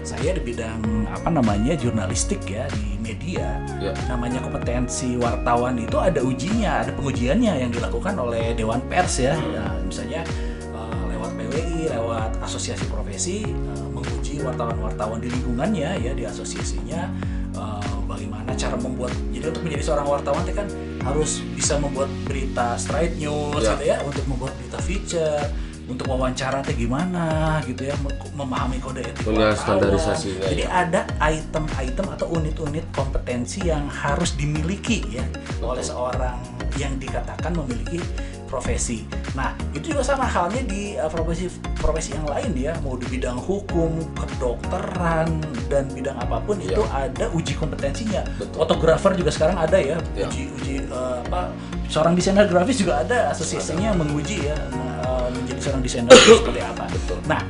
[0.00, 3.60] saya di bidang apa namanya jurnalistik ya di media.
[3.76, 3.92] Ya.
[4.08, 9.36] namanya kompetensi wartawan itu ada ujinya ada pengujiannya yang dilakukan oleh dewan pers ya.
[9.36, 10.24] Nah, misalnya
[10.72, 17.12] eh, lewat PWI lewat asosiasi profesi eh, menguji wartawan-wartawan di lingkungannya ya di asosiasinya.
[17.52, 20.68] Eh, bagaimana cara membuat jadi untuk menjadi seorang wartawan itu kan
[21.06, 23.74] harus bisa membuat berita straight news Ya.
[23.74, 25.46] gitu ya untuk membuat berita feature
[25.86, 29.62] untuk wawancara teh gimana gitu ya mem- memahami kode etik Punya wartawan.
[29.78, 30.82] standarisasinya, jadi ya.
[30.82, 35.22] ada item-item atau unit-unit kompetensi yang harus dimiliki ya
[35.62, 36.42] oleh seorang
[36.74, 38.02] yang dikatakan memiliki
[38.46, 39.02] profesi.
[39.34, 43.36] Nah, itu juga sama halnya di uh, profesi profesi yang lain ya, mau di bidang
[43.36, 45.28] hukum, kedokteran
[45.68, 46.78] dan bidang apa pun Iya.
[46.78, 48.22] itu ada uji kompetensinya.
[48.38, 48.56] Betul.
[48.56, 50.26] Fotografer juga sekarang ada ya, Iya.
[50.30, 51.52] uji uji uh, apa
[51.86, 54.56] seorang desainer grafis juga ada asosiasinya menguji ya
[55.04, 56.84] uh, menjadi seorang desainer seperti apa.
[56.88, 57.18] Betul.
[57.26, 57.42] Nah,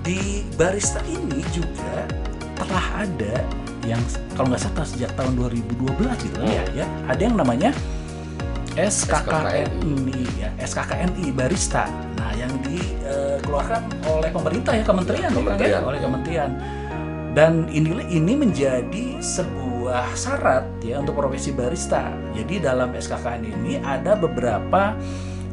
[0.00, 2.08] di barista ini juga
[2.56, 3.44] telah ada
[3.86, 4.00] yang
[4.36, 6.50] kalau nggak salah sejak tahun 2012 gitu Hmm.
[6.50, 7.70] ya, ya ada yang namanya
[8.78, 11.90] SKKNI ya SKKNI barista.
[12.14, 15.38] Nah, yang dikeluarkan oleh pemerintah ya kementerian, ya, ya?
[15.42, 16.04] Kementerian, oleh ya.
[16.06, 16.50] kementerian.
[17.34, 22.14] Dan ini ini menjadi sebuah syarat ya untuk profesi barista.
[22.34, 24.94] Jadi dalam SKKN ini ada beberapa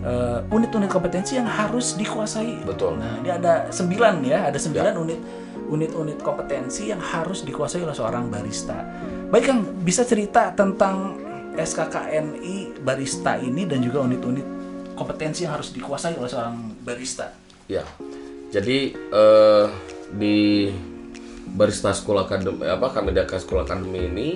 [0.05, 2.61] eh, unit-unit kompetensi yang harus dikuasai.
[2.61, 3.01] Betul.
[3.01, 5.19] Nah, ini ada sembilan ya, ada sembilan unit
[5.65, 8.85] unit-unit kompetensi yang harus dikuasai oleh seorang barista.
[9.33, 11.24] Baik Kang, bisa cerita tentang
[11.55, 14.45] SKKNI barista ini dan juga unit-unit
[14.95, 17.35] kompetensi yang harus dikuasai oleh seorang barista.
[17.67, 17.83] Ya,
[18.53, 19.65] jadi eh,
[20.15, 20.69] di
[21.55, 24.29] Barista School Academy apa Kamedaka School Academy ini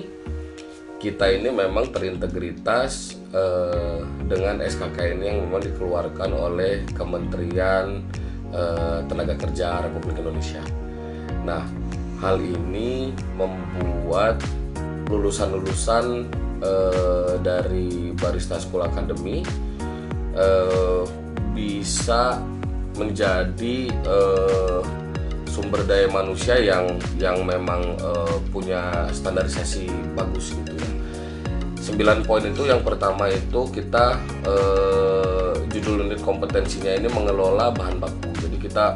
[1.00, 8.04] kita ini memang terintegritas eh, dengan SKKN yang memang dikeluarkan oleh Kementerian
[8.52, 10.60] eh, Tenaga Kerja Republik Indonesia.
[11.40, 11.64] Nah,
[12.20, 14.44] hal ini membuat
[15.10, 16.30] lulusan-lulusan
[16.62, 19.42] eh, dari Barista School Academy
[20.38, 21.02] eh,
[21.52, 22.38] bisa
[22.94, 24.80] menjadi eh,
[25.50, 26.86] sumber daya manusia yang
[27.18, 30.88] yang memang eh, punya standarisasi bagus gitu ya.
[31.80, 34.14] 9 poin itu yang pertama itu kita
[34.46, 38.30] eh, judul unit kompetensinya ini mengelola bahan baku.
[38.46, 38.94] Jadi kita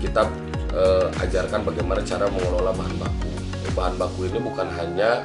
[0.00, 0.24] kita
[0.72, 3.35] eh, ajarkan bagaimana cara mengelola bahan baku.
[3.76, 5.20] Bahan baku ini bukan hanya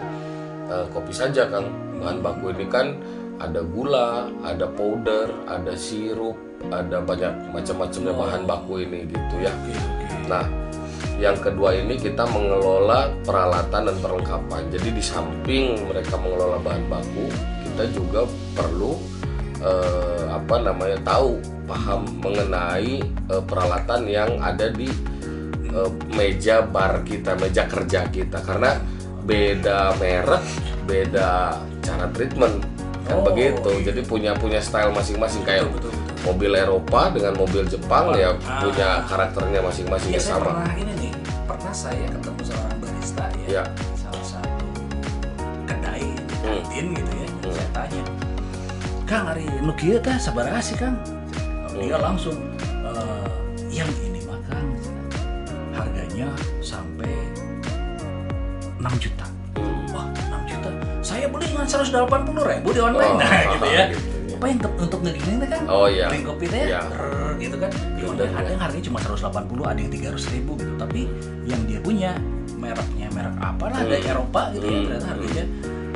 [0.67, 1.71] eh, kopi saja, Kang.
[2.03, 2.99] Bahan baku ini kan
[3.39, 6.35] ada gula, ada powder, ada sirup,
[6.69, 9.53] ada banyak macam-macamnya bahan baku ini gitu ya.
[10.29, 10.45] Nah,
[11.17, 14.61] yang kedua ini kita mengelola peralatan dan perlengkapan.
[14.69, 17.25] Jadi di samping mereka mengelola bahan baku,
[17.65, 18.99] kita juga perlu
[19.63, 24.89] eh, apa namanya tahu paham mengenai eh, peralatan yang ada di
[25.71, 28.77] eh, meja bar kita, meja kerja kita karena
[29.21, 30.43] beda merek,
[30.83, 32.59] beda cara treatment
[33.01, 33.69] kan Oh, begitu.
[33.75, 33.89] iya.
[33.89, 36.23] Jadi punya punya style masing-masing kayak Betul, betul, betul.
[36.23, 38.61] mobil Eropa dengan mobil Jepang ya Ah.
[38.61, 40.45] punya karakternya masing-masing saya sama.
[40.53, 41.11] pernah ini nih,
[41.43, 43.63] pernah saya ketemu seorang barista ya, Iya.
[43.95, 44.65] salah satu
[45.65, 46.61] kedai Hmm.
[46.61, 47.27] kantin gitu ya.
[47.27, 47.51] Hmm.
[47.51, 48.03] Saya tanya,
[49.03, 50.95] Kang hari nu kieu teh sabaraha sih Kang?
[51.73, 52.05] Dia Hmm.
[52.05, 52.37] langsung
[52.81, 53.25] "Eh,
[53.73, 53.89] yang
[56.21, 57.11] harganya sampai
[58.77, 59.25] 6 juta.
[59.57, 59.85] Hmm.
[59.93, 60.69] Wah 6 juta,
[61.01, 63.85] saya beli dengan 180 ribu di online Oh, nah gitu ya.
[63.89, 64.37] gitu ya.
[64.41, 65.63] Apa yang untuk, ngegiling teh kan?
[65.69, 66.09] Oh, iya.
[66.09, 67.69] Beli kopi teh rrr, gitu kan.
[68.01, 68.51] Online ada ya.
[68.51, 70.73] yang harganya cuma 180, ada yang 300 ribu gitu.
[70.75, 71.01] Tapi
[71.45, 72.11] yang dia punya
[72.57, 74.11] mereknya merek apa lah dari Hmm.
[74.13, 74.85] Eropa gitu ya Hmm.
[74.87, 75.45] ternyata harganya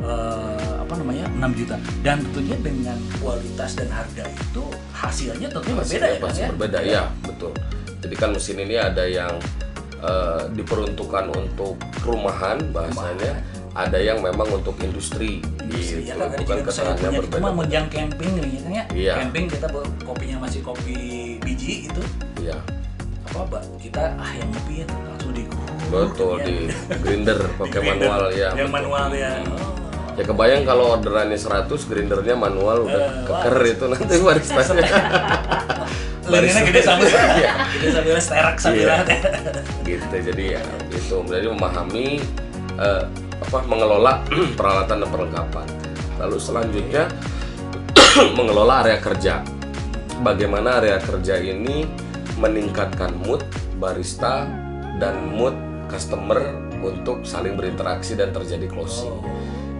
[0.06, 4.62] eh, apa namanya 6 juta dan tentunya dengan kualitas dan harga itu
[4.94, 7.50] hasilnya tentunya berbeda ya Hasilnya Kang, pasti ya berbeda ya betul
[7.98, 9.34] jadi kan mesin ini ada yang
[9.98, 13.40] eh, diperuntukkan untuk rumahan bahasanya
[13.72, 16.72] ada yang memang untuk industri Industri, gitu ya kan bukan itu
[17.12, 19.12] berbeda mah menjang camping nih ya kan ya Iya.
[19.20, 19.66] camping kita
[20.00, 20.96] kopinya masih kopi
[21.38, 22.02] biji itu
[22.38, 22.56] Iya
[23.26, 23.62] apa Mbak?
[23.78, 25.42] kita ah yang ngopi ya langsung di
[25.86, 26.44] betul ya.
[26.46, 26.56] di
[26.96, 28.76] grinder pakai manual ya yang betul.
[28.80, 29.84] manual ya Hmm.
[30.16, 33.68] Ya kebayang kalau orderannya 100, grindernya manual udah Eh, keker wah.
[33.68, 34.80] itu nanti baristanya.
[36.26, 37.08] Lengannya gede sambil
[37.42, 37.52] Iya.
[37.70, 38.96] gede sambil sterak sambil Iya.
[39.06, 39.16] ya.
[39.86, 42.18] gitu jadi ya itu jadi memahami
[42.76, 43.02] eh,
[43.36, 44.24] apa mengelola
[44.58, 45.66] peralatan dan perlengkapan.
[46.18, 47.04] Lalu selanjutnya
[48.38, 49.34] mengelola area kerja.
[50.16, 51.84] Bagaimana area kerja ini
[52.36, 53.44] meningkatkan mood
[53.76, 54.48] barista
[54.96, 55.52] dan mood
[55.86, 56.40] customer
[56.80, 59.12] untuk saling berinteraksi dan terjadi closing.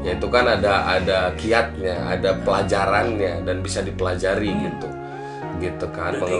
[0.04, 4.86] Yaitu kan ada ada kiatnya ada pelajarannya dan bisa dipelajari gitu
[5.58, 6.34] gitu kan Berarti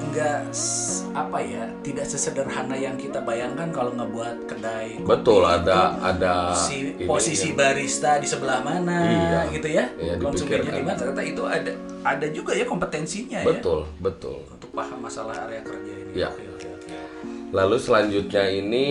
[0.00, 5.50] enggak s- apa ya tidak sesederhana yang kita bayangkan kalau ngebuat kedai kopi Betul, itu
[5.52, 7.06] ada- ada si ininya.
[7.06, 9.40] posisi barista di sebelah mana Iya.
[9.50, 14.38] gitu ya Iya, konsumennya di mana ternyata itu ada ada juga ya kompetensinya betul betul
[14.38, 16.28] ya untuk paham masalah area kerja ini Ya.
[16.28, 16.94] Oke, oke, oke.
[17.50, 18.84] Lalu selanjutnya ini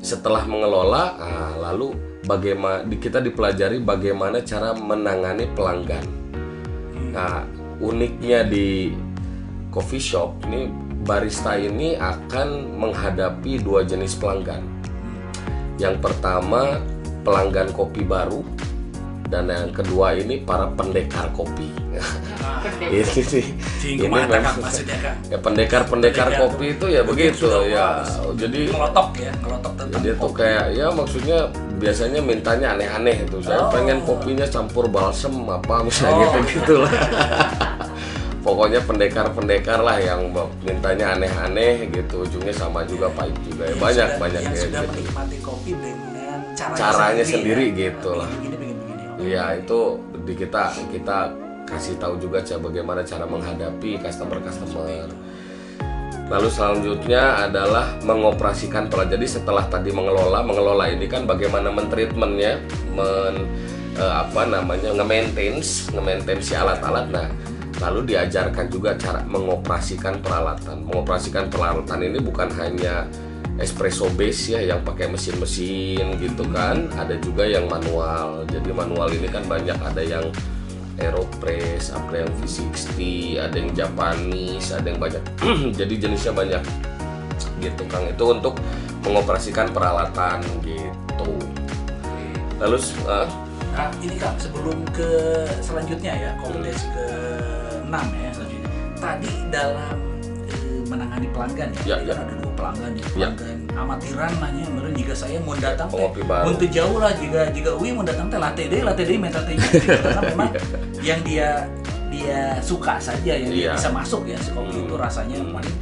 [0.00, 1.92] setelah mengelola, nah, lalu
[2.22, 6.06] bagaimana kita dipelajari bagaimana cara menangani pelanggan.
[7.10, 7.42] Nah,
[7.80, 8.92] uniknya di
[9.72, 10.68] coffee shop ini
[11.00, 14.60] barista ini akan menghadapi dua jenis pelanggan.
[15.80, 16.76] Yang pertama
[17.24, 18.44] pelanggan kopi baru
[19.30, 21.70] dan yang kedua ini para pendekar kopi.
[22.82, 23.44] ini sih,
[23.84, 24.26] ini memang
[25.26, 28.02] ya pendekar-pendekar Pendekar kopi itu ya begitu ya.
[28.34, 31.38] Jadi ngelotok ya ngelotok tentang jadi tuh kayak ya maksudnya
[31.76, 33.36] biasanya mintanya aneh-aneh itu.
[33.40, 33.70] Saya Oh.
[33.70, 36.42] pengen kopinya campur balsem apa misalnya Oh.
[36.44, 36.92] gitu lah.
[38.40, 42.24] Pokoknya pendekar-pendekar lah yang mintanya aneh-aneh gitu.
[42.24, 43.76] Ujungnya sama juga pahit juga ya.
[43.76, 44.90] Banyak sudah- banyak yang ya sudah gitu.
[44.90, 47.76] menikmati kopi dengan caranya, Caranya sendiri ya.
[47.78, 48.28] gitu lah.
[49.20, 51.28] Iya itu di kita kita
[51.68, 55.06] kasih tahu juga cara bagaimana cara menghadapi customer customer.
[56.30, 59.02] Lalu selanjutnya adalah mengoperasikan pola.
[59.02, 62.62] Jadi setelah tadi mengelola, mengelola ini kan bagaimana mentreatmentnya,
[62.94, 63.50] men
[63.98, 67.10] eh, apa namanya nge-maintains, nge-maintain si alat-alat.
[67.10, 67.26] Nah,
[67.82, 70.86] lalu diajarkan juga cara mengoperasikan peralatan.
[70.86, 73.10] Mengoperasikan peralatan ini bukan hanya
[73.60, 78.48] espresso base ya yang pakai mesin-mesin gitu kan, ada juga yang manual.
[78.48, 80.24] Jadi manual ini kan banyak ada yang
[81.00, 82.98] Aeropress, ada yang V60,
[83.40, 85.22] ada yang Japanese, ada yang banyak.
[85.80, 86.60] Jadi jenisnya banyak
[87.60, 88.04] gitu Kang.
[88.08, 88.56] Itu untuk
[89.04, 91.32] mengoperasikan peralatan gitu.
[92.60, 92.76] Lalu
[93.08, 93.28] eh,
[93.70, 95.08] Nah, ini Kang, sebelum ke
[95.62, 97.06] selanjutnya ya, kompetensi ke
[97.86, 98.70] 6 ya selanjutnya.
[98.98, 99.96] Tadi dalam
[100.50, 102.12] eh, menangani pelanggan ya, Ya, ya.
[102.12, 103.08] kan ada dua pelanggan ya, Ya.
[103.28, 106.44] pelanggan amatiran nanya, meren jika saya mau datang teh, baru.
[106.44, 109.40] mun teu jauh lah jika jika Uwi mau datang teh latte deh, latte deh, minta
[109.40, 109.78] teh gitu.
[109.88, 110.50] karena memang
[111.00, 111.48] yang dia
[112.08, 113.72] dia suka saja yang dia Iya.
[113.74, 114.84] bisa masuk ya si kopi Hmm.
[114.84, 115.54] itu rasanya Hmm.
[115.54, 115.76] paling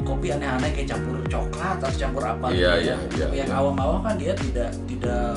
[0.00, 2.74] kopi aneh-aneh kayak campur coklat atau campur apa Iya, gitu ya.
[2.76, 3.54] iya, iya, yang iya.
[3.54, 5.34] awam-awam kan dia tidak tidak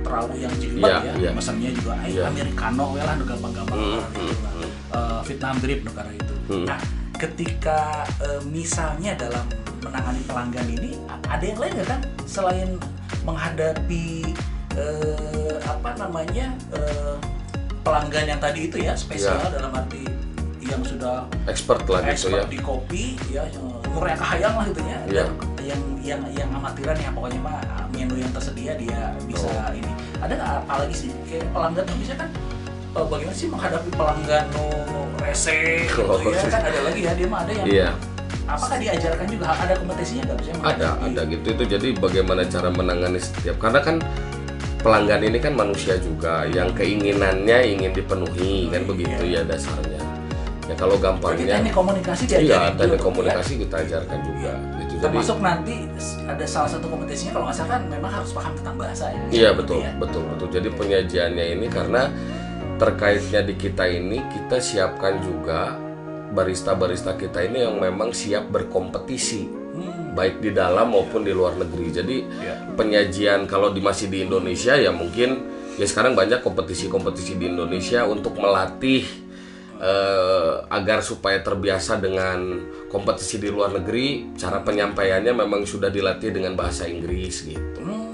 [0.00, 1.30] terlalu yang jelimet Iya, ya iya.
[1.32, 2.22] pesannya juga ay Iya.
[2.26, 4.52] americano we lah gampang-gampang Hmm, orang itu lah.
[4.52, 6.64] hmm, Eh, Vietnam drip nu karena itu Hmm.
[6.66, 6.80] nah
[7.20, 9.44] ketika eh, misalnya dalam
[9.84, 10.90] menangani pelanggan ini
[11.28, 12.70] ada yang lain nggak kan selain
[13.22, 14.32] menghadapi
[14.72, 17.14] eh, apa namanya eh,
[17.84, 19.60] pelanggan yang tadi itu ya spesial Iya.
[19.60, 20.04] dalam arti
[20.60, 22.48] yang sudah expert lah gitu expert ya.
[22.48, 23.42] di kopi ya
[23.90, 25.24] umurnya kahayang lah gitu ya Iya.
[25.60, 27.60] yang yang yang amatiran ya pokoknya mah
[27.92, 29.72] menu yang tersedia dia bisa Oh.
[29.76, 32.28] ini ada nggak apa lagi sih kayak pelanggan tuh bisa kan
[32.90, 34.64] bagaimana sih menghadapi pelanggan no
[35.30, 36.18] rese gitu Oh.
[36.18, 36.42] ya.
[36.50, 37.88] kan ada lagi ya dia mah ada yang Iya.
[38.44, 39.44] apakah diajarkan juga?
[39.54, 40.50] Ada kompetisinya nggak bisa?
[40.60, 41.46] Ada ada gitu.
[41.54, 43.96] Itu jadi bagaimana cara menangani setiap karena kan
[44.80, 50.02] pelanggan ini kan manusia juga yang keinginannya ingin dipenuhi kan begitu ya dasarnya.
[50.66, 54.94] Ya kalau gampangnya teknik komunikasi iya diajarin teknik juga, komunikasi kita ajarkan juga gitu.
[54.94, 55.74] Jadi termasuk nanti
[56.26, 59.22] ada salah satu kompetisinya kalau nggak salah kan memang harus paham tentang bahasa ya.
[59.30, 59.90] Iya betul ya.
[59.98, 60.48] betul betul.
[60.54, 62.02] Jadi penyajiannya ini karena
[62.80, 65.76] terkaitnya di kita ini kita siapkan juga
[66.32, 70.18] barista-barista kita ini yang memang siap berkompetisi Hmm.
[70.18, 71.86] baik di dalam maupun di luar negeri.
[71.94, 72.16] Jadi
[72.74, 75.46] penyajian kalau di masih di Indonesia ya mungkin
[75.78, 79.06] ya sekarang banyak kompetisi-kompetisi di Indonesia untuk melatih
[79.78, 84.34] eh, agar supaya terbiasa dengan kompetisi di luar negeri.
[84.34, 88.09] Cara penyampaiannya memang sudah dilatih dengan bahasa Inggris gitu.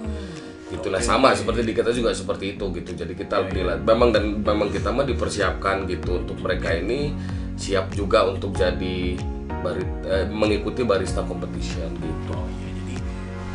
[0.77, 2.91] Gitu nah sama seperti di kita juga seperti itu gitu.
[2.93, 7.17] Jadi kita dilat- memang dan memang kita mah dipersiapkan gitu untuk mereka ini
[7.57, 9.17] siap juga untuk jadi
[9.57, 12.33] bari- eh, mengikuti barista competition gitu.
[12.33, 12.95] Oh iya, jadi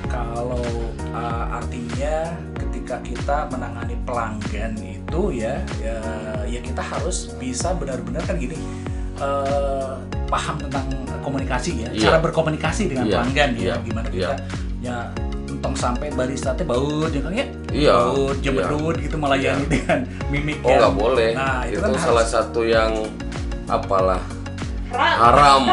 [0.08, 0.66] kalau
[1.14, 5.98] uh, artinya ketika kita menangani pelanggan itu ya, ya,
[6.46, 8.58] ya kita harus bisa benar-benar kan gini
[9.18, 10.88] uh, paham tentang
[11.22, 12.02] komunikasi ya, Iya.
[12.10, 14.16] cara berkomunikasi dengan Iya, pelanggan ya, iya, gimana iya.
[14.16, 14.34] kita
[14.82, 14.98] ya
[15.62, 20.58] entong sampai barista teh baut ya kan ya, Iya, baut, jemedut gitu melayani dengan mimik
[20.60, 21.30] Oh yang- nggak boleh.
[21.38, 22.92] Nah itu, itu kan salah harus satu yang
[23.68, 24.18] apalah
[24.92, 25.70] haram.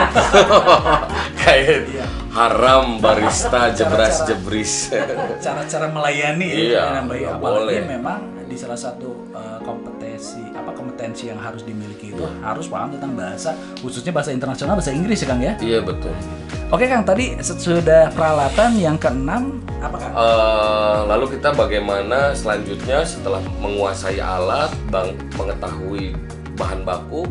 [1.41, 2.05] Kayak Iya.
[2.31, 4.93] haram barista jebras jebris.
[5.45, 7.81] cara-cara melayani Iya, ya dengan baik nggak apalagi boleh.
[7.89, 9.58] memang di salah satu uh,
[10.69, 12.53] apa kompetensi yang harus dimiliki itu Iya.
[12.53, 15.57] harus paham tentang bahasa khususnya bahasa internasional bahasa Inggris ya Kang ya.
[15.65, 16.13] Iya betul.
[16.69, 20.13] Oke Kang tadi sudah peralatan yang keenam apa Kang?
[20.13, 26.13] Eh, lalu kita bagaimana selanjutnya setelah menguasai alat, bang, mengetahui
[26.61, 27.25] bahan baku,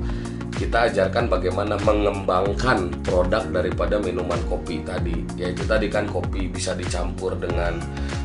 [0.58, 5.22] kita ajarkan bagaimana mengembangkan produk daripada minuman kopi tadi.
[5.38, 7.78] Yaitu tadi kan kopi bisa dicampur dengan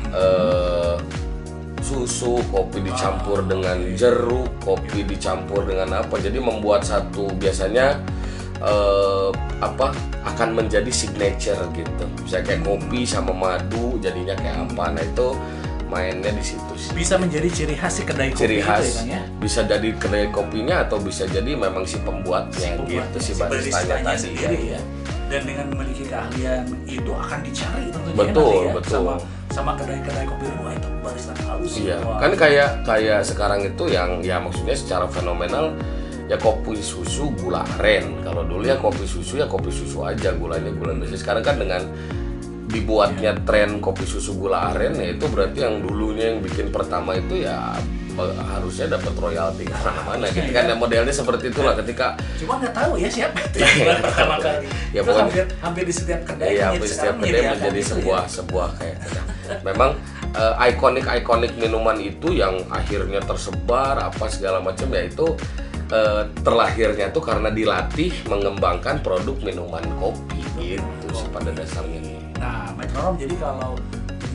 [0.09, 0.97] eh,
[1.83, 6.15] susu, kopi dicampur dengan jeruk, kopi dicampur dengan apa.
[6.17, 7.99] Jadi membuat satu biasanya
[8.63, 9.29] eh,
[9.59, 9.91] apa
[10.23, 12.03] akan menjadi signature gitu.
[12.23, 14.95] Bisa kayak kopi sama madu jadinya kayak apa.
[14.95, 15.27] Nah itu
[15.93, 16.89] mainnya di situ sih.
[16.97, 19.21] Bisa menjadi ciri khas si kedai kopi Ciri itu khas ya Kang ya.
[19.37, 24.59] bisa jadi kedai kopinya atau bisa jadi memang si pembuatnya gitu si baristanya tadi sendiri
[24.73, 24.79] ya.
[24.79, 25.02] ya.
[25.33, 28.93] Dan dengan memiliki keahlian itu akan dicari tentunya Betul, nanti ya betul.
[29.01, 29.13] sama
[29.49, 32.21] sama kedai-kedai kopi wah itu barista halus Iya, Wah.
[32.21, 35.73] kan kayak kayak sekarang itu yang ya maksudnya secara fenomenal
[36.29, 38.21] ya kopi susu gula aren.
[38.21, 41.17] Kalau dulu ya kopi susu ya kopi susu aja gulanya gula biasa.
[41.17, 41.81] Sekarang kan dengan
[42.73, 47.45] dibuatnya tren kopi susu gula aren ya itu berarti yang dulunya yang bikin pertama itu
[47.45, 47.77] ya
[48.17, 52.73] eh, harusnya dapat royalti karena mana gitu kan ya modelnya seperti itulah ketika Cuma nggak
[52.73, 54.65] tahu ya siapa itu yang buat pertama kali.
[54.89, 56.49] Ya, Itu hampir hampir di setiap kedai.
[56.57, 58.33] Iya, menjadi- setiap kedai menjadi sebuah ya.
[58.33, 58.97] sebuah kayak
[59.61, 59.91] memang
[60.65, 65.37] ikonik ikonik minuman itu yang akhirnya tersebar apa segala macam ya itu
[65.93, 72.22] eh, terlahirnya tuh karena dilatih mengembangkan produk minuman kopi gitu sih pada dasarnya.
[72.43, 73.79] Nah, metronom jadi kalau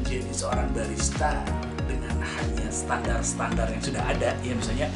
[0.00, 1.44] menjadi seorang barista
[1.84, 4.88] dengan hanya standar-standar yang sudah ada, ya misalnya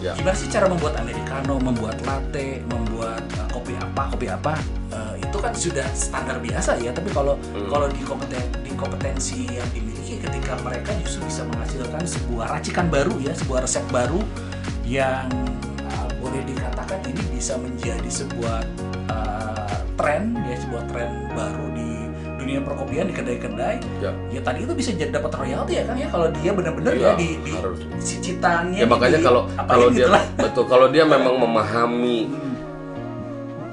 [0.00, 0.16] Ya.
[0.16, 4.56] gimana sih cara membuat americano, membuat latte, membuat uh, kopi apa, kopi apa,
[4.96, 6.88] uh, itu kan sudah standar biasa ya.
[6.88, 7.68] Tapi kalau Hmm.
[7.68, 13.12] kalau di kompeten di kompetensi yang dimiliki ketika mereka justru bisa menghasilkan sebuah racikan baru
[13.20, 14.24] ya, sebuah resep baru
[14.88, 15.28] yang
[15.84, 18.64] uh, boleh dikatakan ini bisa menjadi sebuah
[19.12, 21.89] uh, tren ya, sebuah tren baru di
[22.50, 24.10] dunia perkopian di kedai-kedai Ya.
[24.28, 27.12] ya tadi itu bisa jadi dapat royalti ya kan ya kalau dia benar-benar Iya, ya
[27.14, 27.78] di, di harus.
[28.00, 30.24] cicitannya Ya makanya di- kalau kalau dia itulah.
[30.36, 32.18] betul kalau dia memang memahami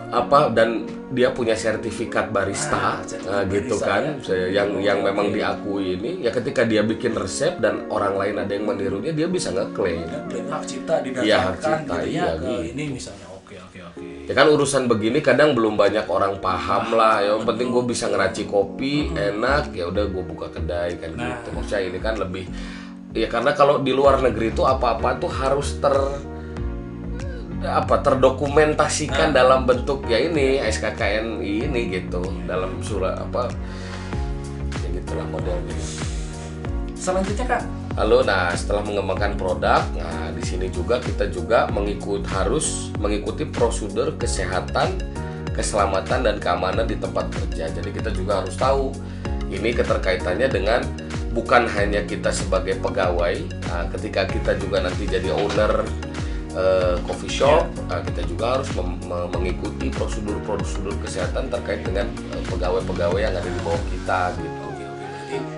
[0.07, 4.13] apa dan dia punya sertifikat barista Ah, nah, gitu barista, kan ya.
[4.21, 8.51] Saya- yang yang memang diakui ini ya ketika dia bikin resep dan orang lain ada
[8.51, 12.23] yang menirunya dia bisa ngeklaim Dan klaim hak cipta Iya, hak didasarkan cipta, gitu iya,
[12.23, 12.53] ya ke gitu.
[12.69, 13.25] ini misalnya
[14.27, 17.23] ya kan urusan begini kadang belum banyak orang paham lah.
[17.23, 21.39] Yang penting gue bisa ngeracik kopi enak ya udah gue buka kedai kan Nah.
[21.39, 21.55] gitu.
[21.55, 22.43] Maksudnya ini kan lebih
[23.15, 25.95] ya karena kalau di luar negeri itu apa-apa tuh harus ter
[27.57, 32.19] apa terdokumentasikan dalam bentuk ya ini SKKN ini gitu.
[32.43, 33.47] Dalam surat apa
[34.83, 35.73] ya gitulah modelnya.
[36.99, 42.93] Selanjutnya kak Lalu nah setelah mengembangkan produk, nah di sini juga kita juga mengikut harus
[43.01, 45.01] mengikuti prosedur kesehatan
[45.57, 47.65] keselamatan dan keamanan di tempat kerja.
[47.73, 48.93] Jadi kita juga harus tahu
[49.49, 50.85] ini keterkaitannya dengan
[51.33, 55.81] bukan hanya kita sebagai pegawai, nah, ketika kita juga nanti jadi owner
[56.53, 58.69] eh, coffee shop, nah, kita juga harus
[59.33, 64.56] mengikuti prosedur-prosedur kesehatan terkait dengan eh, pegawai-pegawai yang ada di bawah kita gitu.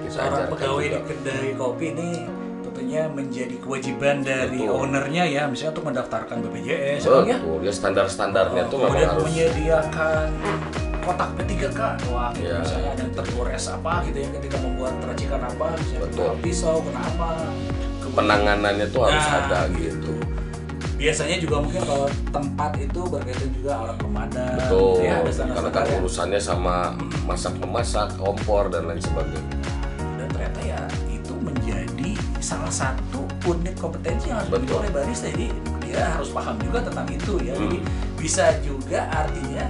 [0.09, 2.09] Kita seorang pegawai di kedai kopi ini
[2.59, 4.73] tentunya menjadi kewajiban dari Betul.
[4.81, 7.37] ownernya ya, misalnya untuk mendaftarkan BPJS, ya, ya.
[7.37, 10.27] Betul, ya standar-standarnya tuh memang kemudian harus menyediakan
[10.99, 11.79] kotak P3K
[12.09, 12.57] wah gitu, Iya.
[12.59, 16.29] misalnya ada tergores apa gitu ya ketika membuat racikan apa misalnya Betul.
[16.41, 17.29] pisau kena apa
[18.09, 20.13] penanganannya tuh harus Nah, ada gitu.
[20.99, 25.17] biasanya juga mungkin kalau tempat itu berkaitan juga alat pemadam Betul, gitu ya,
[25.53, 25.93] karena kan ya.
[26.01, 26.75] urusannya sama
[27.23, 29.55] masak memasak, kompor dan lain sebagainya.
[31.05, 35.47] Itu menjadi salah satu unit kompetensi yang harus dimiliki oleh barista jadi
[35.79, 37.61] dia harus paham juga tentang itu ya Hmm.
[37.65, 37.77] jadi
[38.15, 39.65] bisa juga artinya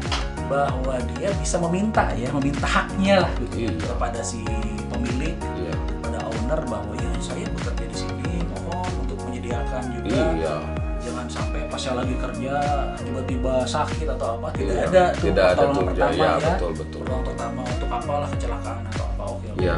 [0.45, 3.71] bahwa dia bisa meminta ya meminta haknya lah gitu Iya.
[3.77, 4.41] kepada si
[4.89, 10.55] pemilik Iya, pada owner bahwa ya saya bekerja di sini mohon untuk menyediakan juga iya,
[10.99, 12.53] jangan sampai pas saya lagi kerja
[12.97, 16.71] tiba-tiba sakit atau apa tidak Iya, ada tuh tidak ada pertolongan pertama ya, ya betul,
[16.73, 16.99] betul.
[16.99, 19.61] pertolongan pertama untuk apalah kecelakaan atau apa oke oke.
[19.61, 19.75] iya.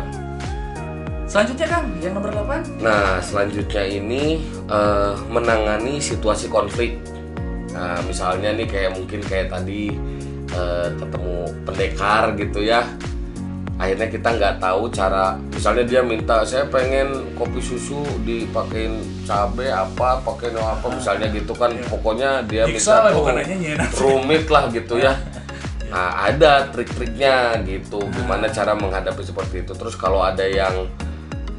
[1.32, 6.99] Selanjutnya kang yang nomor 8 Nah, selanjutnya ini eh, menangani situasi konflik.
[7.72, 9.95] Nah, misalnya nih kayak mungkin kayak tadi
[10.52, 12.84] eh, ketemu pendekar gitu ya.
[13.82, 20.22] Akhirnya kita nggak tahu cara, misalnya dia minta saya pengen kopi susu dipakein cabe apa,
[20.22, 21.74] pakein apa, misalnya gitu kan.
[21.90, 23.41] Pokoknya dia Jigsaw minta lah,
[23.90, 25.16] tuh rumit lah gitu ya.
[25.91, 29.76] Nah, ada trik-triknya gitu, gimana cara menghadapi seperti itu.
[29.76, 30.88] Terus kalau ada yang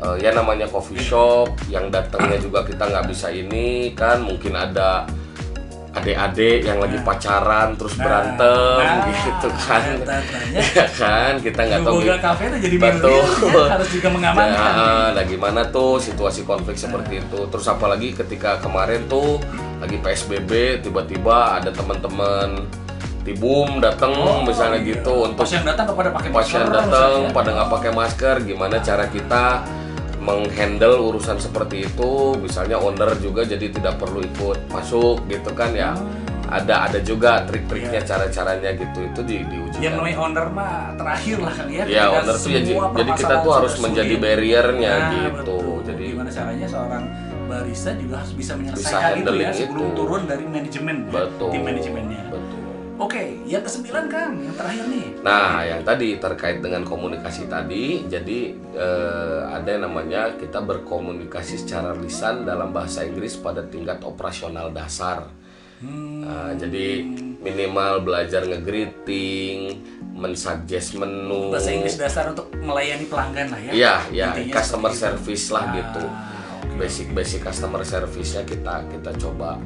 [0.03, 5.07] eh, ya namanya coffee shop yang datangnya juga kita nggak bisa ini kan mungkin ada
[5.93, 10.61] adik-adik yang lagi pacaran terus berantem nah, gitu kan tanya.
[10.81, 12.21] ya kan kita nggak tahu Google.
[12.21, 13.21] Cafe itu jadi Betul.
[13.21, 14.73] ya, harus juga mengamankan.
[14.73, 19.37] Nah, nah gimana tuh situasi konflik seperti itu terus apalagi ketika kemarin tuh
[19.85, 22.65] lagi PSBB tiba-tiba ada teman-teman
[23.23, 24.97] tibum datang Oh, misalnya iya.
[24.97, 28.35] gitu untuk pas yang datang kepada pakai pas masker yang datang pada nggak pakai masker
[28.49, 29.45] gimana cara kita
[30.23, 35.93] menghandle urusan seperti itu misalnya owner juga jadi tidak perlu ikut masuk gitu kan ya.
[36.53, 41.55] Ada ada juga trik-triknya cara-caranya gitu itu di diuji yang namanya owner mah terakhir lah
[41.57, 42.61] kan ya ya owner tuh ya
[42.93, 44.21] jadi, kita tuh harus sudah menjadi sulit.
[44.21, 45.31] barriernya Nah, gitu.
[45.41, 45.77] betul.
[45.89, 47.05] jadi gimana caranya seorang
[47.49, 49.97] barista juga harus bisa menyelesaikan itu handling ya sebelum itu.
[49.97, 51.49] turun dari manajemen ya, betul.
[51.57, 52.21] tim manajemennya
[52.97, 58.39] oke yang kesembilan kang yang terakhir nih Nah, yang tadi terkait dengan komunikasi tadi, jadi
[58.75, 65.31] eh, ada yang namanya kita berkomunikasi secara lisan dalam bahasa Inggris pada tingkat operasional dasar.
[65.83, 67.03] Nah, jadi
[67.39, 69.83] minimal belajar nge-greeting,
[70.13, 71.51] mensuggest menu.
[71.51, 75.03] bahasa Inggris dasar untuk melayani pelanggan lah ya Iya, ya, customer seperti itu.
[75.23, 76.05] service lah Ah, gitu.
[76.73, 79.59] Basic-basic customer service-nya kita kita coba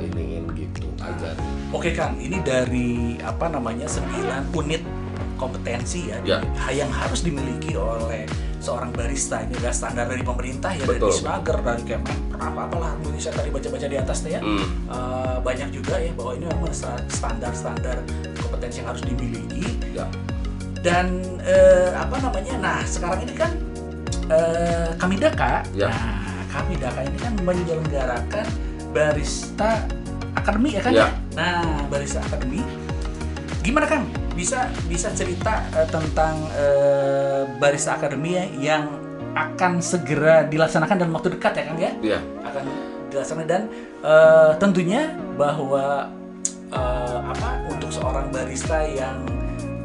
[0.00, 1.34] iniin gitu aja.
[1.70, 4.08] Oke Kang, ini dari apa namanya 9
[4.54, 4.82] unit
[5.34, 6.38] kompetensi ya, Ya.
[6.70, 8.24] yang harus dimiliki oleh
[8.58, 12.96] seorang barista ini adalah standar dari pemerintah ya Betul, dari Snager dari Kemen apa apalah
[12.96, 14.64] Indonesia tadi baca-baca di atas ya Hmm.
[14.88, 18.00] Eh, banyak juga ya bahwa ini memang sta- standar-standar
[18.38, 20.08] kompetensi yang harus dimiliki Ya.
[20.80, 21.12] dan
[21.42, 23.52] eh, apa namanya nah sekarang ini kan
[24.30, 25.90] eh, kami Daka Ya.
[25.90, 28.46] nah kami Daka ini kan menyelenggarakan
[28.94, 29.82] barista
[30.34, 31.08] akademi ya kan Ya.
[31.34, 31.60] nah
[31.90, 32.62] barista akademi
[33.60, 38.84] gimana kan bisa bisa cerita eh, tentang eh, barista akademi ya yang
[39.34, 42.18] akan segera dilaksanakan dalam waktu dekat ya kan ya Iya.
[42.44, 42.64] akan
[43.10, 43.62] dilaksanakan dan
[44.00, 46.06] eh, tentunya bahwa
[46.70, 49.22] eh, apa untuk seorang barista yang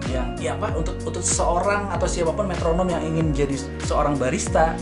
[0.09, 3.53] yang ya apa untuk untuk seorang atau siapa pun metronom yang ingin jadi
[3.85, 4.73] seorang barista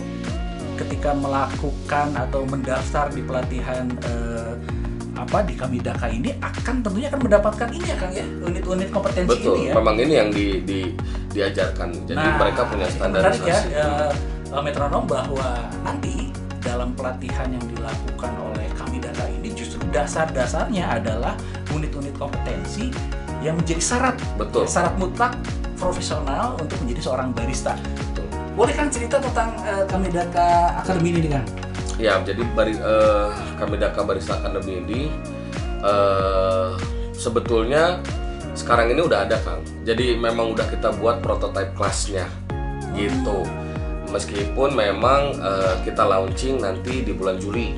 [0.77, 4.53] ketika melakukan atau mendaftar di pelatihan eh,
[5.17, 9.55] apa di Kamidaka ini akan tentunya akan mendapatkan ini ya Kang ya unit-unit kompetensi Betul,
[9.57, 9.73] ini ya.
[9.73, 10.79] memang ini yang di, di
[11.33, 11.89] diajarkan.
[12.05, 13.69] Jadi Nah, mereka punya itu menarik ya standarisasi.
[13.73, 14.11] eh,
[14.53, 15.49] eh, metronom bahwa
[15.81, 16.29] nanti
[16.61, 21.33] dalam pelatihan yang dilakukan oleh kami data ini justru dasar-dasarnya adalah
[21.73, 22.93] unit-unit kompetensi
[23.41, 24.69] yang menjadi syarat Betul.
[24.69, 25.33] syarat mutlak
[25.75, 27.73] profesional untuk menjadi seorang barista.
[27.73, 28.26] Betul.
[28.57, 30.09] Boleh kan cerita tentang eh, kami
[30.81, 31.45] akademi ini kan?
[32.01, 33.29] Ya, jadi bari, eh,
[33.61, 35.01] kami Barista Academy ini
[35.85, 36.73] eh,
[37.13, 38.01] sebetulnya
[38.57, 39.61] sekarang ini udah ada Kang.
[39.85, 42.25] Jadi memang udah kita buat prototype kelasnya
[42.97, 43.45] gitu.
[44.09, 47.77] Meskipun memang eh, kita launching nanti di bulan Juli.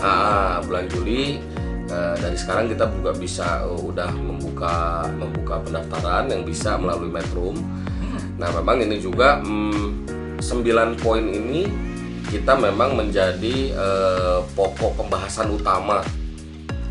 [0.00, 1.36] Ah, bulan Juli
[1.84, 7.60] eh, dari sekarang kita juga bisa eh, udah membuka membuka pendaftaran yang bisa melalui Metrum.
[8.38, 11.66] Nah memang ini juga mm, 9 poin ini
[12.30, 16.00] kita memang menjadi eh, pokok pembahasan utama.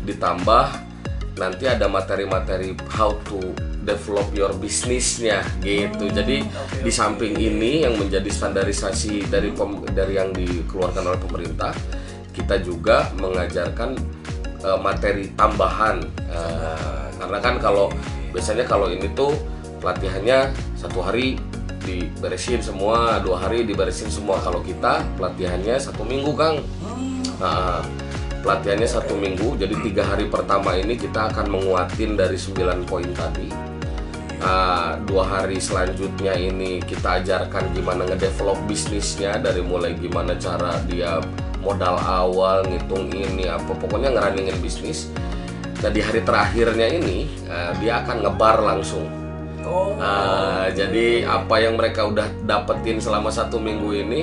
[0.04, 0.66] Ditambah
[1.40, 3.40] nanti ada materi-materi how to
[3.86, 6.12] develop your bisnisnya gitu.
[6.12, 6.44] Jadi
[6.84, 11.72] di samping ini yang menjadi standarisasi dari pem- dari yang dikeluarkan oleh pemerintah,
[12.36, 13.96] kita juga mengajarkan
[14.60, 16.04] eh, materi tambahan.
[16.28, 17.88] Eh, karena kan kalau
[18.30, 19.32] biasanya kalau ini tuh
[19.78, 21.38] pelatihannya satu hari
[21.82, 24.36] diberesin semua, dua hari diberesin semua.
[24.44, 26.60] Kalau kita pelatihannya satu minggu kang.
[27.38, 27.80] Nah,
[28.42, 33.50] pelatihannya satu minggu, jadi tiga hari pertama ini kita akan menguatin dari 9 poin tadi.
[34.38, 41.18] Nah, dua hari selanjutnya ini kita ajarkan gimana ngedevelop bisnisnya dari mulai gimana cara dia
[41.58, 45.10] modal awal, ngitung ini apa, pokoknya ngerunningin bisnis.
[45.78, 49.06] Nah hari terakhirnya ini eh, dia akan ngebar langsung.
[49.68, 49.92] Oh.
[49.94, 54.20] Nah, jadi apa yang mereka udah dapetin selama satu minggu ini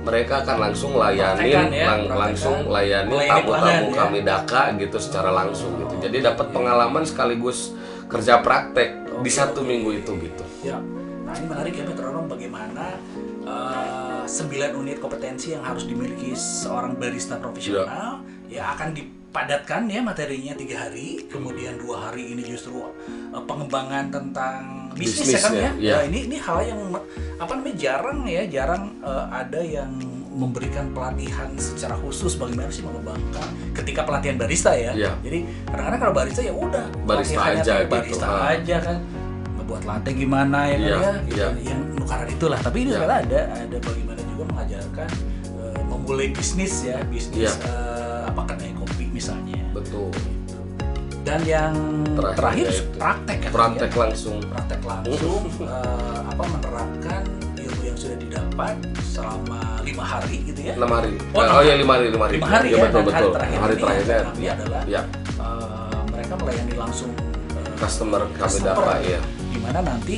[0.00, 2.18] mereka akan langsung layanin Praktekan ya, lang- praktekan.
[2.18, 3.96] langsung layanin Melayani tamu-tamu ya.
[3.96, 5.94] kami Daka gitu secara langsung gitu.
[6.00, 7.76] Jadi dapat pengalaman sekaligus
[8.06, 8.88] kerja praktek
[9.18, 10.44] di satu minggu itu gitu.
[10.62, 10.80] Ya.
[11.22, 12.96] Nah ini menarik ya metronom bagaimana
[13.44, 18.96] eh, 9 unit kompetensi yang harus dimiliki seorang barista profesional ya, akan
[19.28, 25.40] dipadatkan ya materinya tiga hari kemudian dua hari ini justru eh, pengembangan tentang bisnis ya
[25.44, 25.68] kan ya.
[25.68, 25.94] Bisnisnya, ya.
[26.00, 26.80] Nah, ini ini hal yang
[27.36, 29.92] apa namanya jarang ya jarang eh, ada yang
[30.32, 34.96] memberikan pelatihan secara khusus bagaimana sih mengembangkan ketika pelatihan barista ya.
[34.96, 35.12] Iya.
[35.20, 38.96] Jadi kadang-kadang kalau barista ya udah Barista aja gitu, barista aja kan
[39.60, 41.48] ngebuat latte gimana ya kan Iya, ya gitu, iya.
[41.74, 45.08] yang nukaran itulah tapi ini ternyata ada ada bagaimana juga mengajarkan
[45.58, 47.52] eh, memulai bisnis ya bisnis Iya.
[47.68, 48.70] eh, apa kopi
[49.18, 50.08] misalnya Betul.
[51.26, 51.74] dan yang
[52.14, 53.98] Terakhir terakhir, ya praktek kan Praktek ya?
[54.00, 54.36] langsung.
[54.40, 57.22] praktek langsung eh, apa menerapkan
[57.58, 58.74] ilmu yang sudah didapat
[59.04, 61.18] selama lima hari gitu ya enam hari.
[61.34, 62.34] Oh, Oh, enam ya lima hari, lima hari.
[62.38, 63.32] Lima hari ya, ya, betul dan hari betul.
[63.34, 65.02] terakhir hari ini keenamnya ya, adalah ya.
[65.38, 67.10] Eh, mereka melayani langsung
[67.52, 69.20] eh, Customer kami Daka ya.
[69.48, 70.16] Di mana nanti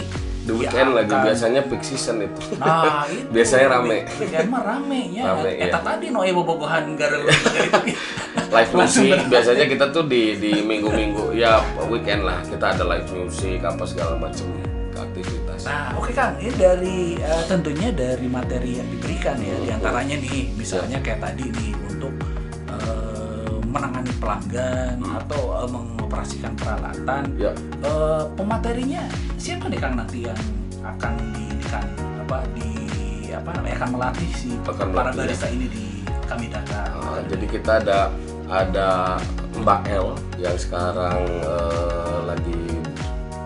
[0.48, 2.40] The weekend lagi akan- biasanya peak season itu.
[2.56, 3.28] Nah, itu.
[3.28, 4.08] Biasanya rame.
[4.16, 5.22] Weekend mah rame ya.
[5.30, 5.78] Rame, Eta iya.
[5.78, 8.00] tadi no bobogohan garel gitu.
[8.54, 13.62] live music biasanya kita tuh di di minggu-minggu ya weekend lah kita ada live music
[13.62, 14.46] apa segala macam
[14.94, 15.66] aktivitas.
[15.66, 20.52] Nah, oke Kang, ini dari eh, tentunya dari materi yang diberikan ya, di antaranya nih,
[20.54, 22.12] misalnya kayak tadi nih untuk
[23.70, 27.22] menangani pelanggan atau eh, mengoperasikan peralatan.
[27.38, 27.52] Ya.
[27.80, 29.02] Eh, pematerinya
[29.38, 30.40] siapa nih Kang nanti yang
[30.82, 31.86] akan di kan
[32.26, 32.70] apa di
[33.30, 35.84] apa namanya akan melatih si Akan para melatih, barista ini di
[36.26, 36.82] Kamidaka.
[36.98, 37.98] Nah, jadi kita ada
[38.50, 38.88] ada
[39.60, 40.06] Mbak El
[40.42, 42.59] yang sekarang eh, lagi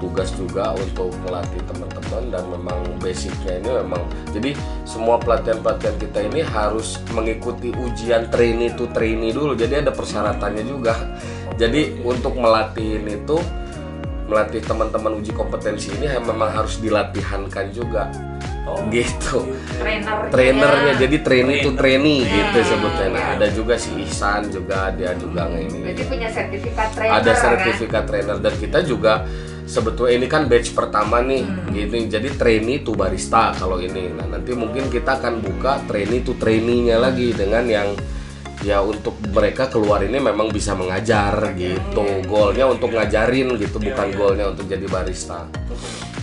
[0.02, 4.02] tugas juga untuk melatih teman-teman dan memang basicnya ini memang
[4.34, 4.50] jadi
[4.84, 10.94] semua pelatihan-pelatihan kita ini harus mengikuti ujian trainee to trainee dulu jadi ada persyaratannya juga.
[11.54, 13.38] Jadi untuk melatih itu
[14.26, 18.10] melatih teman-teman uji kompetensi ini memang harus dilatihankan juga.
[18.64, 19.44] Oh, gitu.
[19.76, 20.32] Trainernya.
[20.32, 22.68] trainernya jadi trainee to trainee gitu Hmm.
[22.72, 23.06] sebutnya.
[23.12, 25.84] Nah ada juga si Ihsan juga dia juga ini.
[25.84, 27.42] Berarti punya sertifikat trainer ada kan?
[27.44, 29.28] sertifikat trainer dan kita juga
[29.64, 34.12] sebetulnya ini kan batch pertama nih gitu jadi trainee to barista kalau ini.
[34.12, 37.88] Nah nanti mungkin kita akan buka trainee to trainee-nya lagi dengan yang
[38.64, 42.04] ya untuk mereka keluar ini memang bisa mengajar gitu.
[42.28, 45.48] Goalnya untuk ngajarin gitu bukan goalnya untuk jadi barista.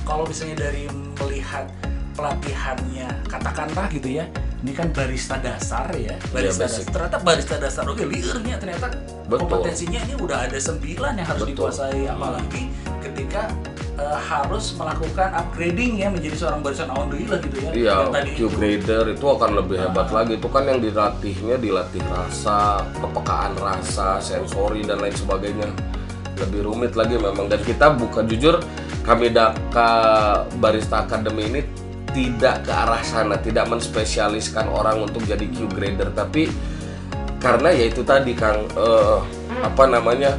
[0.06, 0.90] Kalau misalnya dari
[1.22, 1.70] melihat
[2.14, 4.26] pelatihannya katakanlah gitu ya
[4.62, 6.86] ini kan barista dasar ya barista basic.
[6.86, 8.94] dasar ternyata barista dasar oke liurnya ternyata
[9.26, 9.48] Betul.
[9.48, 11.52] kompetensinya ini udah ada sembilan yang harus Betul.
[11.58, 12.64] dikuasai apalagi
[13.02, 13.42] ketika
[13.98, 18.40] eh, harus melakukan upgrading ya menjadi seorang barista alhamdulillah gitu ya Iya, Yang tadi Q
[18.40, 18.48] itu.
[18.54, 20.32] grader itu akan lebih hebat lagi.
[20.38, 25.70] Itu kan yang dilatihnya dilatih rasa, kepekaan rasa, sensori dan lain sebagainya.
[26.38, 27.48] Lebih rumit lagi memang.
[27.50, 28.60] Dan kita bukan jujur,
[29.02, 29.92] kami Daka
[30.60, 31.62] Barista Academy ini
[32.12, 36.52] tidak ke arah sana, tidak menspesialiskan orang untuk jadi Q grader, tapi
[37.42, 39.20] karena ya itu tadi Kang eh,
[39.66, 40.38] apa namanya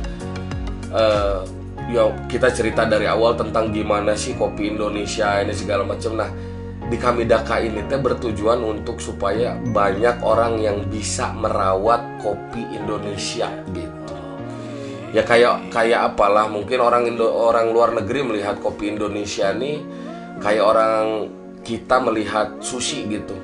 [0.94, 1.42] eh,
[1.90, 6.14] ya kita cerita dari awal tentang gimana sih kopi Indonesia ini segala macam.
[6.14, 6.30] Nah
[6.86, 14.14] di Kamidaka ini teh bertujuan untuk supaya banyak orang yang bisa merawat kopi Indonesia gitu.
[15.12, 19.80] Ya kayak kayak apalah mungkin orang Indo, orang luar negeri melihat kopi Indonesia nih
[20.40, 21.28] kayak orang
[21.62, 23.34] kita melihat sushi gitu.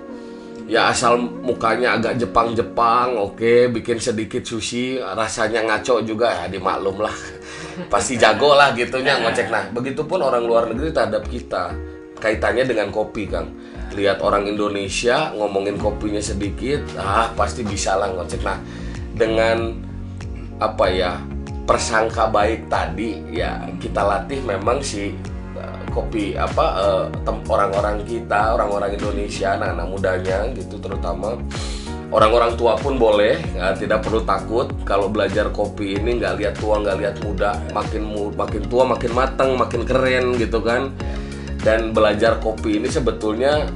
[0.69, 7.15] Ya asal mukanya agak Jepang-Jepang oke bikin sedikit sushi rasanya ngaco juga ya dimaklum lah.
[7.93, 11.73] Pasti jago lah gitunya ngecek nah begitupun orang luar negeri terhadap kita
[12.20, 13.49] kaitannya dengan kopi kang.
[13.97, 18.61] Lihat orang Indonesia ngomongin kopinya sedikit ah pasti bisa lah ngecek nah
[19.16, 19.73] dengan
[20.61, 21.16] apa ya
[21.69, 25.12] persangka baik tadi ya kita latih memang si
[25.90, 27.06] kopi apa uh,
[27.48, 31.36] orang-orang kita orang-orang Indonesia anak-anak mudanya gitu terutama.
[32.09, 34.73] Orang-orang tua pun boleh ya, tidak perlu takut.
[34.89, 39.51] Kalau belajar kopi ini nggak lihat tua nggak lihat muda makin makin tua makin matang
[39.60, 40.89] makin keren gitu kan.
[41.60, 43.69] Dan belajar kopi ini sebetulnya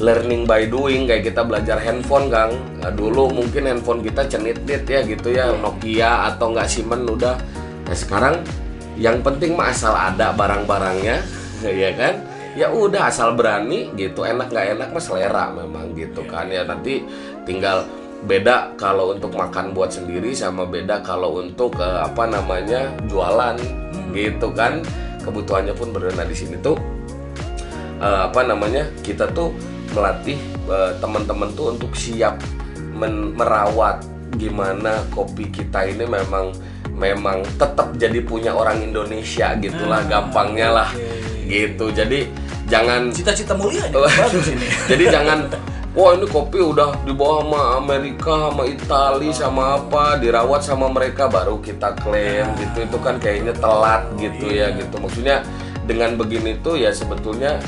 [0.00, 2.56] learning by doing kayak kita belajar handphone Kang.
[2.80, 7.36] Nah, dulu mungkin handphone kita cenit-nit ya gitu ya Nokia atau nggak Siemens udah.
[7.84, 8.40] Nah sekarang
[9.00, 11.24] yang penting mah asal ada barang-barangnya
[11.82, 12.14] ya kan?
[12.52, 14.28] Ya udah asal berani gitu.
[14.28, 16.52] Enak nggak enak mah selera memang gitu kan.
[16.52, 17.00] Ya nanti
[17.48, 17.88] tinggal
[18.28, 23.56] beda kalau untuk makan buat sendiri sama beda kalau untuk eh, apa namanya jualan
[24.12, 24.84] gitu kan.
[25.24, 26.28] Kebutuhannya pun berbeda.
[26.28, 26.76] Di sini tuh
[28.04, 29.56] eh, apa namanya kita tuh
[29.96, 30.36] melatih
[30.68, 32.36] eh, teman-teman tuh untuk siap
[33.00, 36.54] merawat gimana kopi kita ini memang
[36.94, 40.90] memang tetap jadi punya orang Indonesia gitulah gampangnya lah.
[41.50, 41.90] gitu.
[41.90, 42.30] Jadi
[42.70, 44.66] jangan Cita-cita mulia nih, bagus ini.
[44.86, 45.50] jadi jangan
[45.90, 51.58] Wah ini kopi udah dibawa sama Amerika, sama Itali, sama apa dirawat sama mereka baru
[51.58, 52.86] kita klaim gitu.
[52.86, 55.02] Itu kan kayaknya telat gitu ya gitu.
[55.02, 55.42] Maksudnya
[55.90, 57.58] dengan begini tuh ya sebetulnya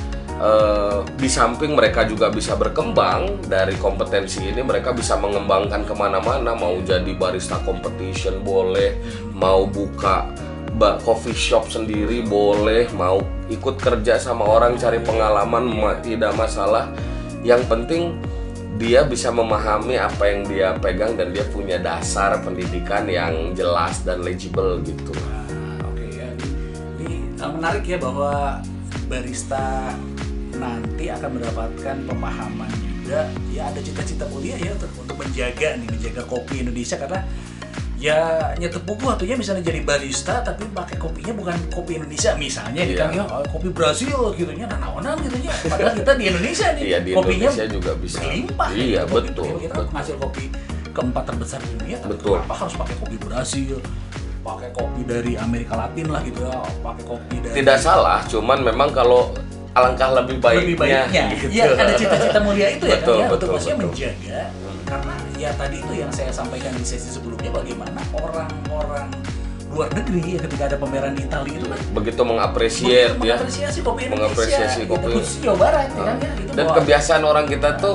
[0.43, 6.53] eh, di samping mereka juga bisa berkembang dari kompetensi ini mereka bisa mengembangkan ke mana-mana.
[6.59, 8.99] Mau jadi barista competition boleh
[9.31, 10.27] mau buka
[10.75, 16.91] ba- coffee shop sendiri boleh mau ikut kerja sama orang cari pengalaman ma- tidak masalah.
[17.47, 18.03] Yang penting
[18.81, 24.25] dia bisa memahami apa yang dia pegang dan dia punya dasar pendidikan yang jelas dan
[24.27, 25.13] legible gitu.
[25.87, 26.31] Oke ya.
[26.99, 28.59] Ini uh, menarik ya bahwa
[29.07, 29.93] barista
[30.63, 32.71] nanti akan mendapatkan pemahaman
[33.03, 37.19] juga ya ada cita-cita mulia ya untuk, untuk menjaga nih menjaga kopi Indonesia karena
[37.99, 38.19] ya
[38.59, 43.07] nyetup buku atunya misalnya jadi barista tapi pakai kopinya bukan kopi Indonesia misalnya di Iya.
[43.07, 46.83] Kang, ya oh, kopi Brasil gitu nya naonan gitu nya padahal kita di Indonesia nih
[46.83, 48.19] Iya, di kopinya Indonesia juga bisa.
[48.19, 49.15] berlimpah Iya, gitu.
[49.15, 49.95] betul, kita betul.
[49.95, 50.45] hasil kopi
[50.93, 52.37] keempat terbesar di dunia tapi Betul.
[52.37, 53.77] kenapa harus pakai kopi Brasil
[54.43, 58.91] pakai kopi dari Amerika Latin lah gitu ya pakai kopi dari tidak salah cuman memang
[58.91, 59.31] kalau
[59.73, 61.25] alangkah lebih baiknya, lebih baiknya.
[61.33, 61.47] gitu.
[61.49, 63.89] ya ada cita-cita mulia itu ya betul kan ya untuk betul maksudnya betul.
[63.89, 64.43] menjaga.
[64.83, 69.09] Karena ya tadi itu yang saya sampaikan di sesi sebelumnya bagaimana orang-orang
[69.73, 73.09] luar negeri ya ketika ada pameran di Italia itu kan begitu mengapresiasi ya.
[73.17, 75.11] mengapresiasi kopi Indonesia mengapresiasi gitu, kopi.
[75.17, 76.51] khusus Jawa Barat ya kan ya gitu.
[76.53, 77.95] Dan bahwa kebiasaan orang kita tuh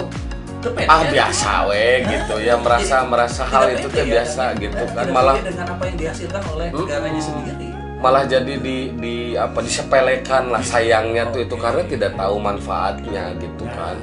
[0.65, 1.69] depend, ah ya, biasa gitu.
[1.69, 4.57] we gitu ya merasa Jadi, merasa hal itu pede tuh ya, biasa kan?
[4.57, 5.05] gitu Dan kan.
[5.05, 7.66] tidak malah dengan apa yang dihasilkan oleh negaranya sendiri
[7.97, 13.65] malah jadi di di apa disepelekan lah sayangnya tuh itu karena tidak tahu manfaatnya gitu
[13.65, 13.97] kan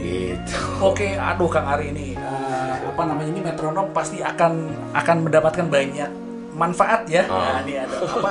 [0.00, 5.66] gitu Oke, aduh Kang Ari ini eh, apa namanya ini metronom pasti akan akan mendapatkan
[5.68, 6.10] banyak
[6.56, 7.28] manfaat ya.
[7.28, 7.36] Oh.
[7.36, 8.30] Nah, ini ada apa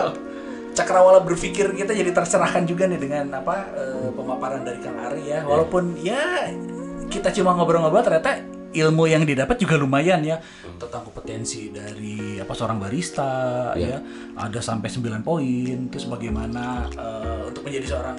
[0.74, 5.46] cakrawala berpikir kita jadi tercerahkan juga nih dengan apa eh, pemaparan dari Kang Ari ya.
[5.46, 6.50] Walaupun ya
[7.10, 10.38] kita cuma ngobrol-ngobrol ternyata ilmu yang didapat juga lumayan ya.
[10.76, 13.30] Tentang kompetensi dari apa seorang barista
[13.74, 13.98] ya.
[14.36, 18.18] Ada sampai 9 poin terus bagaimana eh, untuk menjadi seorang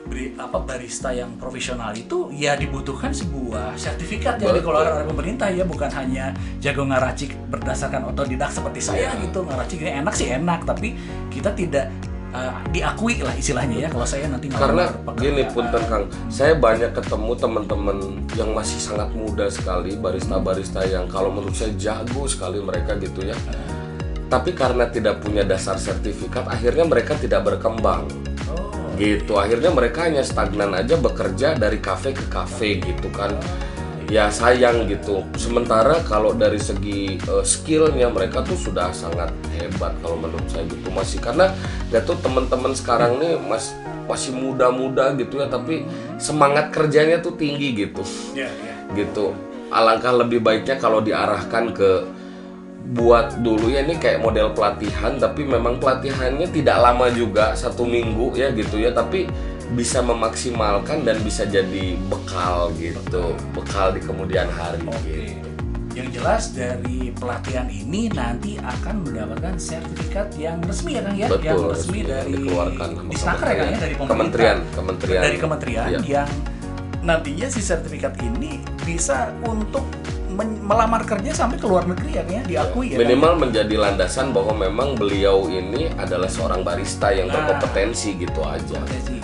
[0.00, 5.62] beri- apa barista yang profesional itu ya dibutuhkan sebuah sertifikat yang dikeluarkan oleh pemerintah ya.
[5.62, 9.28] Bukan hanya jago ngaracik berdasarkan otodidak seperti saya Iya.
[9.28, 9.44] gitu.
[9.44, 10.64] Ngaracik ini enak sih enak.
[10.64, 10.96] Tapi
[11.28, 11.92] kita tidak
[12.34, 17.32] eh, diakui lah istilahnya ya kalau saya nanti karena gini punten kang saya banyak ketemu
[17.38, 17.98] teman-teman
[18.38, 23.36] yang masih sangat muda sekali barista-barista yang kalau menurut saya jago sekali mereka gitu ya.
[24.30, 28.06] Tapi karena tidak punya dasar sertifikat akhirnya mereka tidak berkembang.
[28.94, 33.34] Gitu akhirnya mereka hanya stagnan aja bekerja dari kafe ke kafe gitu kan
[34.10, 35.22] ya sayang gitu.
[35.38, 40.90] Sementara kalau dari segi eh, skillnya mereka tuh sudah sangat hebat kalau menurut saya gitu
[40.90, 41.22] masih.
[41.22, 41.54] Karena
[41.94, 43.72] ya tuh teman-teman sekarang nih mas
[44.10, 45.86] masih muda-muda gitu ya tapi
[46.18, 48.02] semangat kerjanya tuh tinggi gitu.
[48.34, 48.74] Ya, ya.
[48.98, 49.32] gitu.
[49.70, 51.90] Alangkah lebih baiknya kalau diarahkan ke
[52.90, 58.34] buat dulu ya ini kayak model pelatihan tapi memang pelatihannya tidak lama juga satu minggu
[58.34, 58.90] ya gitu ya.
[58.90, 59.30] Tapi
[59.70, 65.38] bisa memaksimalkan dan bisa jadi bekal gitu bekal di kemudian hari gitu
[65.90, 71.42] Yang jelas dari pelatihan ini nanti akan mendapatkan sertifikat yang resmi ya Kang ya, Betul,
[71.44, 73.94] yang resmi resmi, dari dikeluarkan Disnaker ya Kang ya dari.
[73.98, 75.20] Kementerian, kementerian.
[75.20, 75.98] dari kementerian Iya.
[76.06, 76.28] yang
[77.02, 79.82] nantinya si sertifikat ini bisa untuk
[80.40, 83.02] melamar kerja sampai ke luar negeri ya kayaknya diakui ya kan?
[83.02, 87.44] minimal menjadi landasan bahwa memang beliau ini adalah seorang barista yang Nah.
[87.44, 88.78] berkompetensi gitu aja.
[88.78, 89.19] kompetensi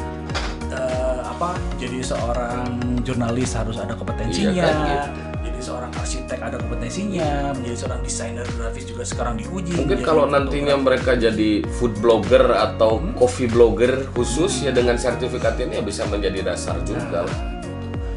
[1.37, 2.65] apa jadi seorang
[3.05, 5.09] jurnalis harus ada kompetensinya Iya kan, gitu.
[5.45, 10.75] jadi seorang arsitek ada kompetensinya menjadi seorang desainer grafis juga sekarang diuji Mungkin kalau nantinya
[10.77, 13.13] mereka jadi food blogger atau Hmm.
[13.13, 17.39] coffee blogger khusus ya dengan sertifikat ini ya bisa menjadi dasar juga lah.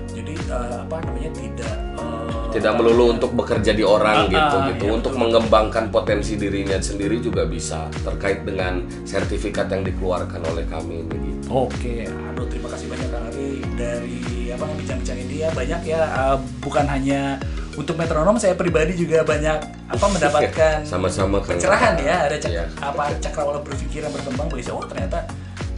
[0.09, 4.67] jadi eh, apa namanya tidak eh, Tidak melulu untuk bekerja di orang Ah, gitu ah,
[4.69, 4.83] gitu.
[4.85, 5.21] iya, untuk betul.
[5.21, 11.38] mengembangkan potensi dirinya sendiri juga bisa terkait dengan sertifikat yang dikeluarkan oleh kami ini gitu.
[11.49, 14.17] Oke, aduh terima kasih banyak Kang Ari dari
[14.49, 17.41] apa bincang-bincang ini ya banyak ya eh, bukan hanya
[17.73, 19.57] untuk metronom saya pribadi juga banyak
[19.87, 22.65] apa mendapatkan Sama-sama, pencerahan ya ada cak- Iya.
[22.79, 25.25] apa cakrawala berpikir yang berkembang bahwa oh ternyata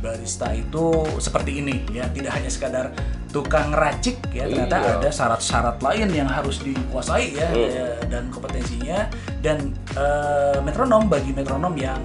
[0.01, 2.89] barista itu seperti ini ya tidak hanya sekadar
[3.29, 4.91] tukang racik ya ternyata Iya.
[4.97, 7.63] ada syarat-syarat lain yang harus dikuasai ya, Hmm.
[7.63, 9.07] ya, dan kompetensinya
[9.39, 12.01] dan eh, metronom bagi metronom yang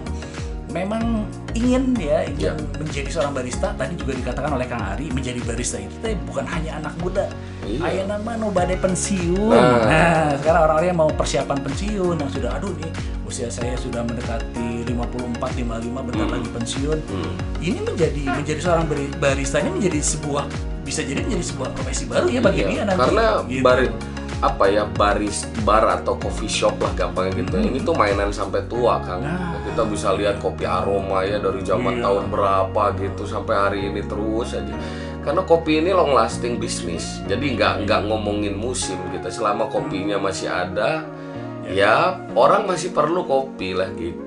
[0.79, 2.53] memang ingin ya ingin Ya.
[2.77, 6.77] menjadi seorang barista tadi juga dikatakan oleh Kang Ari menjadi barista itu teh bukan hanya
[6.77, 7.27] anak muda
[7.63, 7.83] Iya.
[7.83, 9.83] Aya nama nu bade pensiun Nah.
[9.83, 10.29] nah.
[10.37, 12.93] sekarang orang-orang yang mau persiapan pensiun yang sudah aduh nih
[13.25, 15.67] usia saya sudah mendekati 54 55
[16.05, 16.35] bentar Hmm.
[16.37, 17.33] lagi pensiun Hmm.
[17.59, 20.47] ini menjadi menjadi seorang bari- barista ini menjadi sebuah
[20.81, 23.65] bisa jadi menjadi sebuah profesi baru ya bagi Iya, dia nanti Karena Gitu.
[24.37, 27.57] Apa ya baris bar atau coffee shop lah gampangnya gitu.
[27.57, 29.25] Ini tuh mainan sampai tua Kang.
[29.25, 29.57] Nah.
[29.65, 32.05] Kita bisa lihat kopi aroma ya dari zaman Iya.
[32.05, 34.77] tahun berapa gitu sampai hari ini terus aja.
[35.25, 37.25] Karena kopi ini long lasting bisnis.
[37.25, 39.25] Jadi nggak nggak ngomongin musim gitu.
[39.33, 41.03] Selama kopinya masih ada
[41.67, 44.21] ya orang masih perlu kopi lah gitu.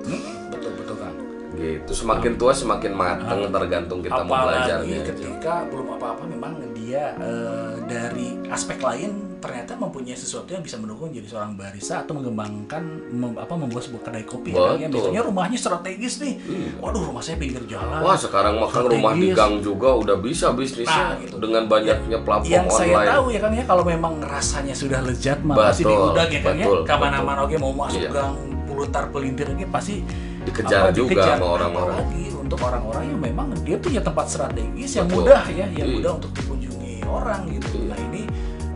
[0.50, 1.14] betul betul kan
[1.54, 1.90] Gitu.
[1.94, 5.06] Semakin tua semakin matang tergantung kita mau belajarnya.
[5.06, 5.08] gitu.
[5.14, 11.08] ketika belum apa-apa memang dia eh, dari aspek lain ternyata mempunyai sesuatu yang bisa mendukung
[11.08, 14.76] jadi seorang barista atau mengembangkan mem- apa membuat sebuah kedai kopi ya, Betul.
[14.78, 16.34] yang biasanya rumahnya strategis nih
[16.76, 19.34] waduh rumah saya pinggir jalan Wah sekarang makan rumah di Strategis.
[19.34, 21.36] gang juga udah bisa bisnisnya Nah, gitu.
[21.38, 23.08] dengan banyaknya platform yang saya online.
[23.10, 26.66] tahu ya kan ya kalau memang rasanya sudah lezat mah pasti diudag ya kan ya
[26.82, 28.10] ke mana-mana oke mau masuk Iya.
[28.12, 30.04] gang pulutar pelintir oke pasti
[30.40, 31.36] Dikejar juga dikejar.
[31.36, 31.96] sama orang-orang.
[32.00, 35.16] Apalagi untuk orang-orang yang memang dia punya tempat strategis yang Betul.
[35.22, 35.96] mudah ya yang Iya.
[35.96, 37.86] mudah untuk dikunjungi orang gitu Iya.
[37.86, 38.22] nah ini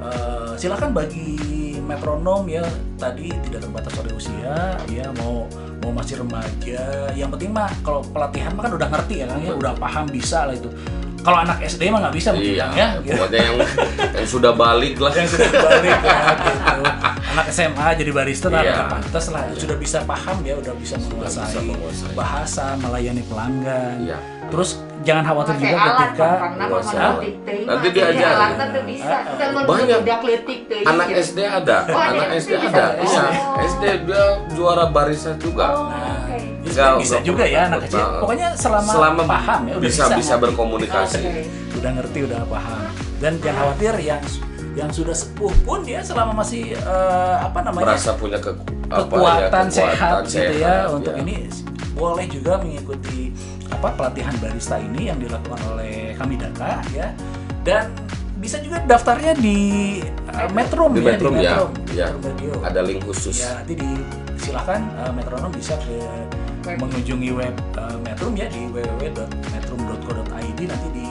[0.05, 1.37] eh, silakan bagi
[1.81, 2.65] metronom ya
[2.97, 4.57] tadi tidak terbatas oleh usia
[4.89, 5.45] ya mau
[5.81, 9.53] mau masih remaja yang penting mah kalau pelatihan mah kan udah ngerti ya kan ya
[9.53, 10.73] udah paham bisa lah itu
[11.21, 13.57] kalau anak SD mah nggak bisa mungkin Iya, ya pokoknya yang
[14.13, 15.13] yang sudah balik lah.
[15.15, 16.83] yang sudah balik ya gitu.
[17.33, 18.73] anak SMA jadi barista lah Iya.
[18.75, 21.65] udah pantas lah sudah bisa paham ya udah bisa menguasai.
[22.13, 24.19] bahasa melayani pelanggan Iya.
[24.49, 24.71] Terus
[25.03, 26.31] jangan khawatir juga alat ketika
[27.45, 29.99] teh Nanti tuh bisa Ah, Banyak.
[30.65, 31.07] teh Anak.
[31.13, 32.73] SD ada, Oh, anak SD SD bisa.
[32.75, 32.87] ada.
[32.95, 33.05] Oh.
[33.05, 33.25] Iya,
[33.63, 35.67] SD dia juara barista juga.
[35.71, 39.85] oh Nah, oke bisa, bisa juga ya anak kecil pokoknya selama, Selama paham ya udah
[39.85, 41.21] bisa bisa, bisa berkomunikasi.
[41.21, 41.43] Oke.
[41.75, 42.81] udah ngerti udah paham
[43.21, 44.23] dan jangan khawatir yang
[44.75, 48.51] yang sudah sepuh pun dia selama masih eh, apa namanya Merasa punya ke,
[48.89, 51.21] apa kekuatan, ya, sehat gitu ya sehat, untuk ya.
[51.21, 51.35] ini
[51.93, 53.31] boleh juga mengikuti
[53.75, 57.11] apa pelatihan barista ini yang dilakukan oleh kami Daka ya
[57.67, 57.91] dan
[58.45, 59.59] bisa juga daftarnya di
[60.29, 62.07] uh, Metrum Di ya Metrum di ya, Metrum, ya.
[62.13, 62.53] Metrum Radio.
[62.61, 63.41] Ada link khusus.
[63.41, 63.89] Ya nanti di
[64.37, 65.97] silahkan uh, metronom bisa ke
[66.65, 66.81] Web.
[66.81, 71.09] mengunjungi web uh, Metrum ya di www.metrum.co.id nanti di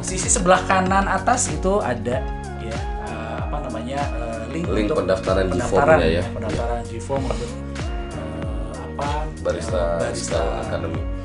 [0.00, 2.24] sisi sebelah kanan atas itu ada
[2.64, 6.24] ya uh, apa namanya uh, link, Link untuk pendaftaran G-form-nya pendaftaran ya.
[6.32, 7.50] pendaftaran G-form untuk
[8.16, 10.40] uh, apa Barista uh, barista.
[10.40, 11.17] Barista Academy.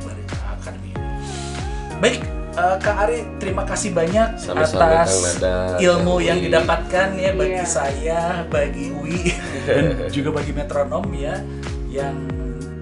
[2.03, 2.19] Baik,
[2.59, 7.55] uh, Kang Ari, terima kasih banyak Sama-sama, atas Nada, ilmu Kang yang didapatkan ya bagi
[7.55, 7.63] Iya.
[7.63, 8.21] saya,
[8.51, 9.31] bagi Wi
[9.71, 11.39] dan juga bagi metronom ya
[11.88, 12.27] yang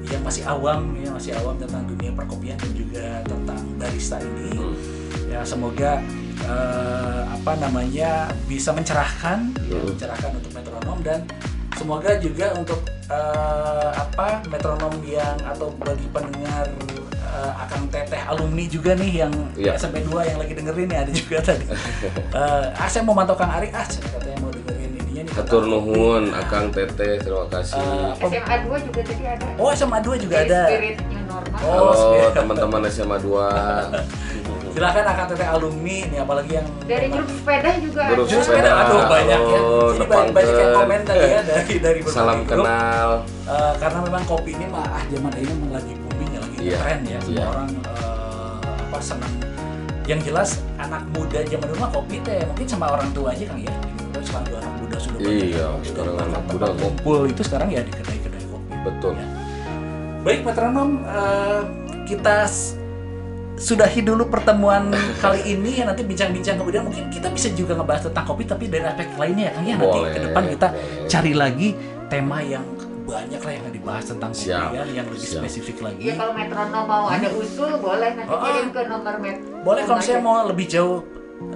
[0.10, 4.58] yang masih awam ya masih awam tentang dunia perkopian dan juga tentang barista ini.
[4.58, 4.74] Hmm.
[5.30, 6.02] Ya semoga
[6.42, 9.86] eh, apa namanya bisa mencerahkan, ya, Hmm.
[9.94, 11.22] mencerahkan untuk metronom dan
[11.82, 12.78] semoga juga untuk
[13.08, 16.70] eh, apa metronom yang atau bagi pendengar
[17.10, 19.74] eh, Akang Teteh alumni juga nih yang Iya.
[19.76, 21.66] SMP 2 yang lagi dengerin nih ada juga tadi.
[22.32, 25.34] Eh, ah saya mau mantau Kang Ari, ah saya katanya mau dengerin ininya nih.
[25.34, 27.82] Kata- nuhun, Nah, Akang Teteh, terima kasih.
[27.82, 30.62] apa- SMA 2 juga tadi ada Oh SMA 2 juga Jadi ada.
[30.68, 32.32] spirit new normal Oh, spirit.
[32.32, 33.42] teman-teman SMA 2
[34.72, 38.42] Silakan Akang Teteh alumni nih apalagi yang dari grup sepeda juga Grup ada sepeda.
[38.42, 39.60] sepeda, aduh banyak ya.
[39.92, 42.64] Jadi banyak, banyak yang komen tadi ya dari dari berbagai Salam grup.
[42.64, 43.10] kenal.
[43.46, 46.78] Eh, karena memang kopi ini mah ah zaman ini memang lagi booming ya lagi Iya,
[46.78, 47.46] tren ya semua iya.
[47.48, 49.34] orang eh, apa senang
[50.04, 53.60] yang jelas anak muda zaman dulu mah kopi teh mungkin sama orang tua aja kang
[53.60, 53.74] ya
[54.12, 57.70] Terus sekarang juga anak muda sudah banyak Iya, tempat- anak tempat muda kumpul itu sekarang
[57.70, 59.14] ya di kedai-kedai kopi Betul.
[59.14, 59.28] Ya.
[60.22, 61.62] baik metronom eh,
[62.04, 62.46] kita
[63.62, 68.26] sudahi dulu pertemuan kali ini ya nanti bincang-bincang kemudian mungkin kita bisa juga ngebahas tentang
[68.26, 71.08] kopi tapi dari aspek lainnya ya Kang ya nanti Boleh, ke depan kita boleh.
[71.08, 71.70] cari lagi
[72.08, 72.66] tema yang
[73.04, 75.42] banyak lah yang dibahas tentang kopi Siap, kan, yang lebih siap.
[75.42, 78.42] spesifik lagi Iya kalau metronom mau ada usul boleh nanti Oh, oh.
[78.42, 79.38] kirim ke nomor met.
[79.62, 81.00] boleh kalau saya mau lebih jauh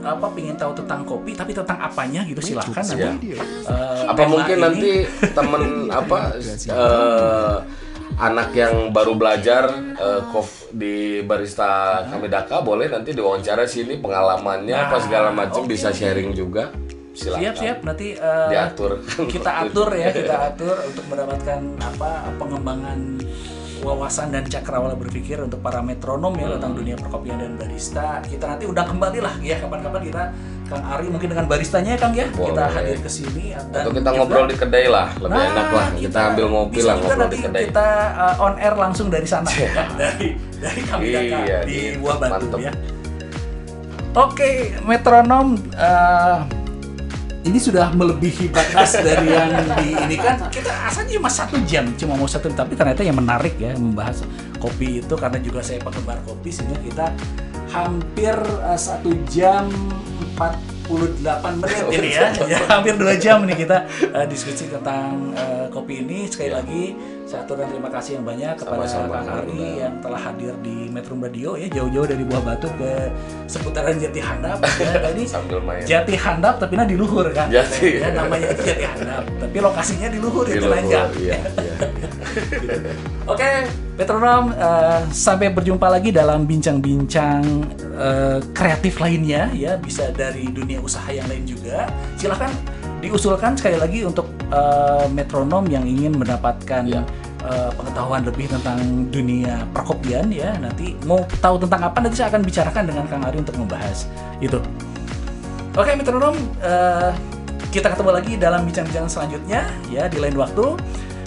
[0.01, 3.37] apa pingin tahu tentang kopi tapi tentang apanya gitu silahkan Radio.
[3.37, 4.91] eh, apa mungkin ini- nanti
[5.31, 5.63] temen
[5.95, 6.17] apa
[6.67, 7.55] eh,
[8.15, 9.67] anak yang baru belajar
[10.31, 16.31] kof di barista Kamedaka boleh nanti diwawancara sini pengalamannya apa segala macam oke, bisa sharing
[16.31, 16.71] juga.
[17.15, 17.39] Silakan.
[17.39, 17.77] Siap siap.
[17.87, 18.91] Nanti eh, Diatur.
[19.31, 22.99] kita atur ya kita atur untuk mendapatkan apa pengembangan
[23.85, 28.65] wawasan dan cakrawala berpikir untuk para metronom ya tentang dunia perkopian dan barista kita nanti
[28.65, 30.23] undang kembali lah ya kapan-kapan kita
[30.65, 32.73] Kang Ari mungkin dengan baristanya ya Kang ya kita Boleh.
[32.73, 35.87] hadir ke sini dan atau kita juga- ngobrol di kedai lah lebih Nah, enak lah
[35.95, 37.87] kita, ambil ngopi bisa lah ngobrol nanti di kedai kita
[38.17, 41.19] uh, on air langsung dari sana ya dari dari kami Iya,
[41.61, 41.89] di iya.
[41.95, 42.59] Buah Batu Mantep.
[42.59, 42.73] ya.
[44.15, 44.51] Oke,
[44.81, 46.39] metronom uh,
[47.45, 50.41] ini sudah melebihi batas dari yang di ini kan.
[50.49, 54.25] Kita asalnya cuma satu jam cuma mau satu tapi ternyata yang menarik ya membahas
[54.57, 57.05] kopi itu karena juga saya penggemar kopi sehingga kita
[57.69, 58.33] hampir
[58.65, 59.69] uh, satu jam
[60.37, 66.01] 48 menit ini ya, ya hampir dua jam nih kita uh, diskusi tentang uh, kopi
[66.01, 66.25] ini.
[66.25, 66.83] Sekali lagi
[67.25, 69.73] saya atur dan terima kasih yang banyak kepada Sama-sama, Kang Ari Kang.
[69.81, 73.09] yang telah hadir di Metro Radio ya jauh-jauh dari Buah Batu ke
[73.49, 77.97] seputaran Jati Handap ya tadi sambil main Jati Handap tapi nah di luhur kan Jati.
[77.97, 80.85] ya namanya itu Jati Handap tapi lokasinya di luhur Di itu Kang.
[81.17, 81.75] iya, iya.
[83.31, 83.65] Oke,
[83.97, 87.41] metronom eh, sampai berjumpa lagi dalam bincang-bincang
[87.97, 91.89] eh, kreatif lainnya ya, bisa dari dunia usaha yang lain juga.
[92.21, 92.53] Silahkan
[93.05, 97.01] diusulkan sekali lagi untuk eh, metronom yang ingin mendapatkan Ya.
[97.45, 98.81] eh, pengetahuan lebih tentang
[99.13, 100.57] dunia perkopian ya.
[100.57, 104.09] Nanti mau tahu tentang apa nanti saya akan bicarakan dengan Kang Ari untuk membahas
[104.41, 104.57] itu.
[105.77, 106.33] Oke, metronom
[106.63, 107.11] eh,
[107.69, 110.73] kita ketemu lagi dalam bincang-bincang selanjutnya ya di lain waktu.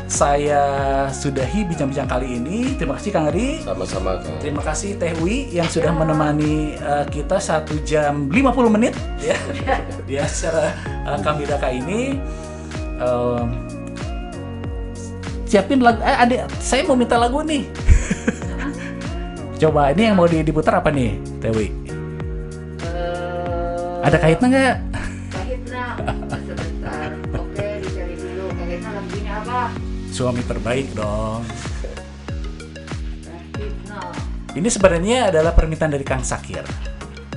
[0.08, 0.64] Saya
[1.12, 2.72] sudahi bincang-bincang kali ini.
[2.80, 3.60] Terima kasih Kang Ari.
[3.60, 4.40] sama-sama Kang.
[4.40, 9.36] Terima kasih Teh Wi yang sudah menemani uh, kita satu jam 50 menit ya
[10.08, 10.72] di acara
[11.04, 12.16] uh, kami Daka ini.
[12.98, 13.52] Um,
[15.44, 16.00] siapin lagu.
[16.00, 17.68] Eh, ada, saya mau minta lagu nih.
[19.60, 21.68] Coba ini yang mau di- diputar apa nih, Teh Wi?
[22.80, 24.78] Eh, Ada kaitannya nggak?
[30.18, 31.46] Suami terbaik dong.
[34.50, 36.66] Ini sebenarnya adalah permintaan dari Kang Sakir.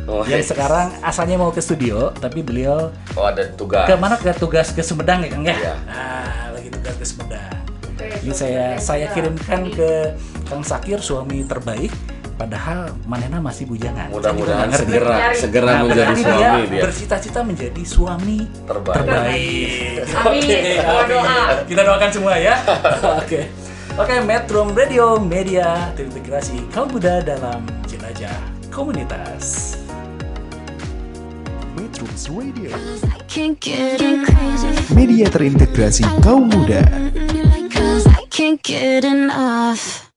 [0.09, 4.33] Oh, yang sekarang asalnya mau ke studio, tapi beliau oh ada tugas ke mana ke
[4.33, 5.53] tugas ke Sumedang ya Kang ya?
[5.53, 5.75] Iya.
[5.85, 7.53] Ah, lagi tugas ke Sumedang.
[7.85, 10.17] Oke, Ini saya saya kirimkan ke
[10.49, 11.93] Kang Sakir suami terbaik
[12.41, 14.09] padahal Manena masih bujangan.
[14.09, 14.81] mudah-mudahan ngerti.
[14.89, 19.67] segera segera Nah, menjadi suami dia, dia bercita-cita menjadi suami terbaik, terbaik.
[20.17, 20.41] Amin.
[20.41, 20.59] Oke,
[21.11, 21.39] Doa.
[21.69, 22.55] Kita doakan semua ya.
[23.21, 23.39] Oke.
[23.93, 28.33] Oke, Metro Radio Media terintegrasi kaum muda dalam jelajah
[28.71, 29.77] komunitas.
[31.75, 32.71] Metrums Radio.
[34.91, 36.81] Media terintegrasi kaum muda.
[37.69, 40.10] Cause I can't get enough.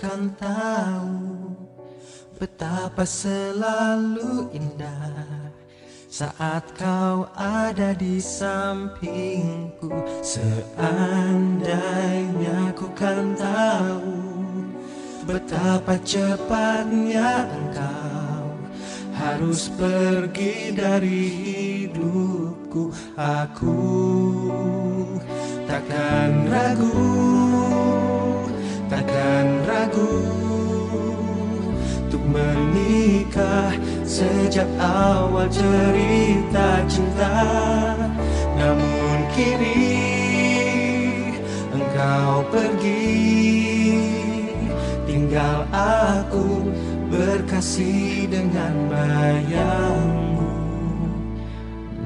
[0.00, 1.52] Kan tahu
[2.40, 5.52] Betapa selalu indah
[6.08, 9.92] Saat kau ada di sampingku.
[10.24, 11.60] Seandainya
[12.72, 14.24] ku kan tahu
[15.28, 18.56] Betapa cepatnya engkau
[19.20, 21.28] Harus pergi dari
[21.92, 22.88] hidupku.
[23.20, 23.76] Aku
[25.68, 27.29] takkan ragu
[29.80, 30.12] ragu
[32.04, 33.72] Untuk menikah.
[34.04, 37.38] Sejak awal cerita cinta
[38.58, 39.78] Namun kini
[41.70, 43.14] Engkau pergi.
[45.06, 46.68] Tinggal aku
[47.10, 50.46] Berkasih dengan bayangmu.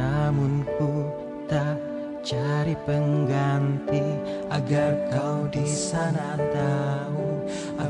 [0.01, 1.13] Namun ku
[1.45, 1.77] tak
[2.25, 4.01] cari pengganti
[4.49, 7.34] agar kau di sana tahu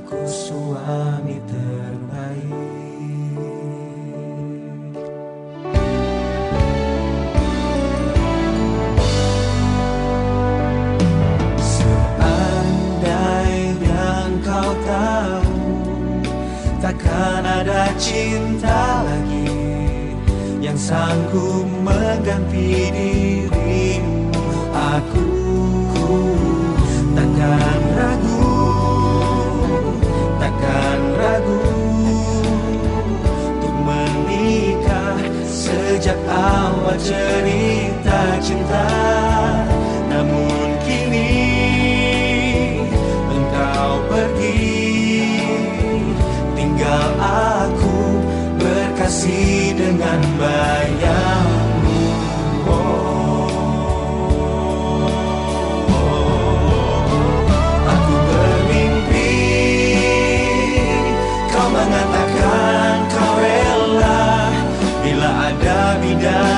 [0.05, 2.52] aku suami terbaik.
[11.56, 13.09] Seandainya
[14.44, 15.56] kau tahu
[16.85, 19.48] Takkan ada cinta lagi
[20.60, 24.68] Yang sanggup mengganti dirimu.
[24.68, 25.24] Aku
[27.16, 27.84] takkan
[36.05, 38.85] sejak awal cerita cinta
[40.12, 41.32] namun kini
[43.32, 45.32] engkau pergi.
[46.52, 48.20] Tinggal aku
[48.60, 50.84] berkasih dengan bayangmu
[66.26, 66.53] ada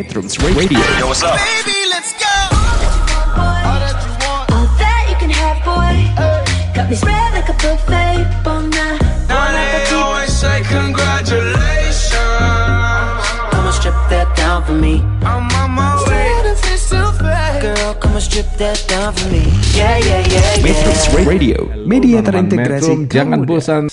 [0.00, 1.36] Metrums Radio Yo, what's up?
[1.36, 2.24] Baby, let's go.
[3.36, 3.76] All
[4.80, 6.08] that you can have, boy.
[6.72, 8.70] Got me spread like a buffet, bon.
[8.72, 8.96] Now
[9.52, 12.16] they always say congratulations.
[13.52, 15.04] Come and strip that down for me.
[15.20, 16.40] I'm on my way.
[17.60, 19.52] Girl, come and strip that down for me.
[19.76, 21.28] Yeah, yeah, yeah, Metrums yeah.
[21.28, 23.84] Radio Media terintegrasi jangan bosan